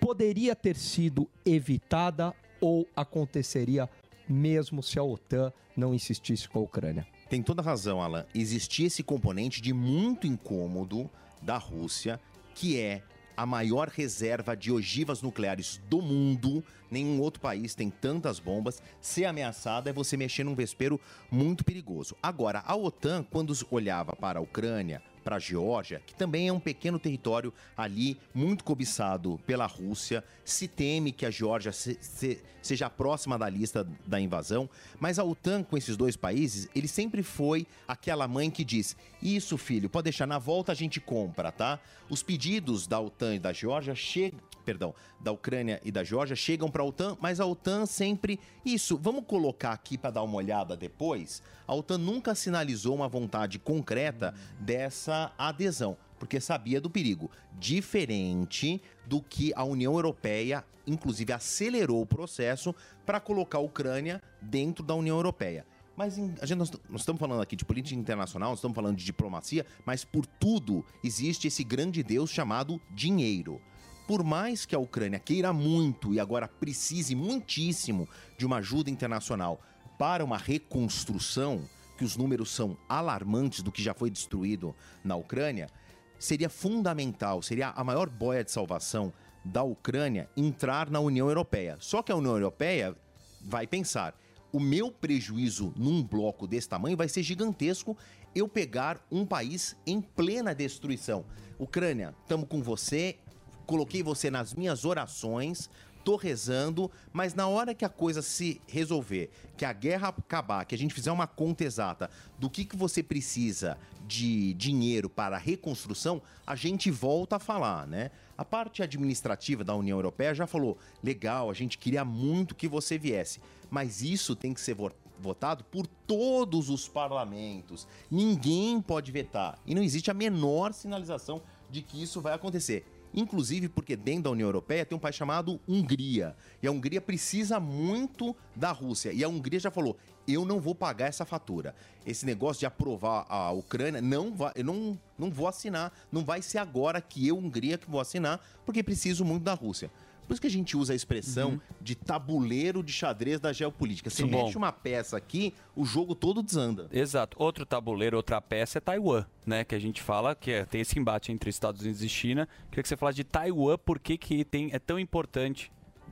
[0.00, 3.88] poderia ter sido evitada ou aconteceria
[4.28, 7.06] mesmo se a OTAN não insistisse com a Ucrânia?
[7.28, 8.26] Tem toda razão, Alan.
[8.34, 11.10] Existia esse componente de muito incômodo
[11.42, 12.20] da Rússia,
[12.54, 13.02] que é
[13.36, 16.64] a maior reserva de ogivas nucleares do mundo.
[16.90, 18.82] Nenhum outro país tem tantas bombas.
[19.00, 22.16] Ser ameaçada é você mexer num vespeiro muito perigoso.
[22.22, 26.60] Agora, a OTAN, quando olhava para a Ucrânia, para a Geórgia, que também é um
[26.60, 30.22] pequeno território ali muito cobiçado pela Rússia.
[30.44, 34.68] Se teme que a Geórgia se- se- seja próxima da lista da invasão,
[35.00, 39.56] mas a OTAN com esses dois países, ele sempre foi aquela mãe que diz: "Isso,
[39.58, 43.52] filho, pode deixar na volta a gente compra, tá?" Os pedidos da OTAN e da
[43.52, 47.86] Geórgia chegam perdão, da Ucrânia e da Geórgia chegam para a OTAN, mas a OTAN
[47.86, 51.42] sempre isso, vamos colocar aqui para dar uma olhada depois.
[51.66, 59.20] A OTAN nunca sinalizou uma vontade concreta dessa adesão, porque sabia do perigo, diferente do
[59.22, 65.16] que a União Europeia, inclusive acelerou o processo para colocar a Ucrânia dentro da União
[65.16, 65.66] Europeia.
[65.96, 68.96] Mas em- a gente, nós, nós estamos falando aqui de política internacional, nós estamos falando
[68.96, 73.60] de diplomacia, mas por tudo existe esse grande Deus chamado dinheiro.
[74.06, 79.60] Por mais que a Ucrânia queira muito e agora precise muitíssimo de uma ajuda internacional
[79.98, 81.62] para uma reconstrução,
[81.96, 85.70] que os números são alarmantes do que já foi destruído na Ucrânia,
[86.18, 91.76] seria fundamental, seria a maior boia de salvação da Ucrânia entrar na União Europeia.
[91.80, 92.94] Só que a União Europeia
[93.40, 94.14] vai pensar:
[94.52, 97.96] o meu prejuízo num bloco desse tamanho vai ser gigantesco
[98.34, 101.24] eu pegar um país em plena destruição.
[101.58, 103.18] Ucrânia, estamos com você,
[103.66, 105.68] coloquei você nas minhas orações,
[106.04, 110.74] tô rezando, mas na hora que a coisa se resolver, que a guerra acabar, que
[110.74, 115.38] a gente fizer uma conta exata do que, que você precisa de dinheiro para a
[115.38, 118.10] reconstrução, a gente volta a falar, né?
[118.36, 122.98] A parte administrativa da União Europeia já falou: legal, a gente queria muito que você
[122.98, 123.40] viesse,
[123.70, 127.86] mas isso tem que ser vo- votado por todos os parlamentos.
[128.10, 129.58] Ninguém pode vetar.
[129.64, 131.40] E não existe a menor sinalização
[131.70, 132.84] de que isso vai acontecer.
[133.14, 136.34] Inclusive porque dentro da União Europeia tem um país chamado Hungria.
[136.62, 139.12] E a Hungria precisa muito da Rússia.
[139.12, 139.96] E a Hungria já falou:
[140.26, 141.74] eu não vou pagar essa fatura.
[142.04, 145.92] Esse negócio de aprovar a Ucrânia, não vai, eu não, não vou assinar.
[146.10, 149.90] Não vai ser agora que eu, Hungria, que vou assinar, porque preciso muito da Rússia.
[150.26, 154.08] Por isso que a gente usa a expressão de tabuleiro de xadrez da geopolítica.
[154.10, 154.28] Você Uhum.
[154.28, 154.44] Muito bom.
[154.46, 156.88] mexe uma peça aqui, o jogo todo desanda.
[156.92, 157.36] Exato.
[157.40, 159.64] Outro tabuleiro, outra peça é Taiwan, né?
[159.64, 162.48] Que a gente fala que é- tem esse embate entre Estados Unidos e China.
[162.70, 165.70] Queria que você falasse de Taiwan, por que, que tem, é tão importante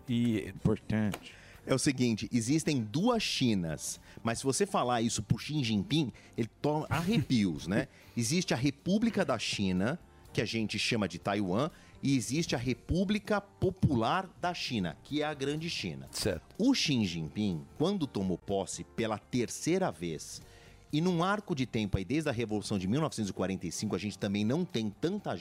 [0.09, 0.41] e...
[0.49, 1.35] Importante.
[1.65, 6.51] É o seguinte, existem duas Chinas, mas se você falar isso pro Xi Jinping, ele
[6.61, 7.87] toma arrepios, né?
[8.17, 9.97] Existe a República da China,
[10.33, 11.71] que a gente chama de Taiwan,
[12.03, 16.09] e existe a República Popular da China, que é a Grande China.
[16.11, 16.43] Certo.
[16.59, 20.43] O Xi Jinping, quando tomou posse pela terceira vez,
[20.93, 24.65] e num arco de tempo aí, desde a Revolução de 1945, a gente também não
[24.65, 25.39] tem tanta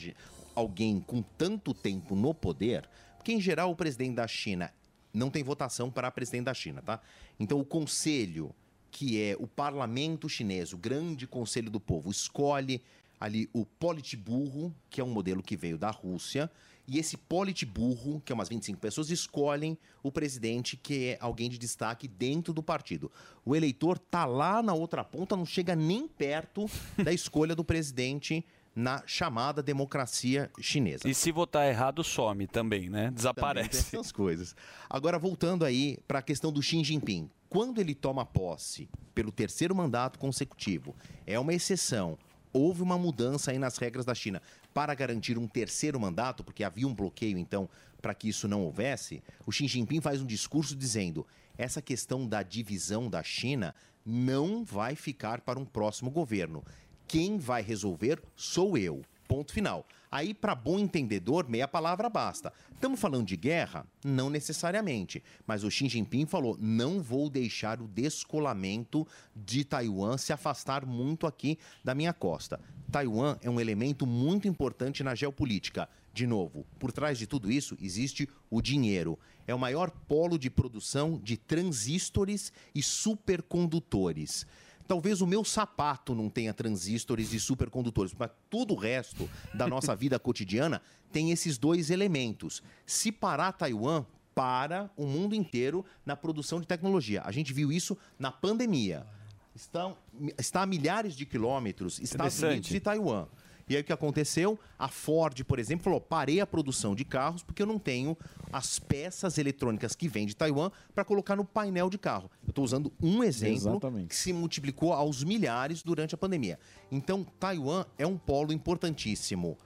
[0.55, 2.87] alguém com tanto tempo no poder,
[3.17, 4.71] porque em geral o presidente da China
[5.13, 7.01] não tem votação para presidente da China, tá?
[7.39, 8.53] Então o conselho,
[8.89, 12.81] que é o parlamento chinês, o grande conselho do povo, escolhe
[13.21, 16.49] ali o Politburo, que é um modelo que veio da Rússia,
[16.87, 21.59] e esse Politburo, que é umas 25 pessoas, escolhem o presidente, que é alguém de
[21.59, 23.11] destaque dentro do partido.
[23.45, 26.65] O eleitor tá lá na outra ponta, não chega nem perto
[27.01, 28.43] da escolha do presidente
[28.75, 31.07] na chamada democracia chinesa.
[31.07, 33.03] E se votar errado, some também, né?
[33.03, 33.95] Também Desaparece.
[33.95, 34.55] essas coisas.
[34.89, 37.29] Agora, voltando aí para a questão do Xi Jinping.
[37.47, 40.95] Quando ele toma posse pelo terceiro mandato consecutivo,
[41.27, 42.17] é uma exceção.
[42.53, 44.41] Houve uma mudança aí nas regras da China
[44.73, 47.69] para garantir um terceiro mandato, porque havia um bloqueio, então,
[48.01, 49.23] para que isso não houvesse.
[49.45, 51.25] O Xi Jinping faz um discurso dizendo:
[51.57, 53.73] essa questão da divisão da China
[54.05, 56.63] não vai ficar para um próximo governo.
[57.07, 59.01] Quem vai resolver sou eu.
[59.31, 59.87] Ponto final.
[60.11, 62.51] Aí, para bom entendedor, meia palavra basta.
[62.73, 63.87] Estamos falando de guerra?
[64.03, 65.23] Não necessariamente.
[65.47, 71.25] Mas o Xi Jinping falou: não vou deixar o descolamento de Taiwan se afastar muito
[71.25, 72.59] aqui da minha costa.
[72.91, 75.87] Taiwan é um elemento muito importante na geopolítica.
[76.13, 79.17] De novo, por trás de tudo isso existe o dinheiro.
[79.47, 84.45] É o maior polo de produção de transistores e supercondutores.
[84.91, 89.95] Talvez o meu sapato não tenha transistores e supercondutores, mas todo o resto da nossa
[89.95, 90.81] vida cotidiana
[91.13, 92.61] tem esses dois elementos.
[92.85, 97.21] Se parar Taiwan, para o mundo inteiro na produção de tecnologia.
[97.23, 99.07] A gente viu isso na pandemia.
[99.55, 99.97] Estão,
[100.37, 102.43] está a milhares de quilômetros Estados.
[102.43, 103.27] Unidos e Taiwan.
[103.71, 104.59] E aí o que aconteceu?
[104.77, 108.17] A Ford, por exemplo, falou: parei a produção de carros porque eu não tenho
[108.51, 112.29] as peças eletrônicas que vem de Taiwan para colocar no painel de carro.
[112.43, 114.07] Eu estou usando um exemplo Exatamente.
[114.09, 116.59] que se multiplicou aos milhares durante a pandemia.
[116.91, 119.57] Então, Taiwan é um polo importantíssimo.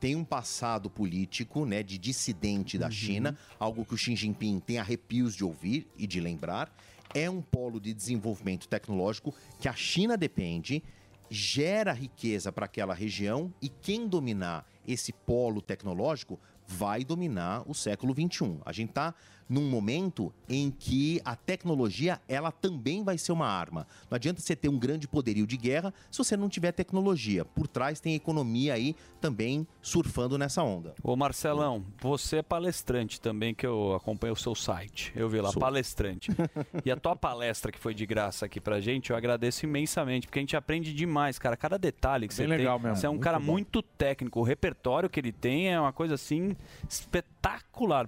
[0.00, 4.78] Tem um passado político, né, de dissidente da China, algo que o Xi Jinping tem
[4.78, 6.74] arrepios de ouvir e de lembrar.
[7.12, 10.82] É um polo de desenvolvimento tecnológico que a China depende,
[11.30, 18.14] gera riqueza para aquela região e quem dominar esse polo tecnológico vai dominar o século
[18.14, 18.58] XXI.
[18.64, 19.14] A gente está
[19.48, 23.86] num momento em que a tecnologia ela também vai ser uma arma.
[24.10, 27.44] Não adianta você ter um grande poderio de guerra se você não tiver tecnologia.
[27.44, 30.94] Por trás tem economia aí também surfando nessa onda.
[31.02, 35.12] Ô Marcelão, você é palestrante também, que eu acompanho o seu site.
[35.14, 35.60] Eu vi lá, Sou.
[35.60, 36.30] palestrante.
[36.84, 40.38] e a tua palestra que foi de graça aqui pra gente, eu agradeço imensamente, porque
[40.38, 41.56] a gente aprende demais, cara.
[41.56, 42.58] Cada detalhe que Bem você tem.
[42.58, 43.44] legal mesmo, Você é um muito cara bom.
[43.52, 44.40] muito técnico.
[44.40, 46.56] O repertório que ele tem é uma coisa assim
[46.88, 47.33] espetacular.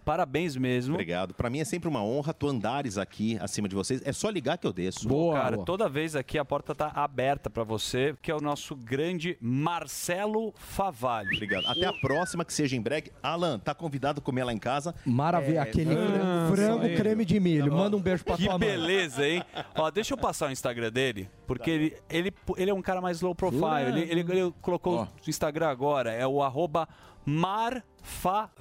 [0.04, 0.94] Parabéns mesmo.
[0.94, 1.34] Obrigado.
[1.34, 4.00] Para mim é sempre uma honra tu andares aqui acima de vocês.
[4.04, 5.08] É só ligar que eu desço.
[5.32, 9.36] cara, toda vez aqui a porta tá aberta pra você, que é o nosso grande
[9.40, 11.34] Marcelo Favalli.
[11.34, 11.66] Obrigado.
[11.66, 13.12] Até a próxima, que seja em breve.
[13.22, 14.94] Alan, tá convidado a comer lá em casa.
[15.04, 17.72] Maravilha, É, aquele ah, frango creme de milho.
[17.72, 18.68] Manda um beijo pra Que tua mãe.
[18.68, 19.42] beleza, hein?
[19.74, 21.28] Ó, deixa eu passar o Instagram dele.
[21.46, 23.88] Porque ele, ele, ele é um cara mais low profile.
[23.88, 26.88] Ele, ele, ele colocou no Instagram agora, é o arroba
[27.26, 28.52] Marfavale.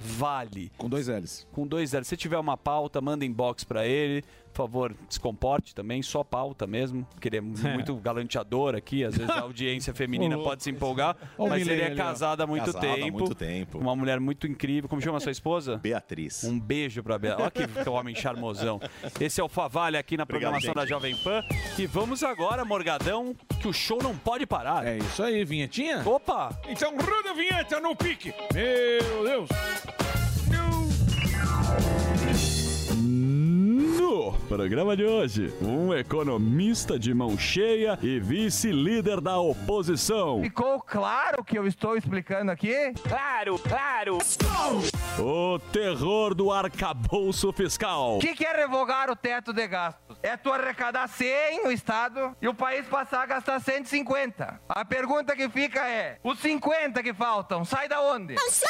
[0.76, 1.46] Com dois L's.
[1.52, 2.08] Com dois L's.
[2.08, 4.24] Se tiver uma pauta, manda inbox pra ele.
[4.56, 7.06] Por favor, se comporte também, só pauta mesmo.
[7.12, 9.04] Porque ele é muito galanteador aqui.
[9.04, 11.14] Às vezes a audiência feminina pode se empolgar.
[11.38, 13.18] Mas ele é casado há muito Casado há tempo.
[13.18, 13.78] muito tempo.
[13.78, 14.88] Uma mulher muito incrível.
[14.88, 15.76] Como chama sua esposa?
[15.76, 16.42] Beatriz.
[16.44, 17.42] Um beijo pra Beatriz.
[17.42, 18.80] Olha que, que homem charmosão.
[19.20, 20.90] Esse é o Favalha aqui na Obrigado, programação da gente.
[20.90, 21.42] Jovem Pan.
[21.78, 24.86] E vamos agora, Morgadão, que o show não pode parar.
[24.86, 26.02] É isso aí, vinhetinha?
[26.08, 26.58] Opa!
[26.66, 28.32] Então roda a vinheta no pique.
[28.54, 29.48] Meu Deus.
[34.08, 40.42] No programa de hoje, um economista de mão cheia e vice-líder da oposição.
[40.42, 42.72] Ficou claro o que eu estou explicando aqui?
[43.02, 44.18] Claro, claro.
[45.18, 48.18] O terror do arcabouço fiscal.
[48.18, 50.16] O que, que é revogar o teto de gastos?
[50.22, 54.60] É tu arrecadar 100 no Estado e o país passar a gastar 150.
[54.68, 58.34] A pergunta que fica é: os 50 que faltam, sai da onde?
[58.34, 58.66] Você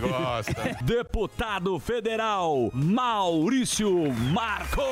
[0.00, 0.76] gosta.
[0.82, 2.70] Deputado federal
[3.28, 4.82] Maurício Marcon.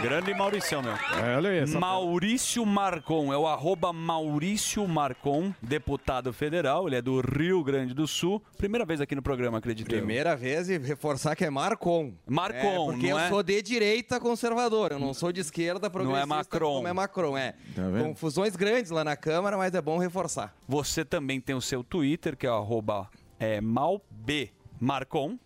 [0.00, 0.92] Grande Mauricião, meu.
[0.92, 7.02] É, olha aí, essa Maurício Marcon, é o arroba Maurício Marcon, deputado federal, ele é
[7.02, 8.40] do Rio Grande do Sul.
[8.56, 9.98] Primeira vez aqui no programa, acredito eu.
[9.98, 12.12] Primeira vez e reforçar que é Marcon.
[12.24, 12.56] Marcon,
[12.90, 13.28] é, porque não eu é?
[13.28, 16.26] sou de direita conservador, eu não sou de esquerda progressista.
[16.28, 16.74] Macron.
[16.76, 17.56] Como é Macron, é.
[17.74, 18.04] Tá vendo?
[18.04, 20.54] Confusões grandes lá na Câmara, mas é bom reforçar.
[20.68, 23.10] Você também tem o seu Twitter, que é o arroba
[23.40, 25.36] é, malbmarcon,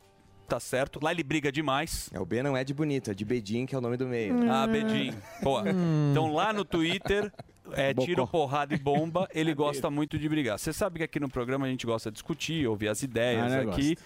[0.53, 1.01] tá certo?
[1.03, 2.11] Lá ele briga demais.
[2.12, 4.07] É, o B não é de bonito, é de Bedim, que é o nome do
[4.07, 4.51] meio.
[4.51, 5.15] Ah, Bedim.
[5.43, 5.65] Boa.
[6.12, 7.33] Então lá no Twitter,
[7.73, 8.07] é Bocó.
[8.07, 10.59] tiro, porrada e bomba, ele gosta muito de brigar.
[10.59, 13.65] Você sabe que aqui no programa a gente gosta de discutir, ouvir as ideias Ah,
[13.65, 13.97] né, aqui.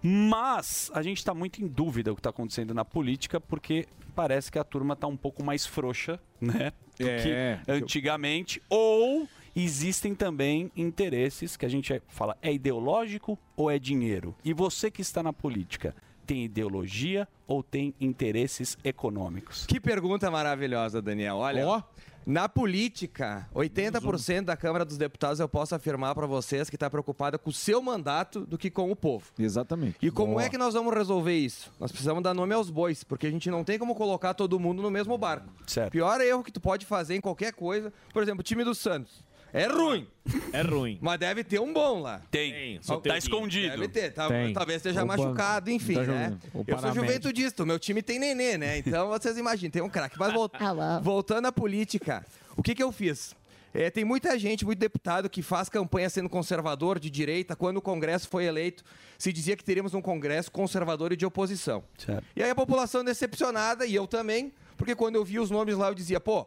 [0.00, 4.52] Mas a gente está muito em dúvida o que está acontecendo na política, porque parece
[4.52, 6.72] que a turma está um pouco mais frouxa, né?
[6.98, 7.16] Do É.
[7.64, 8.62] que antigamente.
[8.70, 9.26] Ou
[9.64, 14.34] existem também interesses que a gente é- fala, é ideológico ou é dinheiro?
[14.44, 15.94] E você que está na política,
[16.26, 19.64] tem ideologia ou tem interesses econômicos?
[19.66, 21.36] Que pergunta maravilhosa, Daniel.
[21.36, 21.84] Olha,
[22.26, 27.38] na política, 80% da Câmara dos Deputados eu posso afirmar para vocês que está preocupada
[27.38, 29.30] com o seu mandato do que com o povo.
[29.38, 29.96] Exatamente.
[30.02, 30.42] E como Boa.
[30.42, 31.72] é que nós vamos resolver isso?
[31.78, 34.82] Nós precisamos dar nome aos bois, porque a gente não tem como colocar todo mundo
[34.82, 35.46] no mesmo barco.
[35.68, 35.92] Certo.
[35.92, 39.24] Pior erro que tu pode fazer em qualquer coisa, por exemplo, o time do Santos.
[39.58, 40.06] É ruim.
[40.52, 40.98] É ruim.
[41.00, 42.20] Mas deve ter um bom lá.
[42.30, 42.78] Tem.
[42.82, 43.16] Só Tá tem.
[43.18, 43.70] escondido.
[43.70, 44.12] Deve ter.
[44.12, 44.52] tá- Tem.
[44.52, 45.22] talvez esteja O banco.
[45.22, 46.38] machucado, enfim, Tá né?
[46.66, 48.76] Eu sou juventudista, o meu time tem nenê, né?
[48.78, 50.18] Então vocês imaginem, tem um craque.
[50.18, 50.50] Mas vol-
[51.02, 52.24] voltando à política,
[52.56, 53.34] o que, que eu fiz?
[53.72, 57.54] É, tem muita gente, muito deputado que faz campanha sendo conservador, de direita.
[57.54, 58.82] Quando o Congresso foi eleito,
[59.18, 61.82] se dizia que teríamos um Congresso conservador e de oposição.
[62.34, 65.88] E aí a população decepcionada, e eu também, porque quando eu vi os nomes lá,
[65.88, 66.46] eu dizia, pô,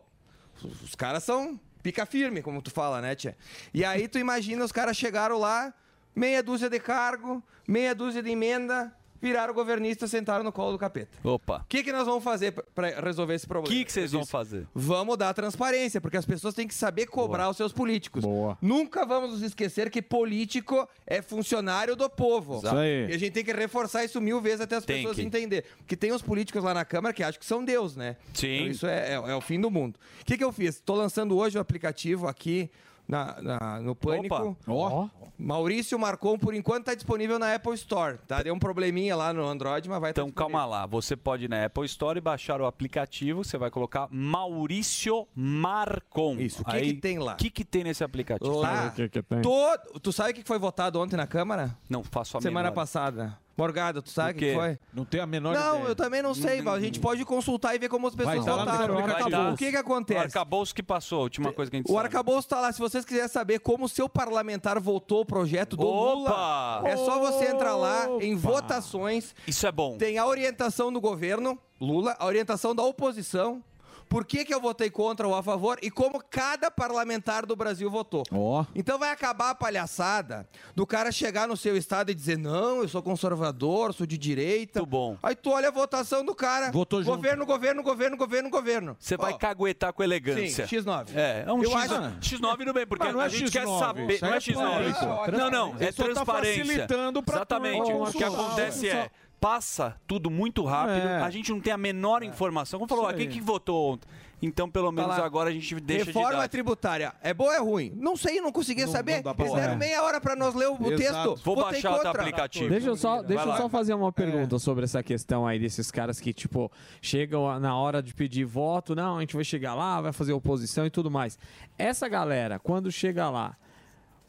[0.63, 3.37] os- os caras são pica firme, como tu fala, né, tia?
[3.73, 5.73] E aí tu imagina, os caras chegaram lá,
[6.15, 11.17] meia dúzia de cargo, meia dúzia de emenda, viraram governistas, sentaram no colo do capeta.
[11.23, 11.61] Opa.
[11.61, 13.75] O que, que nós vamos fazer para resolver esse O problema?
[13.75, 14.67] que, que vocês vão fazer?
[14.73, 18.23] Vamos dar transparência, porque as pessoas têm que saber cobrar os seus políticos.
[18.61, 22.57] Nunca vamos nos esquecer que político é funcionário do povo.
[22.57, 23.07] Isso aí.
[23.09, 25.23] E a gente tem que reforçar isso mil vezes até as Tem pessoas que.
[25.23, 25.69] entenderem.
[25.77, 28.15] Porque tem uns políticos lá na Câmara que acham que são Deus, né?
[28.33, 28.47] Sim.
[28.55, 29.97] Então isso é, é- é o fim do mundo.
[30.21, 30.75] O que, que eu fiz?
[30.75, 32.69] Estou lançando hoje o aplicativo aqui
[33.09, 34.55] na, na- no Pânico.
[34.67, 35.09] Ó.
[35.35, 38.19] Maurício Marcon, por enquanto, está disponível na Apple Store.
[38.27, 38.43] Tá?
[38.43, 41.49] Deu um probleminha lá no Android, mas vai estar Então calma lá, você pode ir
[41.49, 46.35] na Apple Store e baixar o aplicativo, você vai colocar Maurício Marcon.
[46.39, 47.33] Isso, o que que tem lá?
[47.33, 48.57] O que, que tem nesse aplicativo?
[48.59, 48.93] Lá,
[49.41, 49.99] todo...
[49.99, 51.75] Tu sabe o que foi votado ontem na Câmara?
[51.89, 52.75] Não faço a Semana menor.
[52.75, 53.37] passada.
[53.59, 54.79] Morgado, tu sabe o O que foi?
[54.93, 55.89] Não tem a menor Não, ideia.
[55.89, 56.75] eu também não sei, Val.
[56.75, 59.53] A gente pode consultar e ver como as pessoas no votaram.
[59.53, 60.19] O que que O acontece?
[60.19, 62.05] arcabouço que passou, a última coisa que a gente O sabe.
[62.05, 62.71] arcabouço tá lá.
[62.71, 66.77] Se vocês quiserem saber como o seu parlamentar votou o projeto do Opa!
[66.79, 69.35] Lula, é só você entrar lá em votações.
[69.47, 69.97] Isso é bom.
[69.97, 73.63] Tem a orientação do governo, Lula, a orientação da oposição.
[74.07, 77.89] Por que, que eu votei contra ou a favor e como cada parlamentar do Brasil
[77.89, 78.23] votou.
[78.31, 78.65] Ó.
[78.75, 82.87] Então vai acabar a palhaçada do cara chegar no seu estado e dizer: não, eu
[82.87, 84.79] sou conservador, sou de direita.
[84.79, 85.17] Muito bom.
[85.21, 86.71] Aí tu olha a votação do cara.
[86.71, 87.15] Votou junto.
[87.15, 88.97] governo, governo, governo, governo, governo.
[88.99, 90.67] Você vai caguetar com elegância.
[90.67, 91.07] Sim, X9.
[91.15, 93.51] É, é um Eu X, acho- X9 não bem, porque Mas não é a gente
[93.51, 94.13] quer X9, saber.
[94.13, 94.99] isso aí Não é é X9.
[94.99, 95.37] claro.
[95.37, 96.65] Não, não, é tá transparência.
[96.65, 97.91] facilitando pra Exatamente.
[97.91, 99.09] O que acontece é.
[99.39, 101.21] Passa tudo muito rápido, É.
[101.21, 102.77] a gente não tem a menor informação.
[102.79, 104.07] Como falou, ah, quem que votou ontem?
[104.41, 105.25] Então, pelo menos lá.
[105.25, 106.47] agora a gente deixa Reforma de dar.
[106.47, 107.13] tributária.
[107.21, 107.91] É boa ou é ruim?
[107.97, 109.21] Não sei, não conseguia Não- saber.
[109.21, 110.97] não Eles deram meia hora pra nós ler o, o Exato.
[110.97, 111.43] texto.
[111.45, 112.21] Vou Votei baixar o contra.
[112.21, 112.69] aplicativo.
[112.69, 116.21] Deixa eu só, deixa eu só fazer uma pergunta sobre essa questão aí desses caras
[116.21, 116.71] que, tipo,
[117.01, 120.85] chegam na hora de pedir voto, não, a gente vai chegar lá, vai fazer oposição
[120.85, 121.37] e tudo mais.
[121.77, 123.57] Essa galera, quando chega lá,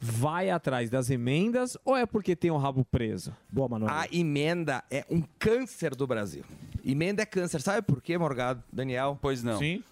[0.03, 3.35] vai atrás das emendas ou é porque tem o rabo preso?
[3.47, 3.93] Boa, Manuel.
[3.93, 6.43] A emenda é um câncer do Brasil.
[6.83, 7.61] Emenda é câncer.
[7.61, 9.19] Sabe por quê, Morgado, Daniel?
[9.21, 9.59] Pois não.
[9.59, 9.83] Sim.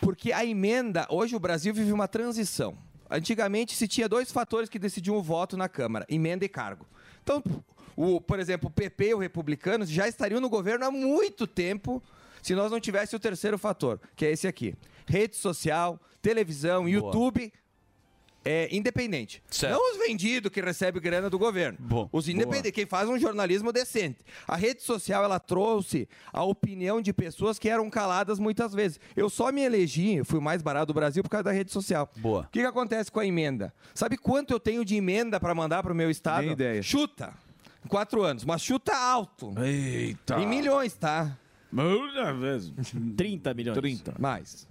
[0.00, 2.76] Porque a emenda, hoje o Brasil vive uma transição.
[3.10, 6.86] Antigamente se tinha dois fatores que decidiam o voto na Câmara: emenda e cargo.
[7.22, 7.42] Então,
[7.94, 12.02] o, por exemplo, o PP e o Republicanos já estariam no governo há muito tempo
[12.40, 14.74] se nós não tivéssemos o terceiro fator, que é esse aqui:
[15.06, 17.52] rede social, televisão, YouTube.
[18.44, 19.42] É independente.
[19.48, 19.72] Certo.
[19.72, 21.78] Não os vendidos que recebem grana do governo.
[22.10, 24.18] os independentes, quem faz um jornalismo decente.
[24.46, 28.98] A rede social ela trouxe a opinião de pessoas que eram caladas muitas vezes.
[29.14, 31.70] Eu só me elegi, eu fui o mais barato do Brasil por causa da rede
[31.70, 32.10] social.
[32.16, 32.42] Boa.
[32.42, 33.72] O que, que acontece com a emenda?
[33.94, 36.42] Sabe quanto eu tenho de emenda para mandar para o meu estado?
[36.42, 36.82] Nem ideia.
[36.82, 37.32] Chuta.
[37.84, 39.54] Em quatro anos, mas chuta alto.
[39.60, 40.40] Eita.
[40.40, 41.36] Em milhões, tá?
[41.70, 42.72] Muitas vezes.
[43.16, 43.78] 30 milhões.
[43.78, 44.14] 30.
[44.18, 44.68] Mais.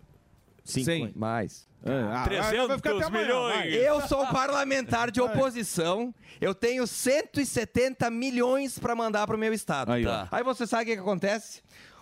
[0.63, 0.85] Cinco.
[0.85, 1.13] Cem.
[1.15, 1.67] Mais.
[1.83, 2.25] Ah,
[2.67, 3.69] vai ficar até amanhã, vai.
[3.69, 6.13] Eu sou parlamentar de oposição.
[6.39, 9.91] Eu tenho 170 milhões para mandar para o meu estado.
[9.91, 10.03] Aí.
[10.03, 10.27] Tá.
[10.31, 11.61] Aí você sabe o que, que acontece?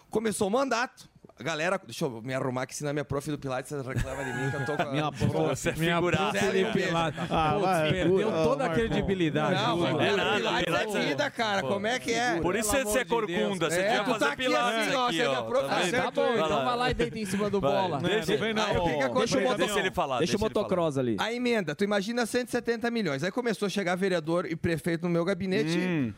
[0.10, 1.10] Começou o mandato.
[1.39, 4.49] A galera, deixa eu me arrumar que senão minha prof do Pilates reclama de mim
[4.51, 4.91] que eu tô com a...
[4.91, 5.33] Minha prof.
[5.33, 6.73] Você é Minha prof de Pedro.
[6.73, 7.19] Pilates.
[7.31, 9.55] Ah, Putz, vai, perdeu toda a credibilidade.
[9.55, 11.61] Não, Pô, mas é o nada, Pilates Pilates é é- vida, cara.
[11.61, 12.41] Como é que é?
[12.41, 13.69] Por isso Pelo você é de corcunda.
[13.69, 15.43] Você É, devia tu fazer tá aqui pilates assim, ó, aqui, você é minha ó.
[15.43, 15.67] prof.
[15.69, 15.91] Tá vendo?
[15.91, 17.97] Tá bom, Vai então vai lá e deita em cima do bola.
[17.99, 18.65] deixa- Vem não.
[18.65, 19.55] Que que?
[19.57, 20.17] Deixa, ele falar.
[20.17, 21.15] Deixa o motocross ali.
[21.19, 23.23] A emenda, tu imagina 170 milhões.
[23.23, 26.13] Aí começou a chegar vereador e prefeito no meu gabinete.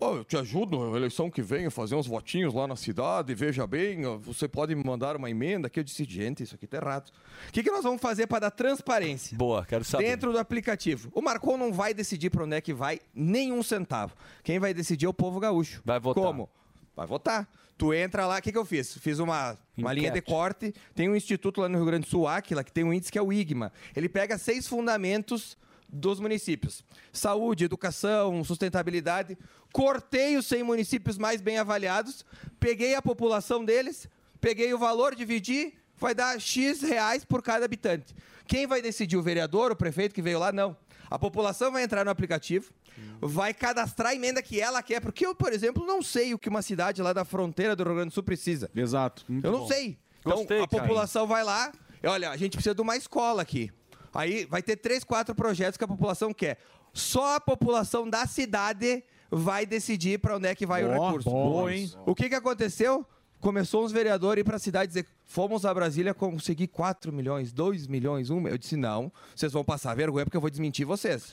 [0.00, 3.32] Ô, eu te ajudo na eleição que vem a fazer uns votinhos lá na cidade,
[3.32, 6.78] veja bem, você pode me mandar uma emenda que eu disse, gente, isso aqui tá
[6.78, 7.10] errado.
[7.48, 9.38] O que, que nós vamos fazer para dar transparência?
[9.38, 10.04] Boa, quero saber.
[10.04, 11.12] Dentro do aplicativo.
[11.14, 14.14] O Marcon não vai decidir para onde é que vai nenhum centavo.
[14.42, 15.80] Quem vai decidir é o povo gaúcho.
[15.84, 16.24] Vai votar.
[16.24, 16.50] Como?
[16.96, 17.48] Vai votar.
[17.78, 18.96] Tu entra lá, o que, que eu fiz?
[18.98, 20.74] Fiz uma, uma linha de corte.
[20.94, 23.18] Tem um instituto lá no Rio Grande do Sul, Aquila, que tem um índice que
[23.18, 23.72] é o IGMA.
[23.94, 25.56] Ele pega seis fundamentos
[25.94, 29.38] dos municípios: saúde, educação, sustentabilidade.
[29.72, 32.24] Cortei os 100 municípios mais bem avaliados,
[32.60, 34.08] peguei a população deles,
[34.40, 38.14] peguei o valor, dividi, vai dar X reais por cada habitante.
[38.46, 39.16] Quem vai decidir?
[39.16, 40.52] O vereador, o prefeito que veio lá?
[40.52, 40.76] Não.
[41.10, 42.72] A população vai entrar no aplicativo,
[43.20, 46.48] vai cadastrar a emenda que ela quer, porque eu, por exemplo, não sei o que
[46.48, 48.70] uma cidade lá da fronteira do Rio Grande do Sul precisa.
[48.74, 49.24] Exato.
[49.28, 49.68] Eu não bom.
[49.68, 49.98] sei.
[50.20, 50.82] Então, Gostei, a cara.
[50.82, 51.72] população vai lá,
[52.04, 53.70] olha, a gente precisa de uma escola aqui.
[54.14, 56.58] Aí vai ter três, quatro projetos que a população quer.
[56.92, 61.28] Só a população da cidade vai decidir para onde é que vai o Ó, recurso.
[61.30, 61.90] boa, hein?
[62.06, 63.04] O que, que aconteceu?
[63.44, 67.52] Começou uns vereadores a ir para a cidade dizer: fomos a Brasília conseguir 4 milhões,
[67.52, 71.30] 2 milhões, 1 Eu disse: não, vocês vão passar vergonha porque eu vou desmentir vocês.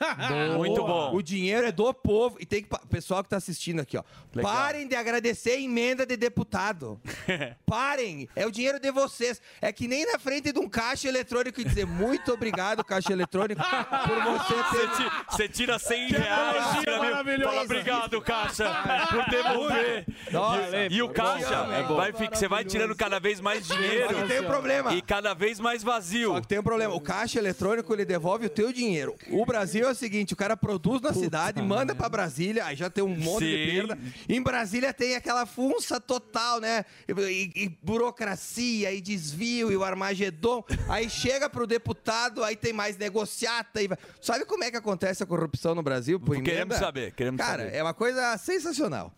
[0.58, 1.16] Muito bom.
[1.16, 2.36] O dinheiro é do povo.
[2.42, 2.70] E tem que.
[2.90, 4.04] Pessoal que tá assistindo aqui, ó.
[4.36, 4.52] Legal.
[4.52, 7.00] Parem de agradecer a emenda de deputado.
[7.66, 8.28] Parem.
[8.36, 9.42] É o dinheiro de vocês.
[9.62, 13.62] É que nem na frente de um caixa eletrônico e dizer muito obrigado, caixa eletrônico,
[13.62, 15.12] por você ter.
[15.30, 16.76] Você tira 100 Que reais.
[16.78, 16.84] mim.
[17.00, 17.50] maravilhosa.
[17.52, 18.66] Fala obrigado, caixa,
[19.10, 20.06] por devolver.
[20.30, 22.01] Nossa, E, e o caixa, é bom.
[22.02, 24.08] Vai, fi- você vai tirando cada vez mais dinheiro.
[24.14, 24.94] Só que tem um problema.
[24.94, 26.34] E cada vez mais vazio.
[26.34, 26.94] Só que tem um problema.
[26.94, 29.16] O caixa eletrônico ele devolve o teu dinheiro.
[29.30, 32.90] O Brasil é o seguinte: o cara produz na cidade, manda pra Brasília, aí já
[32.90, 33.72] tem um monte de Sim.
[33.72, 33.98] perda.
[34.28, 36.86] Em Brasília tem aquela funça total, né?
[37.08, 40.64] E, e- burocracia, e desvio, e o Armagedon.
[40.90, 43.82] Aí chega pro deputado, aí tem mais negociata.
[43.82, 43.88] E...
[43.88, 46.20] vai- Sabe como é que acontece a corrupção no Brasil?
[46.20, 46.78] Por Queremos emenda?
[46.78, 47.76] saber, queremos Cara, saber.
[47.78, 49.14] é uma coisa sensacional.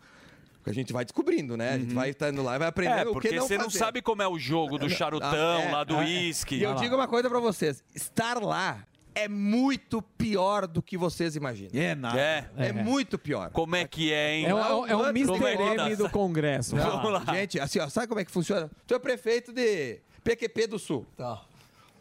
[0.65, 1.73] A gente vai descobrindo, né?
[1.73, 3.65] A gente vai estando lá e vai aprendendo É, o que porque não você não
[3.65, 3.77] fazer.
[3.79, 5.99] sabe como é o jogo do charutão, é, lá do é.
[5.99, 6.55] uísque.
[6.55, 8.85] E eu digo uma coisa pra vocês: estar lá
[9.15, 11.71] é muito pior do que vocês imaginam.
[11.73, 12.19] É nada.
[12.19, 12.49] É.
[12.57, 13.49] É, muito pior.
[13.51, 14.45] Como é que é, hein?
[14.45, 15.87] É, o- é Como é Mr.
[15.89, 16.75] M do Congresso.
[16.75, 17.33] Não, Vamos lá.
[17.35, 18.71] Gente, assim, ó, sabe como é que funciona?
[18.87, 21.05] Tu é prefeito de PQP do Sul.
[21.17, 21.41] Tá.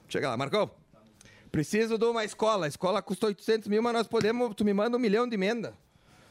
[0.08, 0.70] Chega lá, Marcão.
[1.50, 2.64] Preciso de uma escola.
[2.66, 4.54] A escola custa 800 mil, mas nós podemos.
[4.54, 5.74] Tu me manda um milhão de emenda.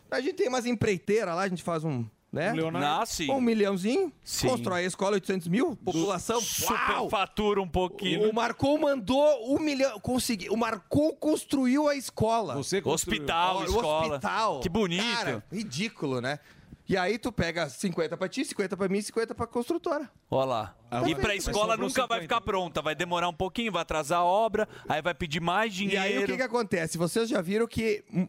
[0.10, 2.06] A gente tem umas empreiteiras lá, a gente faz um.
[2.32, 2.54] Né?
[2.54, 3.02] Um Leonardo.
[3.02, 3.30] Ah, sim.
[3.30, 4.48] Um milhãozinho, Sim.
[4.48, 6.40] constrói a escola 800 mil, população!
[6.40, 8.30] Superfatura um pouquinho.
[8.30, 12.56] O Marcon mandou um milhão, consegui, o Marcon construiu a escola.
[12.56, 13.20] Você construiu.
[13.22, 14.08] Hospital, o escola.
[14.16, 14.60] hospital.
[14.62, 15.04] Que bonito.
[15.04, 16.40] Cara, ridículo, né?
[16.88, 20.10] E aí tu pega 50 pra ti, 50 pra mim e 50 pra construtora.
[20.30, 20.76] Olha lá.
[20.90, 22.22] Ah, e vai- pra vai escola nunca vai 50.
[22.22, 22.82] ficar pronta.
[22.82, 26.02] Vai demorar um pouquinho, vai atrasar a obra, aí vai pedir mais E dinheiro.
[26.02, 26.98] aí o que, que acontece?
[26.98, 28.28] Vocês já viram que hum,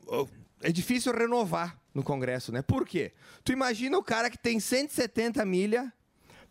[0.61, 2.63] é difícil renovar no Congresso, né?
[2.63, 3.13] Por quê?
[3.45, 5.93] Tu imagina o cara que tem 170 milha,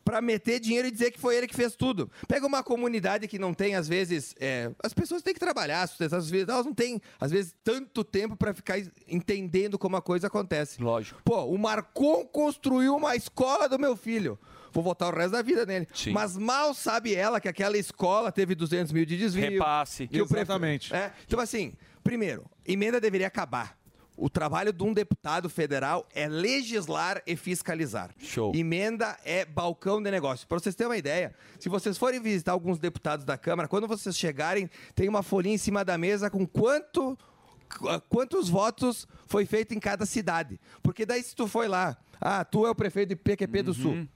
[0.04, 2.10] Pra meter dinheiro e dizer que foi ele que fez tudo.
[2.28, 4.34] Pega uma comunidade que não tem, às vezes.
[4.40, 6.52] é, as pessoas têm que trabalhar, sustentar as vidas.
[6.56, 10.82] Elas não têm, às vezes, tanto tempo pra ficar entendendo como a coisa acontece.
[10.82, 11.22] Lógico.
[11.24, 14.40] Pô, o Marcon construiu uma escola do meu filho.
[14.72, 15.88] Vou votar o resto da vida nele.
[15.94, 16.14] Sim.
[16.14, 19.52] Mas mal sabe ela que aquela escola teve 200 mil de desvio.
[19.52, 20.08] Repasse.
[20.08, 20.92] Que o prefe- Exatamente.
[20.96, 21.74] É, Então, assim,
[22.04, 23.78] primeiro, emenda deveria acabar.
[24.18, 28.12] O trabalho de um deputado federal é legislar e fiscalizar.
[28.20, 28.52] Show.
[28.54, 30.48] Emenda é balcão de negócio.
[30.48, 34.16] Para vocês terem uma ideia, se vocês forem visitar alguns deputados da Câmara, quando vocês
[34.18, 37.18] chegarem, tem uma folhinha em cima da mesa com quanto
[37.70, 40.60] qu- quantos votos foi feito em cada cidade.
[40.84, 44.08] Porque daí se tu foi lá, ah, tu é o prefeito de PQP do Sul.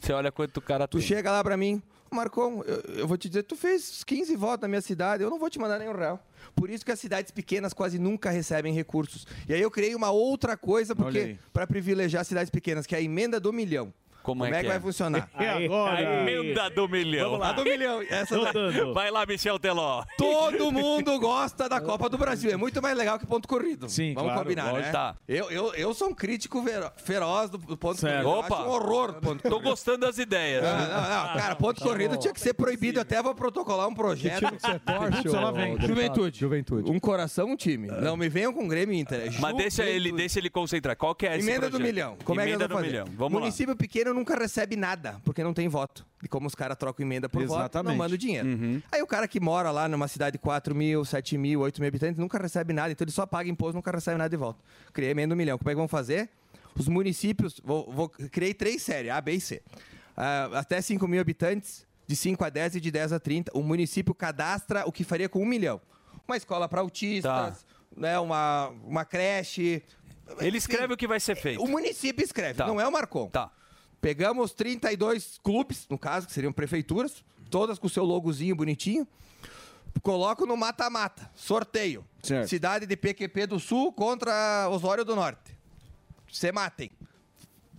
[0.00, 1.06] Você olha quanto cara Tu tem.
[1.06, 1.80] chega lá pra mim,
[2.14, 5.38] Marcon, eu, eu vou te dizer, tu fez 15 votos na minha cidade, eu não
[5.38, 6.24] vou te mandar nenhum real.
[6.54, 9.26] Por isso que as cidades pequenas quase nunca recebem recursos.
[9.48, 12.98] E aí eu criei uma outra coisa porque para privilegiar as cidades pequenas, que é
[12.98, 13.92] a emenda do milhão.
[14.24, 15.28] Como, é, que vai funcionar?
[15.38, 15.98] E agora?
[15.98, 17.24] A emenda do milhão.
[17.32, 17.50] Vamos lá.
[17.50, 18.02] A do milhão.
[18.08, 18.36] Essa.
[18.36, 18.94] Voltando.
[18.94, 20.02] Vai lá, Michel Teló.
[20.16, 22.50] Todo mundo gosta da Copa do Brasil.
[22.50, 23.88] É muito mais legal que ponto corrido.
[23.88, 24.90] Sim, Vamos claro, combinar, né?
[24.90, 25.14] Tá.
[25.28, 26.64] Eu, eu, eu sou um crítico
[26.96, 28.24] feroz do, do ponto Certo.
[28.24, 28.34] corrido.
[28.34, 28.54] Eu Opa.
[28.56, 29.68] acho um horror do ponto Tô corrido.
[29.68, 30.62] gostando das ideias.
[30.62, 33.00] Não, não, não, cara, ponto corrido tinha que ser proibido.
[33.00, 34.38] Até vou protocolar um projeto.
[34.38, 35.64] time que você torce, Putz, ela ô, vem.
[35.66, 35.86] deputado?
[35.88, 36.38] Juventude.
[36.40, 36.90] Juventude.
[36.90, 37.88] Um coração, um time.
[37.88, 39.34] Não me venham com Grêmio e Inter.
[39.34, 40.96] é Mas deixa ele, deixa ele concentrar.
[40.96, 41.86] Qual que é esse Emenda do projeto?
[41.86, 42.16] milhão.
[42.24, 42.86] Como é que Emenda eu do fazer?
[42.86, 43.06] milhão.
[43.16, 46.06] Vamos Município pequeno nunca recebe nada, porque não tem voto.
[46.22, 47.96] E como os caras trocam emenda por voto, não Exatamente.
[47.98, 48.48] manda o dinheiro.
[48.48, 48.82] Uhum.
[48.90, 51.88] Aí o cara que mora lá numa cidade de 4 mil, 7 mil, 8 mil
[51.88, 52.92] habitantes, nunca recebe nada.
[52.92, 54.58] Então ele só paga imposto, nunca recebe nada de volta.
[54.92, 55.58] Criei emenda do milhão.
[55.58, 56.30] Como é que vão fazer?
[56.76, 59.62] Os municípios, vou, vou- criei três séries, A, B e C.
[60.16, 63.50] Ah, até 5 mil habitantes, de 5 a 10 e de 10 a 30.
[63.54, 65.80] O município cadastra o que faria com um milhão.
[66.26, 67.64] Uma escola para autistas,
[67.96, 69.82] né, uma, uma creche.
[70.40, 71.62] Ele escreve o que vai ser feito.
[71.62, 72.66] O município escreve, Tá.
[72.66, 73.28] não é o Marcon.
[73.28, 73.50] Tá.
[74.04, 79.08] Pegamos 32 clubes, no caso, que seriam prefeituras, todas com seu logozinho bonitinho.
[80.02, 82.04] Coloco no mata-mata, sorteio.
[82.22, 82.46] Certo.
[82.46, 85.56] Cidade de PQP do Sul contra Osório do Norte.
[86.30, 86.90] Se matem.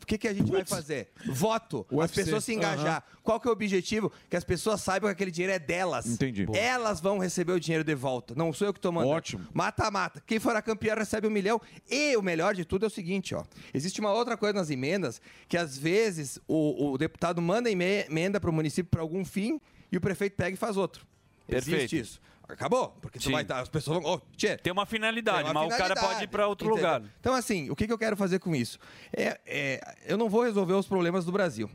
[0.05, 1.09] O que, que a gente vai fazer?
[1.25, 1.83] Voto.
[1.89, 2.23] As UFC.
[2.23, 3.03] pessoas se engajar.
[3.23, 4.11] Qual que é o objetivo?
[4.29, 6.05] Que as pessoas saibam que aquele dinheiro é delas.
[6.05, 6.45] Entendi.
[6.53, 8.35] Elas vão receber o dinheiro de volta.
[8.35, 9.13] Não sou eu que estou mandando.
[9.15, 9.47] Ótimo.
[9.51, 10.21] Mata-mata.
[10.27, 11.59] Quem for a campeã recebe um milhão.
[11.89, 13.43] E o melhor de tudo é o seguinte, ó.
[13.73, 15.19] Existe uma outra coisa nas emendas,
[15.49, 19.59] que às vezes o, o deputado manda eme- emenda para o município para algum fim
[19.91, 21.03] e o prefeito pega e faz outro.
[21.47, 21.77] Perfeito.
[21.79, 22.21] Existe isso.
[22.47, 22.89] Acabou.
[23.01, 23.59] Porque tu vai estar...
[23.59, 24.13] As pessoas vão...
[24.13, 26.83] Oh, tchê, Tem uma finalidade, tem uma mas o cara pode ir para outro entendeu?
[26.83, 27.01] lugar.
[27.19, 28.77] Então, assim, o que, que eu quero fazer com isso?
[29.11, 31.69] É, é, eu não vou resolver os problemas do Brasil.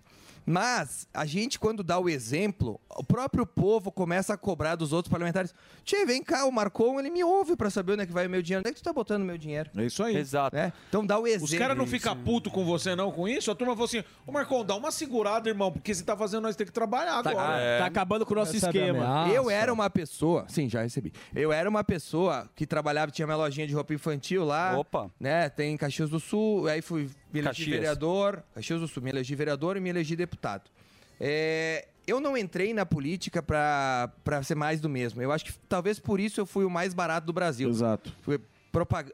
[0.51, 5.11] Mas a gente, quando dá o exemplo, o próprio povo começa a cobrar dos outros
[5.11, 5.55] parlamentares.
[5.85, 8.31] Tchê, vem cá, o Marcon, ele me ouve pra saber onde é que vai o
[8.31, 8.61] meu dinheiro.
[8.61, 9.71] Onde é que tu tá botando o meu dinheiro?
[9.77, 10.17] É isso aí.
[10.17, 10.57] Exato.
[10.57, 10.73] Né?
[10.89, 11.45] Então dá o exemplo.
[11.45, 13.49] Os caras não ficam puto com você não com isso?
[13.51, 16.57] A turma falou assim, ô Marcon, dá uma segurada, irmão, porque você tá fazendo nós
[16.57, 17.61] ter que trabalhar Tá, agora.
[17.61, 17.79] É.
[17.79, 19.05] tá acabando com o nosso Recebe esquema.
[19.05, 19.33] ameaça.
[19.33, 21.13] Eu era uma pessoa, sim, já recebi.
[21.33, 24.77] Eu era uma pessoa que trabalhava, tinha minha lojinha de roupa infantil lá.
[24.77, 25.11] Opa.
[25.21, 27.69] Né, tem em Caxias do Sul, aí fui me elegi Caxias.
[27.69, 30.71] vereador, Caxias do Sul, me elegi vereador e me elegi deputado.
[31.19, 35.21] É, eu não entrei na política pra pra ser mais do mesmo.
[35.21, 37.69] Eu acho que talvez por isso eu fui o mais barato do Brasil.
[37.69, 38.13] Exato.
[38.23, 38.41] Foi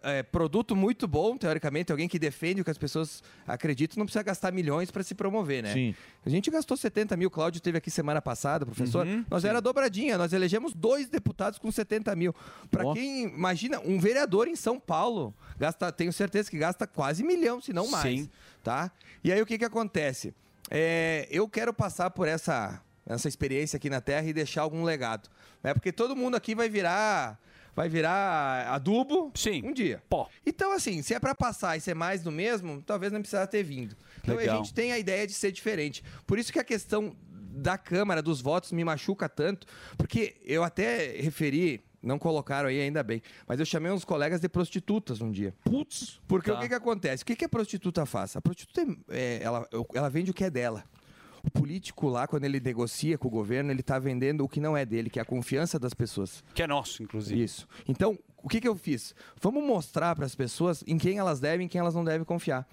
[0.02, 4.22] é, produto muito bom, teoricamente, alguém que defende o que as pessoas acreditam, não precisa
[4.22, 5.72] gastar milhões para se promover, né?
[5.72, 5.94] Sim.
[6.24, 9.06] A gente gastou 70 mil, Cláudio teve aqui semana passada, professor.
[9.06, 12.34] Uhum, nós era dobradinha, nós elegemos dois deputados com 70 mil.
[12.70, 17.60] Para quem imagina, um vereador em São Paulo, gasta, tenho certeza que gasta quase milhão,
[17.60, 18.20] se não mais.
[18.20, 18.30] Sim.
[18.62, 18.90] Tá?
[19.22, 20.34] E aí o que, que acontece?
[20.70, 25.28] É, eu quero passar por essa, essa experiência aqui na Terra e deixar algum legado.
[25.62, 25.72] Né?
[25.72, 27.40] Porque todo mundo aqui vai virar.
[27.76, 29.60] Vai virar adubo Sim.
[29.62, 30.02] um dia.
[30.08, 30.28] Pó.
[30.46, 33.62] Então, assim, se é pra passar e ser mais do mesmo, talvez não precisava ter
[33.62, 33.94] vindo.
[34.22, 34.54] Então Legal.
[34.54, 36.02] a gente tem a ideia de ser diferente.
[36.26, 37.14] Por isso que a questão
[37.58, 39.66] da Câmara, dos votos, me machuca tanto,
[39.98, 44.48] porque eu até referi, não colocaram aí ainda bem, mas eu chamei uns colegas de
[44.48, 45.54] prostitutas um dia.
[45.64, 46.18] Putz.
[46.26, 46.56] Porque Tá.
[46.58, 47.22] o que, que acontece?
[47.22, 48.36] O que, que a prostituta faz?
[48.36, 50.84] A prostituta, é, ela, ela vende o que é dela.
[51.46, 54.76] O político lá, quando ele negocia com o governo, ele está vendendo o que não
[54.76, 56.42] é dele, que é a confiança das pessoas.
[56.54, 57.42] Que é nosso, inclusive.
[57.42, 57.68] Isso.
[57.88, 59.12] Então, o que, que eu fiz?
[59.40, 62.24] Vamos mostrar para as pessoas em quem elas devem e em quem elas não devem
[62.24, 62.64] confiar.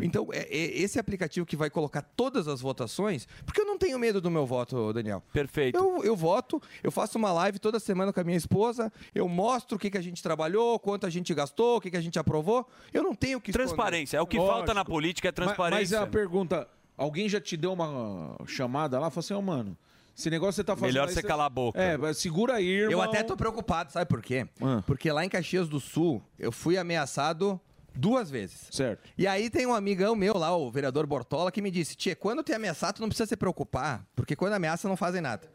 [0.00, 3.98] Então, é, é esse aplicativo que vai colocar todas as votações, porque eu não tenho
[3.98, 5.22] medo do meu voto, Daniel.
[5.30, 5.76] Perfeito.
[5.76, 9.76] Eu, eu voto, eu faço uma live toda semana com a minha esposa, eu mostro
[9.76, 12.18] o que, que a gente trabalhou, quanto a gente gastou, o que, que a gente
[12.18, 12.66] aprovou.
[12.92, 13.66] Eu não tenho que esconder.
[13.68, 14.16] Transparência.
[14.16, 16.00] É o que falta na política, é Mas, mas transparência.
[16.00, 16.68] a pergunta,
[16.98, 19.08] alguém já te deu uma chamada lá?
[19.10, 19.74] Falou assim, ó, mano,
[20.16, 20.94] esse negócio você tá fazendo...
[20.94, 21.80] Melhor você calar a boca.
[21.80, 22.92] É, segura aí, irmão.
[22.92, 24.46] Eu até tô preocupado, sabe por quê?
[24.60, 24.82] Ah.
[24.86, 27.58] Porque lá em Caxias do Sul, eu fui ameaçado
[27.98, 28.68] Duas vezes.
[28.70, 29.10] Certo.
[29.18, 32.44] E aí tem um amigão meu lá, o vereador Bortola, que me disse: Tia, quando
[32.44, 35.50] te ameaçar, tu não precisa se preocupar, porque quando ameaça não fazem nada.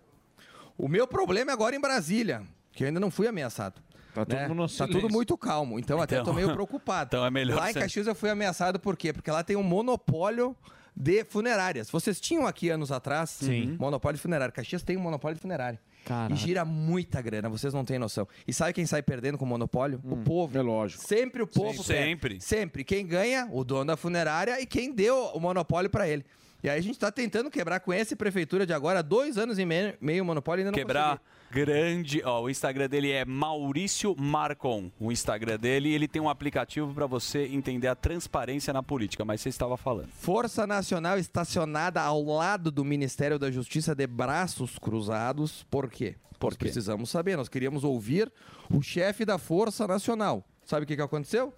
[0.78, 2.44] O meu problema é agora em Brasília,
[2.74, 3.82] que eu ainda não fui ameaçado.
[4.14, 4.48] Tá né?
[4.48, 5.80] no Tá tudo muito calmo.
[5.80, 7.08] Então, até Então- tô meio preocupado.
[7.16, 9.14] Então é melhor Lá em Caxias eu fui ameaçado por quê?
[9.14, 10.56] Porque lá tem um monopólio
[10.96, 11.90] de funerárias.
[11.90, 13.76] Vocês tinham aqui anos atrás Sim.
[13.80, 14.52] monopólio de funerária.
[14.52, 15.80] Caxias tem um monopólio de funerária.
[16.06, 16.34] Caraca.
[16.34, 18.28] E gira muita grana, vocês não têm noção.
[18.48, 20.02] E sabe quem sai perdendo com o monopólio?
[20.04, 20.58] O povo.
[20.58, 21.02] É lógico.
[21.02, 22.06] Sempre o povo Sim, perde.
[22.06, 22.42] sempre.
[22.42, 22.84] Sempre.
[22.84, 23.48] Quem ganha?
[23.52, 26.26] O dono da funerária e quem deu o monopólio pra ele.
[26.62, 29.66] E aí a gente tá tentando quebrar com essa prefeitura de agora, dois anos e
[29.66, 31.22] meio, meio o monopólio e ainda não Quebrar
[31.54, 32.22] grande.
[32.26, 34.92] Ó, o Instagram dele é Maurício Marcon.
[35.00, 39.40] O Instagram dele, ele tem um aplicativo para você entender a transparência na política, mas
[39.42, 40.10] você estava falando.
[40.10, 45.64] Força Nacional estacionada ao lado do Ministério da Justiça de braços cruzados.
[45.70, 46.16] Por quê?
[46.42, 48.32] Nós precisamos saber, nós queríamos ouvir
[48.70, 50.44] o chefe da Força Nacional.
[50.66, 51.54] Sabe o que, que aconteceu?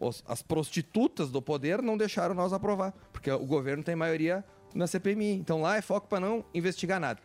[0.00, 4.42] Os- as prostitutas do poder não deixaram nós aprovar, porque o governo tem maioria
[4.74, 5.32] na CPMI.
[5.34, 7.20] Então lá é foco para não investigar nada.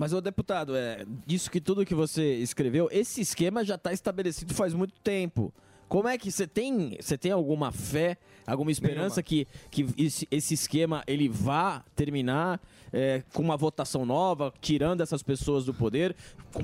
[0.00, 4.54] Mas, ô deputado, é, disso que tudo que você escreveu, esse esquema já está estabelecido
[4.54, 5.52] faz muito tempo.
[5.90, 8.16] Como é que você tem, você tem alguma fé,
[8.46, 12.58] alguma esperança que, que esse, esse esquema ele vá terminar
[12.90, 16.16] é, com uma votação nova, tirando essas pessoas do poder?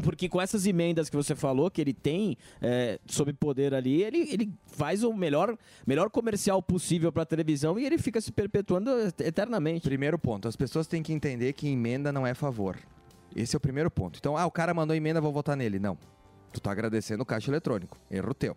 [0.02, 4.32] Porque com essas emendas que você falou que ele tem é, sob poder ali, ele,
[4.32, 8.90] ele faz o melhor, melhor comercial possível para a televisão e ele fica se perpetuando
[9.18, 9.82] eternamente.
[9.82, 12.78] Primeiro ponto, as pessoas têm que entender que emenda não é favor.
[13.36, 14.18] Esse é o primeiro ponto.
[14.18, 15.78] Então, ah, o cara mandou emenda, vou votar nele.
[15.78, 15.98] Não.
[16.54, 17.98] Tu tá agradecendo o caixa eletrônico.
[18.10, 18.56] Erro teu.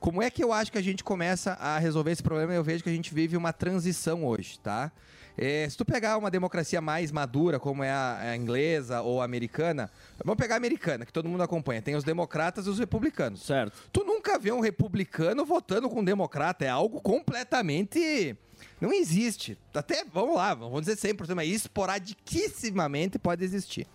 [0.00, 2.52] Como é que eu acho que a gente começa a resolver esse problema?
[2.52, 4.90] Eu vejo que a gente vive uma transição hoje, tá?
[5.38, 9.24] É, se tu pegar uma democracia mais madura, como é a, a inglesa ou a
[9.24, 9.90] americana,
[10.24, 11.80] vamos pegar a americana, que todo mundo acompanha.
[11.80, 13.46] Tem os democratas e os republicanos.
[13.46, 13.88] Certo.
[13.92, 16.64] Tu nunca vê um republicano votando com um democrata.
[16.64, 18.36] É algo completamente.
[18.80, 19.58] Não existe.
[19.74, 23.86] Até, vamos lá, vamos dizer 100%, mas esporadicamente pode existir.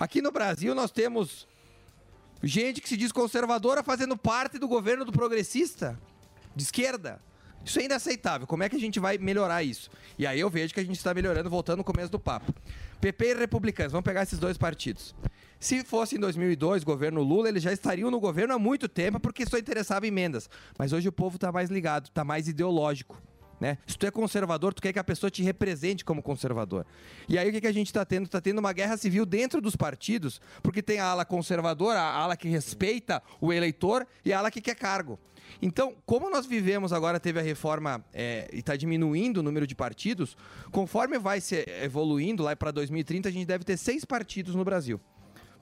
[0.00, 1.46] Aqui no Brasil nós temos
[2.42, 5.98] gente que se diz conservadora fazendo parte do governo do progressista,
[6.56, 7.20] de esquerda.
[7.64, 8.46] Isso é inaceitável.
[8.46, 9.88] Como é que a gente vai melhorar isso?
[10.18, 12.52] E aí eu vejo que a gente está melhorando, voltando no começo do papo.
[13.00, 15.14] PP e republicanos, vamos pegar esses dois partidos.
[15.60, 19.46] Se fosse em 2002, governo Lula, eles já estariam no governo há muito tempo porque
[19.46, 20.50] só interessava emendas.
[20.76, 23.16] Mas hoje o povo está mais ligado, está mais ideológico.
[23.62, 23.78] Né?
[23.86, 26.84] Se tu é conservador, tu quer que a pessoa te represente como conservador.
[27.28, 28.24] E aí o que, que a gente está tendo?
[28.24, 32.36] Está tendo uma guerra civil dentro dos partidos, porque tem a ala conservadora, a ala
[32.36, 35.16] que respeita o eleitor e a ala que quer cargo.
[35.62, 39.76] Então, como nós vivemos agora, teve a reforma é, e está diminuindo o número de
[39.76, 40.36] partidos,
[40.72, 45.00] conforme vai se evoluindo lá para 2030, a gente deve ter seis partidos no Brasil.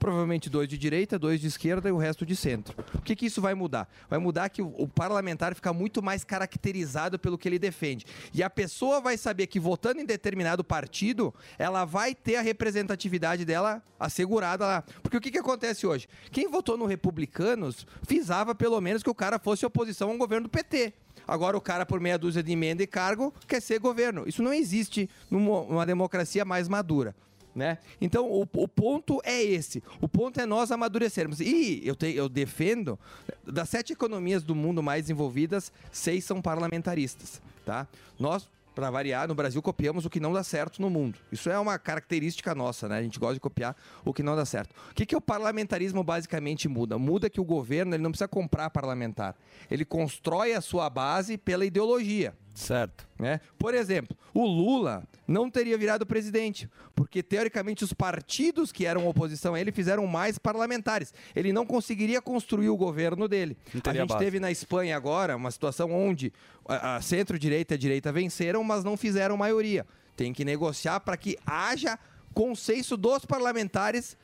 [0.01, 2.75] Provavelmente dois de direita, dois de esquerda e o resto de centro.
[2.95, 3.87] O que, que isso vai mudar?
[4.09, 8.03] Vai mudar que o, parlamentar fica muito mais caracterizado pelo que ele defende.
[8.33, 13.45] E a pessoa vai saber que votando em determinado partido, ela vai ter a representatividade
[13.45, 14.83] dela assegurada lá.
[15.03, 16.07] Porque o que, que acontece hoje?
[16.31, 20.47] Quem votou no Republicanos visava pelo menos que o cara fosse oposição a um governo
[20.47, 20.93] do PT.
[21.27, 24.23] Agora o cara, por meia dúzia de emenda e cargo, quer ser governo.
[24.27, 27.15] Isso não existe numa democracia mais madura.
[27.53, 27.77] Né?
[27.99, 29.83] Então, o, o ponto é esse.
[29.99, 31.41] O ponto é nós amadurecermos.
[31.41, 32.97] E eu, te- eu defendo,
[33.45, 37.41] das sete economias do mundo mais desenvolvidas, seis são parlamentaristas.
[37.65, 37.85] Tá?
[38.17, 41.19] Nós, para variar, no Brasil copiamos o que não dá certo no mundo.
[41.29, 42.99] Isso é uma característica nossa, né?
[42.99, 43.75] A gente gosta de copiar
[44.05, 44.73] o que não dá certo.
[44.89, 46.97] O que, que o parlamentarismo basicamente muda?
[46.97, 49.35] Muda que o governo ele não precisa comprar parlamentar.
[49.69, 52.33] Ele constrói a sua base pela ideologia.
[52.53, 53.07] Certo.
[53.17, 53.39] Né?
[53.57, 59.53] Por exemplo, o Lula não teria virado presidente, porque teoricamente os partidos que eram oposição
[59.53, 61.13] a ele fizeram mais parlamentares.
[61.35, 63.57] Ele não conseguiria construir o governo dele.
[63.83, 64.23] A gente base.
[64.23, 66.33] teve na Espanha agora uma situação onde
[66.67, 69.85] a, a centro-direita e a direita venceram, mas não fizeram maioria.
[70.15, 71.97] Tem que negociar para que haja
[72.33, 74.17] consenso dos parlamentares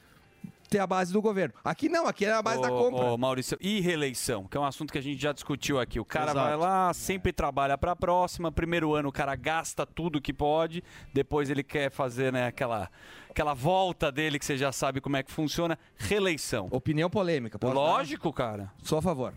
[0.68, 1.54] ter a base do governo.
[1.64, 3.06] Aqui não, aqui é a base da compra.
[3.06, 6.00] Ô, Maurício, e reeleição, que é um assunto que a gente já discutiu aqui.
[6.00, 6.48] O cara Exato.
[6.48, 8.52] vai lá, sempre trabalha para a próxima.
[8.52, 10.84] Primeiro ano o cara gasta tudo que pode,
[11.14, 12.90] depois ele quer fazer né, aquela,
[13.30, 15.78] aquela volta dele que você já sabe como é que funciona.
[15.98, 16.68] Reeleição.
[16.72, 17.58] Opinião polêmica.
[17.58, 17.80] posso dar?
[17.80, 18.72] Lógico, cara.
[18.84, 19.34] Sou a favor.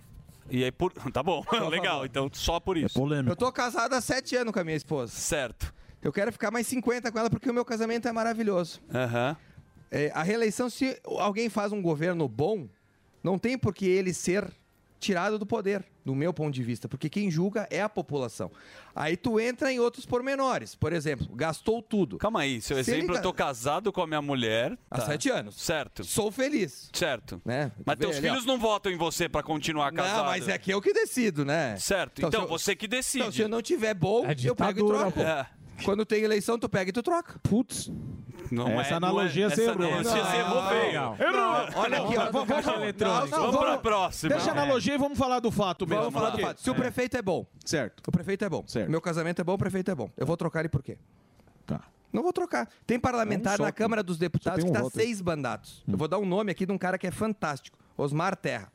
[0.50, 0.92] E aí, por...
[1.12, 1.94] tá bom, a legal.
[1.94, 2.06] favor.
[2.06, 2.98] Então, só por isso.
[3.26, 5.12] Eu tô casado há sete anos com a minha esposa.
[5.12, 5.72] Certo.
[6.02, 8.80] Eu quero ficar mais 50 com ela porque o meu casamento é maravilhoso.
[8.92, 9.36] Aham.
[9.90, 12.68] É, a reeleição, se alguém faz um governo bom,
[13.22, 14.46] não tem por que ele ser
[14.98, 15.84] tirado do poder.
[16.04, 18.50] do meu ponto de vista, porque quem julga é a população.
[18.94, 20.74] Aí tu entra em outros pormenores.
[20.74, 22.18] Por exemplo, gastou tudo.
[22.18, 24.76] Calma aí, seu Se ele exemplo, eu ga- tô casado com a minha mulher.
[24.90, 25.06] Há tá.
[25.06, 25.60] sete anos.
[25.60, 26.02] Certo.
[26.04, 26.90] Sou feliz.
[26.92, 27.40] Certo.
[27.44, 27.70] Né?
[27.84, 28.30] Mas teus ali, ó.
[28.30, 30.18] filhos não votam em você pra continuar casado.
[30.18, 31.76] Não, mas é que eu que decido, né?
[31.78, 32.18] Certo.
[32.18, 33.22] Então, Então, eu- você que decide.
[33.22, 35.20] Então, se eu não tiver bom, É eu pego e troco.
[35.20, 35.46] É.
[35.84, 37.38] Quando tem eleição, tu pega e tu troca.
[37.42, 37.90] Putz.
[38.50, 39.86] Não Essa analogia não você essa errou.
[39.86, 40.56] analogia você errou.
[41.76, 42.30] Olha aqui, ó.
[42.30, 43.30] Vamos-.
[43.30, 44.34] Vamos pra próxima.
[44.34, 46.04] Deixa a analogia e vamos falar do fato mesmo.
[46.04, 46.60] Vamos falar do fato.
[46.60, 47.46] Se o prefeito é bom.
[47.64, 48.02] Certo.
[48.06, 48.64] O prefeito é bom.
[48.88, 50.10] Meu casamento é bom, o prefeito é bom.
[50.16, 50.98] Eu vou trocar ele por quê?
[51.66, 51.80] Tá.
[52.12, 52.68] Não vou trocar.
[52.86, 54.90] Tem parlamentar na Câmara dos Deputados que um tá aí.
[54.90, 55.84] seis mandatos.
[55.86, 57.78] Eu vou dar um nome aqui de um cara que é fantástico.
[57.96, 58.70] Osmar Terra.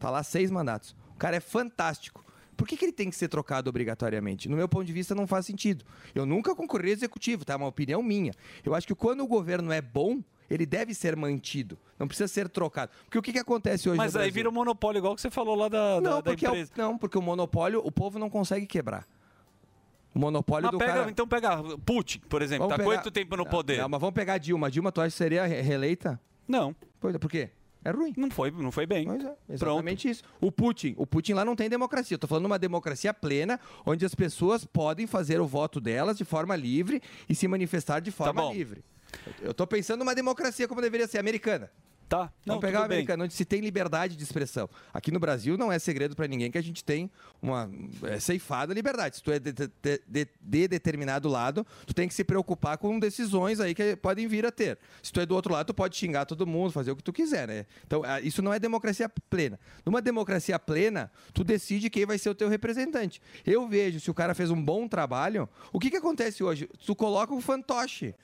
[0.00, 0.96] Tá lá seis mandatos.
[1.14, 2.24] O cara é fantástico.
[2.56, 4.48] Por que, que ele tem que ser trocado obrigatoriamente?
[4.48, 5.84] No meu ponto de vista, não faz sentido.
[6.14, 7.54] Eu nunca concorri ao executivo, tá?
[7.54, 8.32] É uma opinião minha.
[8.64, 10.20] Eu acho que quando o governo é bom,
[10.50, 11.78] ele deve ser mantido.
[11.98, 12.92] Não precisa ser trocado.
[13.04, 14.32] Porque o que, que acontece hoje Mas aí Brasil?
[14.34, 16.52] vira um monopólio, igual que você falou lá da, da, Não, da porque, é o-
[16.52, 16.72] empresa.
[16.76, 19.06] não, porque o monopólio, o povo não consegue quebrar.
[20.14, 21.10] O monopólio Mas do pega, cara...
[21.10, 22.68] então pega Putin, por exemplo.
[22.68, 23.78] Vamos tá pegar- quanto tempo no Não, poder?
[23.78, 24.70] Não, mas vamos pegar Dilma.
[24.70, 26.20] Dilma, tu acha que seria re- reeleita?
[26.46, 26.76] Não.
[27.02, 27.48] É, por quê?
[27.84, 28.12] É ruim.
[28.16, 29.06] Não foi, não foi bem.
[29.06, 30.22] Pois é, exatamente isso.
[30.40, 32.14] O Putin, o Putin lá não tem democracia.
[32.14, 36.16] Eu tô falando de uma democracia plena, onde as pessoas podem fazer o voto delas
[36.16, 38.52] de forma livre e se manifestar de forma bom.
[38.52, 38.84] livre.
[39.40, 41.70] Eu tô pensando numa democracia como deveria ser, americana.
[42.12, 42.30] Tá.
[42.44, 44.68] Não, Vamos pegar o americano, onde se tem liberdade de expressão.
[44.92, 47.10] Aqui no Brasil não é segredo para ninguém que a gente tem
[47.40, 47.70] uma
[48.02, 49.16] é, ceifada liberdade.
[49.16, 49.70] Se tu é de, de-
[50.06, 54.44] de- de determinado lado, tu tem que se preocupar com decisões aí que podem vir
[54.44, 54.78] a ter.
[55.02, 57.14] Se tu é do outro lado, tu pode xingar todo mundo, fazer o que tu
[57.14, 57.64] quiser, né?
[57.86, 59.58] Então, ah, isso não é democracia plena.
[59.82, 63.22] Numa democracia plena, tu decide quem vai ser o teu representante.
[63.46, 66.68] Eu vejo, se o cara fez um bom trabalho, o que que acontece hoje?
[66.84, 68.14] Tu coloca um fantoche.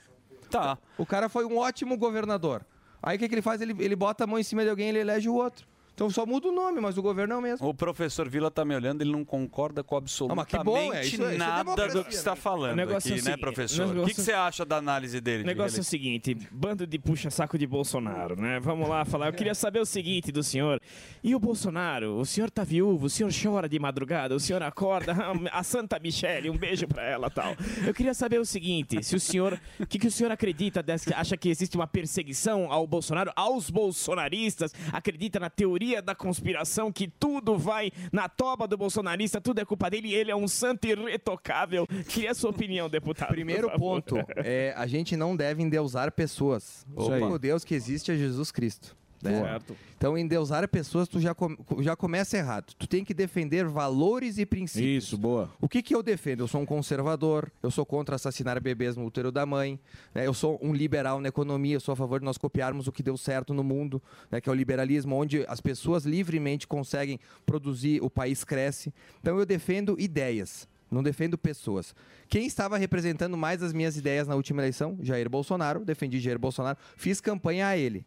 [0.51, 0.77] Tá.
[0.95, 2.63] O cara foi um ótimo governador.
[3.01, 3.61] Aí o que, que ele faz?
[3.61, 5.65] Ele, ele bota a mão em cima de alguém e ele elege o outro.
[5.99, 7.67] Então só muda o nome, mas o governo é o mesmo.
[7.67, 11.01] O professor Vila tá me olhando, ele não concorda com Ah, absolutamente que bom, é,
[11.05, 12.37] isso é- isso é nada do que está né?
[12.37, 13.97] falando O negócio aqui, é o né, seguinte, professor?
[13.97, 15.39] o O que, que você acha da análise dele?
[15.39, 18.61] O de negócio é o seguinte, bando de puxa-saco de Bolsonaro, né?
[18.61, 19.27] Vamos lá falar.
[19.27, 20.81] Eu queria saber o seguinte do senhor.
[21.21, 22.15] E o Bolsonaro?
[22.17, 25.11] O senhor tá viúvo, o senhor chora de madrugada, o senhor acorda,
[25.51, 27.57] a Santa Michele, um beijo pra ela tal.
[27.85, 31.13] Eu queria saber o seguinte, se o senhor, o que, que o senhor acredita, dessa,
[31.13, 37.07] acha que existe uma perseguição ao Bolsonaro, aos bolsonaristas, acredita na teoria da conspiração, que
[37.07, 41.87] tudo vai na toba do bolsonarista, tudo é culpa dele, ele é um santo irretocável.
[42.07, 43.29] Queria a sua opinião, deputado.
[43.29, 46.85] Primeiro ponto, é, a gente não deve endeusar pessoas.
[46.95, 48.95] O único Deus que existe é Jesus Cristo.
[49.21, 49.41] Né?
[49.41, 49.75] Certo.
[49.97, 52.73] Então, endeusar pessoas, tu já, com- já começa errado.
[52.77, 55.03] Tu tem que defender valores e princípios.
[55.03, 55.51] Isso, boa.
[55.59, 56.39] O que, que eu defendo?
[56.41, 59.79] Eu sou um conservador, eu sou contra assassinar bebês no útero da mãe,
[60.15, 60.25] né?
[60.25, 63.03] eu sou um liberal na economia, eu sou a favor de nós copiarmos o que
[63.03, 64.01] deu certo no mundo,
[64.31, 64.39] né?
[64.39, 68.93] que é o liberalismo, onde as pessoas livremente conseguem produzir, o país cresce.
[69.19, 70.67] Então eu defendo ideias.
[70.91, 71.93] Não defendo pessoas.
[72.27, 74.97] Quem estava representando mais as minhas ideias na última eleição?
[75.03, 75.85] Jair Bolsonaro.
[75.85, 76.79] Defendi Jair Bolsonaro.
[76.97, 78.03] Fiz campanha a ele.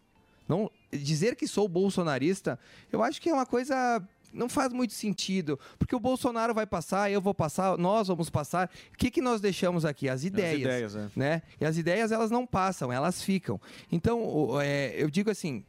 [0.48, 2.58] Não, dizer que sou bolsonarista,
[2.90, 4.02] eu acho que é uma coisa.
[4.32, 8.70] Não faz muito sentido, porque o Bolsonaro vai passar, eu vou passar, nós vamos passar.
[8.94, 10.08] O que, que nós deixamos aqui?
[10.08, 10.60] As ideias.
[10.60, 11.08] ideias, é.
[11.14, 11.42] né?
[11.60, 13.60] E as ideias, elas não passam, elas ficam.
[13.90, 15.62] Então, é, eu digo assim,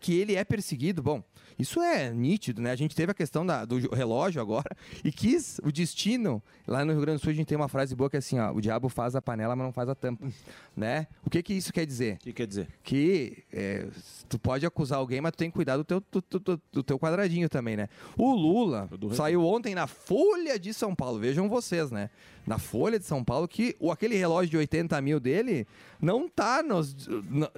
[0.00, 1.22] que ele é perseguido, bom,
[1.58, 2.70] isso é nítido, né?
[2.70, 6.40] A gente teve a questão da- do relógio agora e quis o destino.
[6.66, 8.38] Lá no Rio Grande do Sul a gente tem uma frase boa que é assim,
[8.38, 10.28] ó, o diabo faz a panela, mas não faz a tampa,
[10.76, 11.06] né?
[11.24, 12.14] O que que isso quer dizer?
[12.14, 12.68] O que quer dizer?
[12.84, 13.86] Que é,
[14.28, 16.98] tu pode acusar alguém, mas tu tem que cuidar do teu, do, do- do- teu
[16.98, 17.88] quadradinho também, né?
[18.16, 22.08] O Lula saiu ontem na Folha de São Paulo, vejam vocês, né?
[22.46, 25.66] Na Folha de São Paulo, que o, aquele relógio de 80 mil dele
[26.00, 26.94] não tá nos...
[27.28, 27.50] na-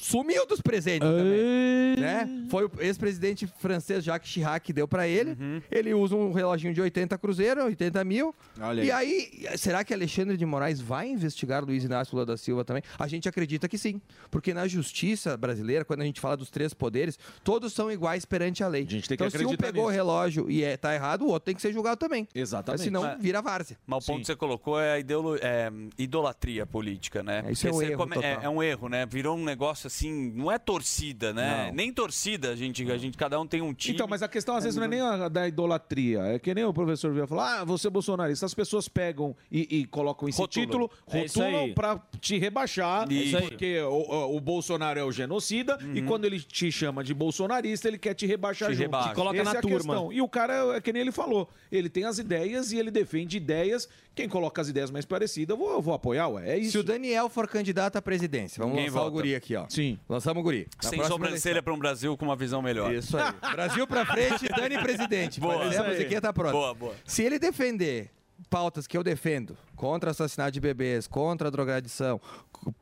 [0.00, 2.46] sumiu dos presentes também, né?
[2.48, 5.36] Foi o ex-presidente francês Jacques Chirac que deu pra ele.
[5.70, 8.34] Ele usa um reloginho de 80 cruzeiro, 80 mil.
[8.60, 9.30] Olha e aí.
[9.48, 12.82] aí, será que Alexandre de Moraes vai investigar Luiz Inácio Lula da Silva também?
[12.98, 14.00] A gente acredita que sim.
[14.30, 18.62] Porque na justiça brasileira, quando a gente fala dos três poderes, todos são iguais perante
[18.62, 18.86] a lei.
[18.86, 21.54] tem que então, se um pegou o relógio e é, tá errado, o outro tem
[21.54, 22.28] que ser julgado também.
[22.34, 22.84] Exatamente.
[22.84, 23.76] Senão Mas- vira várzea.
[23.86, 27.44] Mas o ponto que você colocou é a é, idolatria política, né?
[27.46, 28.22] É, isso é um erro é, total.
[28.22, 29.06] é um erro, né?
[29.06, 31.66] Virou um negócio assim, não é torcida, né?
[31.68, 31.74] Não.
[31.74, 33.94] Nem torcida, a gente, a gente, cada um tem um time.
[33.94, 36.20] Então, mas a questão às vezes não é nem a da idolatria.
[36.22, 38.46] É que nem o professor Vila falou: ah, você é bolsonarista.
[38.46, 40.66] As pessoas pegam e, e colocam esse Rotulam.
[40.66, 43.48] título, É rotulam pra te rebaixar, É isso aí.
[43.48, 47.98] porque o, o- Bolsonaro é o genocida, e quando ele te chama de bolsonarista, ele
[47.98, 48.82] quer te rebaixar Te junto.
[48.82, 49.08] rebaixa.
[49.10, 49.76] Te coloca Essa na é a turma.
[49.78, 50.12] questão.
[50.12, 53.36] E o cara, é que nem ele falou, ele tem as ideias e ele defende
[53.36, 53.88] ideias.
[54.14, 56.50] Quem coloca as ideias mais parecidas, eu vou, eu vou apoiar, ué.
[56.50, 56.72] É isso.
[56.72, 59.14] Se o Daniel for candidato à presidência, vamos Ninguém lançar o vota.
[59.14, 59.66] guri aqui, ó.
[59.68, 59.98] Sim.
[60.08, 60.68] Lançamos o guri.
[60.82, 62.92] Na Sem sobrancelha para um Brasil com uma visão melhor.
[62.92, 63.32] Isso aí.
[63.52, 65.40] Brasil pra frente, Dani presidente.
[65.40, 65.66] Boa.
[65.66, 66.52] Aqui tá pronto.
[66.52, 66.94] Boa, boa.
[67.06, 68.10] Se ele defender
[68.50, 72.20] pautas que eu defendo, contra assassinato de bebês, contra a drogadição,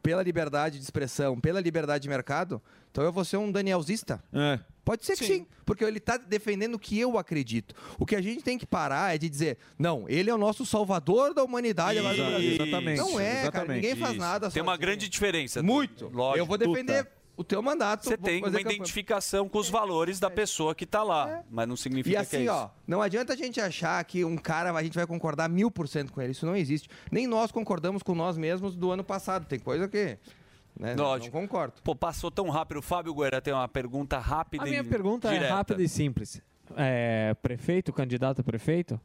[0.03, 4.23] pela liberdade de expressão, pela liberdade de mercado, então eu vou ser um Danielzista?
[4.33, 4.59] É.
[4.85, 5.47] Pode ser que sim.
[5.65, 7.75] porque ele está defendendo o que eu acredito.
[7.99, 10.67] O que a gente tem que parar é de dizer, não, ele é o nosso
[10.67, 12.53] salvador da humanidade agora do Brasil.
[12.55, 12.99] Exatamente.
[12.99, 14.21] Não é, cara, ninguém faz Isso.
[14.21, 15.63] nada Tem uma grande diferença.
[15.63, 16.09] Muito.
[16.09, 16.39] Lógico.
[16.39, 17.07] Eu vou defender
[17.37, 18.05] o teu mandato.
[18.05, 18.77] Você tem fazer uma campanha.
[18.77, 22.39] identificação com os valores da pessoa que está lá, mas não significa E que é
[22.39, 25.71] assim, ó, não adianta a gente achar que um cara, a gente vai concordar mil
[25.71, 26.33] por cento com ele.
[26.33, 26.89] Isso não existe.
[27.11, 29.47] Nem nós concordamos com nós mesmos do ano passado.
[29.47, 30.19] Tem coisa que.
[30.79, 31.37] Né, Lógico.
[31.37, 31.75] Não concordo.
[31.83, 32.79] Pô, passou tão rápido.
[32.79, 35.55] O Fábio Guerra tem uma pergunta rápida A e minha pergunta é direta.
[35.55, 36.41] rápida e simples.
[36.77, 39.01] É, prefeito, candidato a prefeito?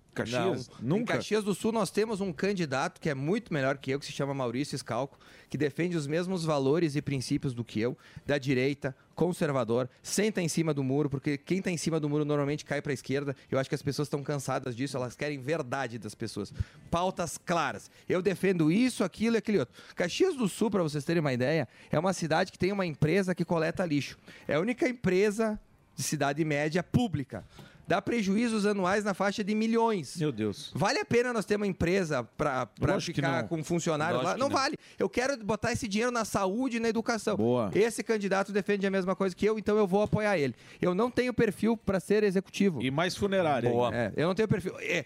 [0.81, 0.97] Não.
[0.99, 4.05] Em Caxias do Sul nós temos um candidato que é muito melhor que eu, que
[4.05, 5.17] se chama Maurício Scalco,
[5.49, 10.47] que defende os mesmos valores e princípios do que eu, da direita, conservador, senta em
[10.47, 13.35] cima do muro, porque quem está em cima do muro normalmente cai para a esquerda.
[13.49, 16.53] Eu acho que as pessoas estão cansadas disso, elas querem verdade das pessoas.
[16.91, 17.89] Pautas claras.
[18.07, 19.73] Eu defendo isso, aquilo e aquele outro.
[19.95, 23.33] Caxias do Sul, para vocês terem uma ideia, é uma cidade que tem uma empresa
[23.33, 24.17] que coleta lixo.
[24.47, 25.59] É a única empresa
[25.95, 27.43] de cidade média pública.
[27.87, 30.17] Dá prejuízos anuais na faixa de milhões.
[30.17, 30.71] Meu Deus.
[30.73, 32.67] Vale a pena nós ter uma empresa para
[32.99, 34.31] ficar com funcionários lá?
[34.35, 34.55] Não, não.
[34.55, 34.75] vale.
[34.97, 37.37] Eu quero botar esse dinheiro na saúde e na educação.
[37.37, 37.69] Boa.
[37.75, 40.55] Esse candidato defende a mesma coisa que eu, então eu vou apoiar ele.
[40.81, 42.81] Eu não tenho perfil para ser executivo.
[42.81, 43.69] E mais funerária.
[43.69, 43.95] Boa.
[43.95, 44.73] É, eu não tenho perfil.
[44.79, 45.05] É,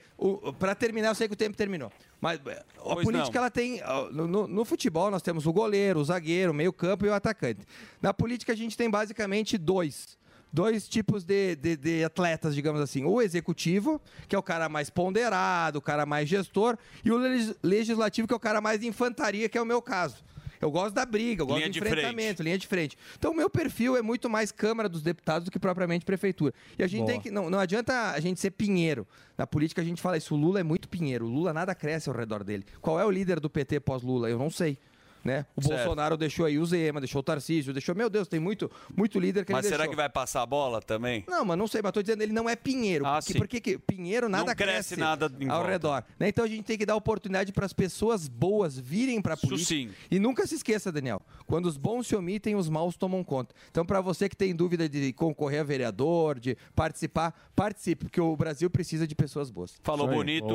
[0.58, 1.92] para terminar, eu sei que o tempo terminou.
[2.22, 3.42] Mas é, a Pois política, não.
[3.42, 3.82] ela tem.
[4.14, 7.60] no- no futebol, nós temos o goleiro, o zagueiro, o meio-campo e o atacante.
[8.02, 10.18] Na política, a gente tem basicamente dois.
[10.52, 13.04] Dois tipos de, de- de atletas, digamos assim.
[13.06, 17.56] O executivo, que é o cara mais ponderado, o cara mais gestor, e o legis-
[17.62, 20.16] legislativo, que é o cara mais de infantaria, que é o meu caso.
[20.62, 22.98] Eu gosto da briga, eu gosto Linha do de enfrentamento, linha de frente.
[23.18, 26.54] Então, o meu perfil é muito mais Câmara dos Deputados do que propriamente Prefeitura.
[26.78, 27.12] E a gente Boa.
[27.14, 27.32] tem que.
[27.32, 29.08] Não, não adianta a gente ser pinheiro.
[29.38, 30.36] Na política, a gente fala isso.
[30.36, 31.28] O Lula é muito pinheiro.
[31.28, 32.66] O Lula nada cresce ao redor dele.
[32.82, 34.30] Qual é o líder do PT pós-Lula?
[34.30, 34.78] Eu não sei.
[35.24, 35.46] Né?
[35.56, 35.76] O Certo.
[35.76, 37.94] Bolsonaro deixou aí o Zema, deixou o Tarcísio, deixou.
[37.94, 39.92] Meu Deus, tem muito, muito líder que Mas ele será deixou.
[39.92, 41.26] que vai passar a bola também?
[41.28, 43.06] Não, mas não sei, mas tô dizendo, ele não é pinheiro.
[43.06, 43.40] Ah, porque, sim.
[43.40, 45.72] porque que- pinheiro nada Não cresce nada em ao volta.
[45.72, 46.04] redor.
[46.18, 46.30] né?
[46.30, 49.48] Então a gente tem que dar oportunidade para as pessoas boas virem para a Isso
[49.48, 49.68] política.
[49.68, 49.90] sim.
[50.10, 53.54] E nunca se esqueça, Daniel, quando os bons se omitem, os maus tomam conta.
[53.70, 58.36] Então, para você que tem dúvida de concorrer a vereador, de participar, participe, porque o
[58.38, 59.76] Brasil precisa de pessoas boas.
[59.84, 60.48] Falou bonito.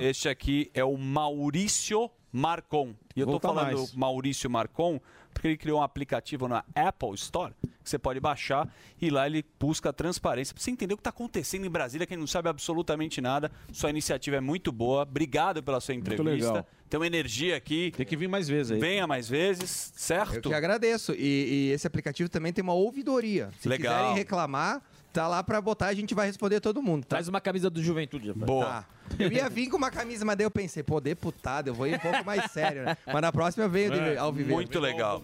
[0.00, 2.94] Este aqui é o Maurício Marcon.
[3.14, 3.94] E eu tô Volta falando mais.
[3.94, 5.00] Maurício Marcon
[5.32, 8.68] porque ele criou um aplicativo na Apple Store que você pode baixar
[9.00, 10.54] e lá ele busca transparência.
[10.54, 13.50] Pra você entender o que está acontecendo em Brasília, quem não sabe absolutamente nada.
[13.72, 15.02] Sua iniciativa é muito boa.
[15.02, 16.30] Obrigado pela sua entrevista.
[16.30, 16.66] legal.
[16.88, 17.92] Tem uma energia aqui.
[17.96, 18.80] Tem que vir mais vezes aí.
[18.80, 20.34] Venha mais vezes, certo?
[20.34, 21.12] Eu que agradeço.
[21.12, 23.50] E, e esse aplicativo também tem uma ouvidoria.
[23.60, 23.94] Se Legal.
[23.94, 24.82] quiserem reclamar,
[25.12, 27.02] tá lá para botar, a gente vai responder todo mundo.
[27.02, 27.16] Tá?
[27.16, 28.28] Traz uma camisa do Juventude.
[28.28, 28.46] rapaz.
[28.46, 28.66] Boa.
[28.66, 28.84] Tá.
[29.18, 31.96] Eu ia vir com uma camisa, mas daí eu pensei, pô, deputado, eu vou ir
[31.96, 32.96] um pouco mais sério, né?
[33.06, 34.52] Mas na próxima eu venho de, ao viver.
[34.52, 35.20] Muito legal.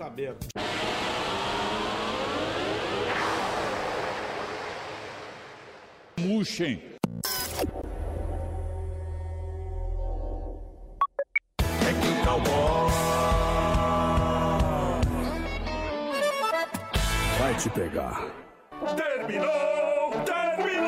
[6.18, 6.82] Murchem.
[17.38, 18.45] Vai te pegar.
[18.94, 20.12] Terminou!
[20.24, 20.86] Terminou!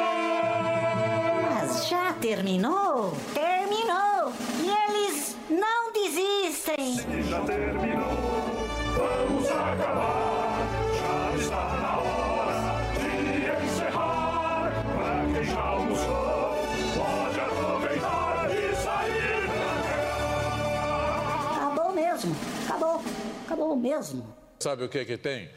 [1.50, 3.12] Mas já terminou?
[3.34, 4.32] Terminou!
[4.62, 6.96] E eles não desistem!
[7.24, 8.10] Já terminou,
[8.96, 10.58] vamos acabar.
[10.94, 12.58] Já está na hora
[12.94, 14.70] de encerrar.
[14.94, 16.54] Pra quem já almoçou,
[16.96, 19.74] pode aproveitar e sair pra
[20.70, 21.56] cá.
[21.56, 22.36] Acabou mesmo!
[22.68, 23.02] Acabou!
[23.46, 24.34] Acabou mesmo!
[24.60, 25.50] Sabe o que que tem?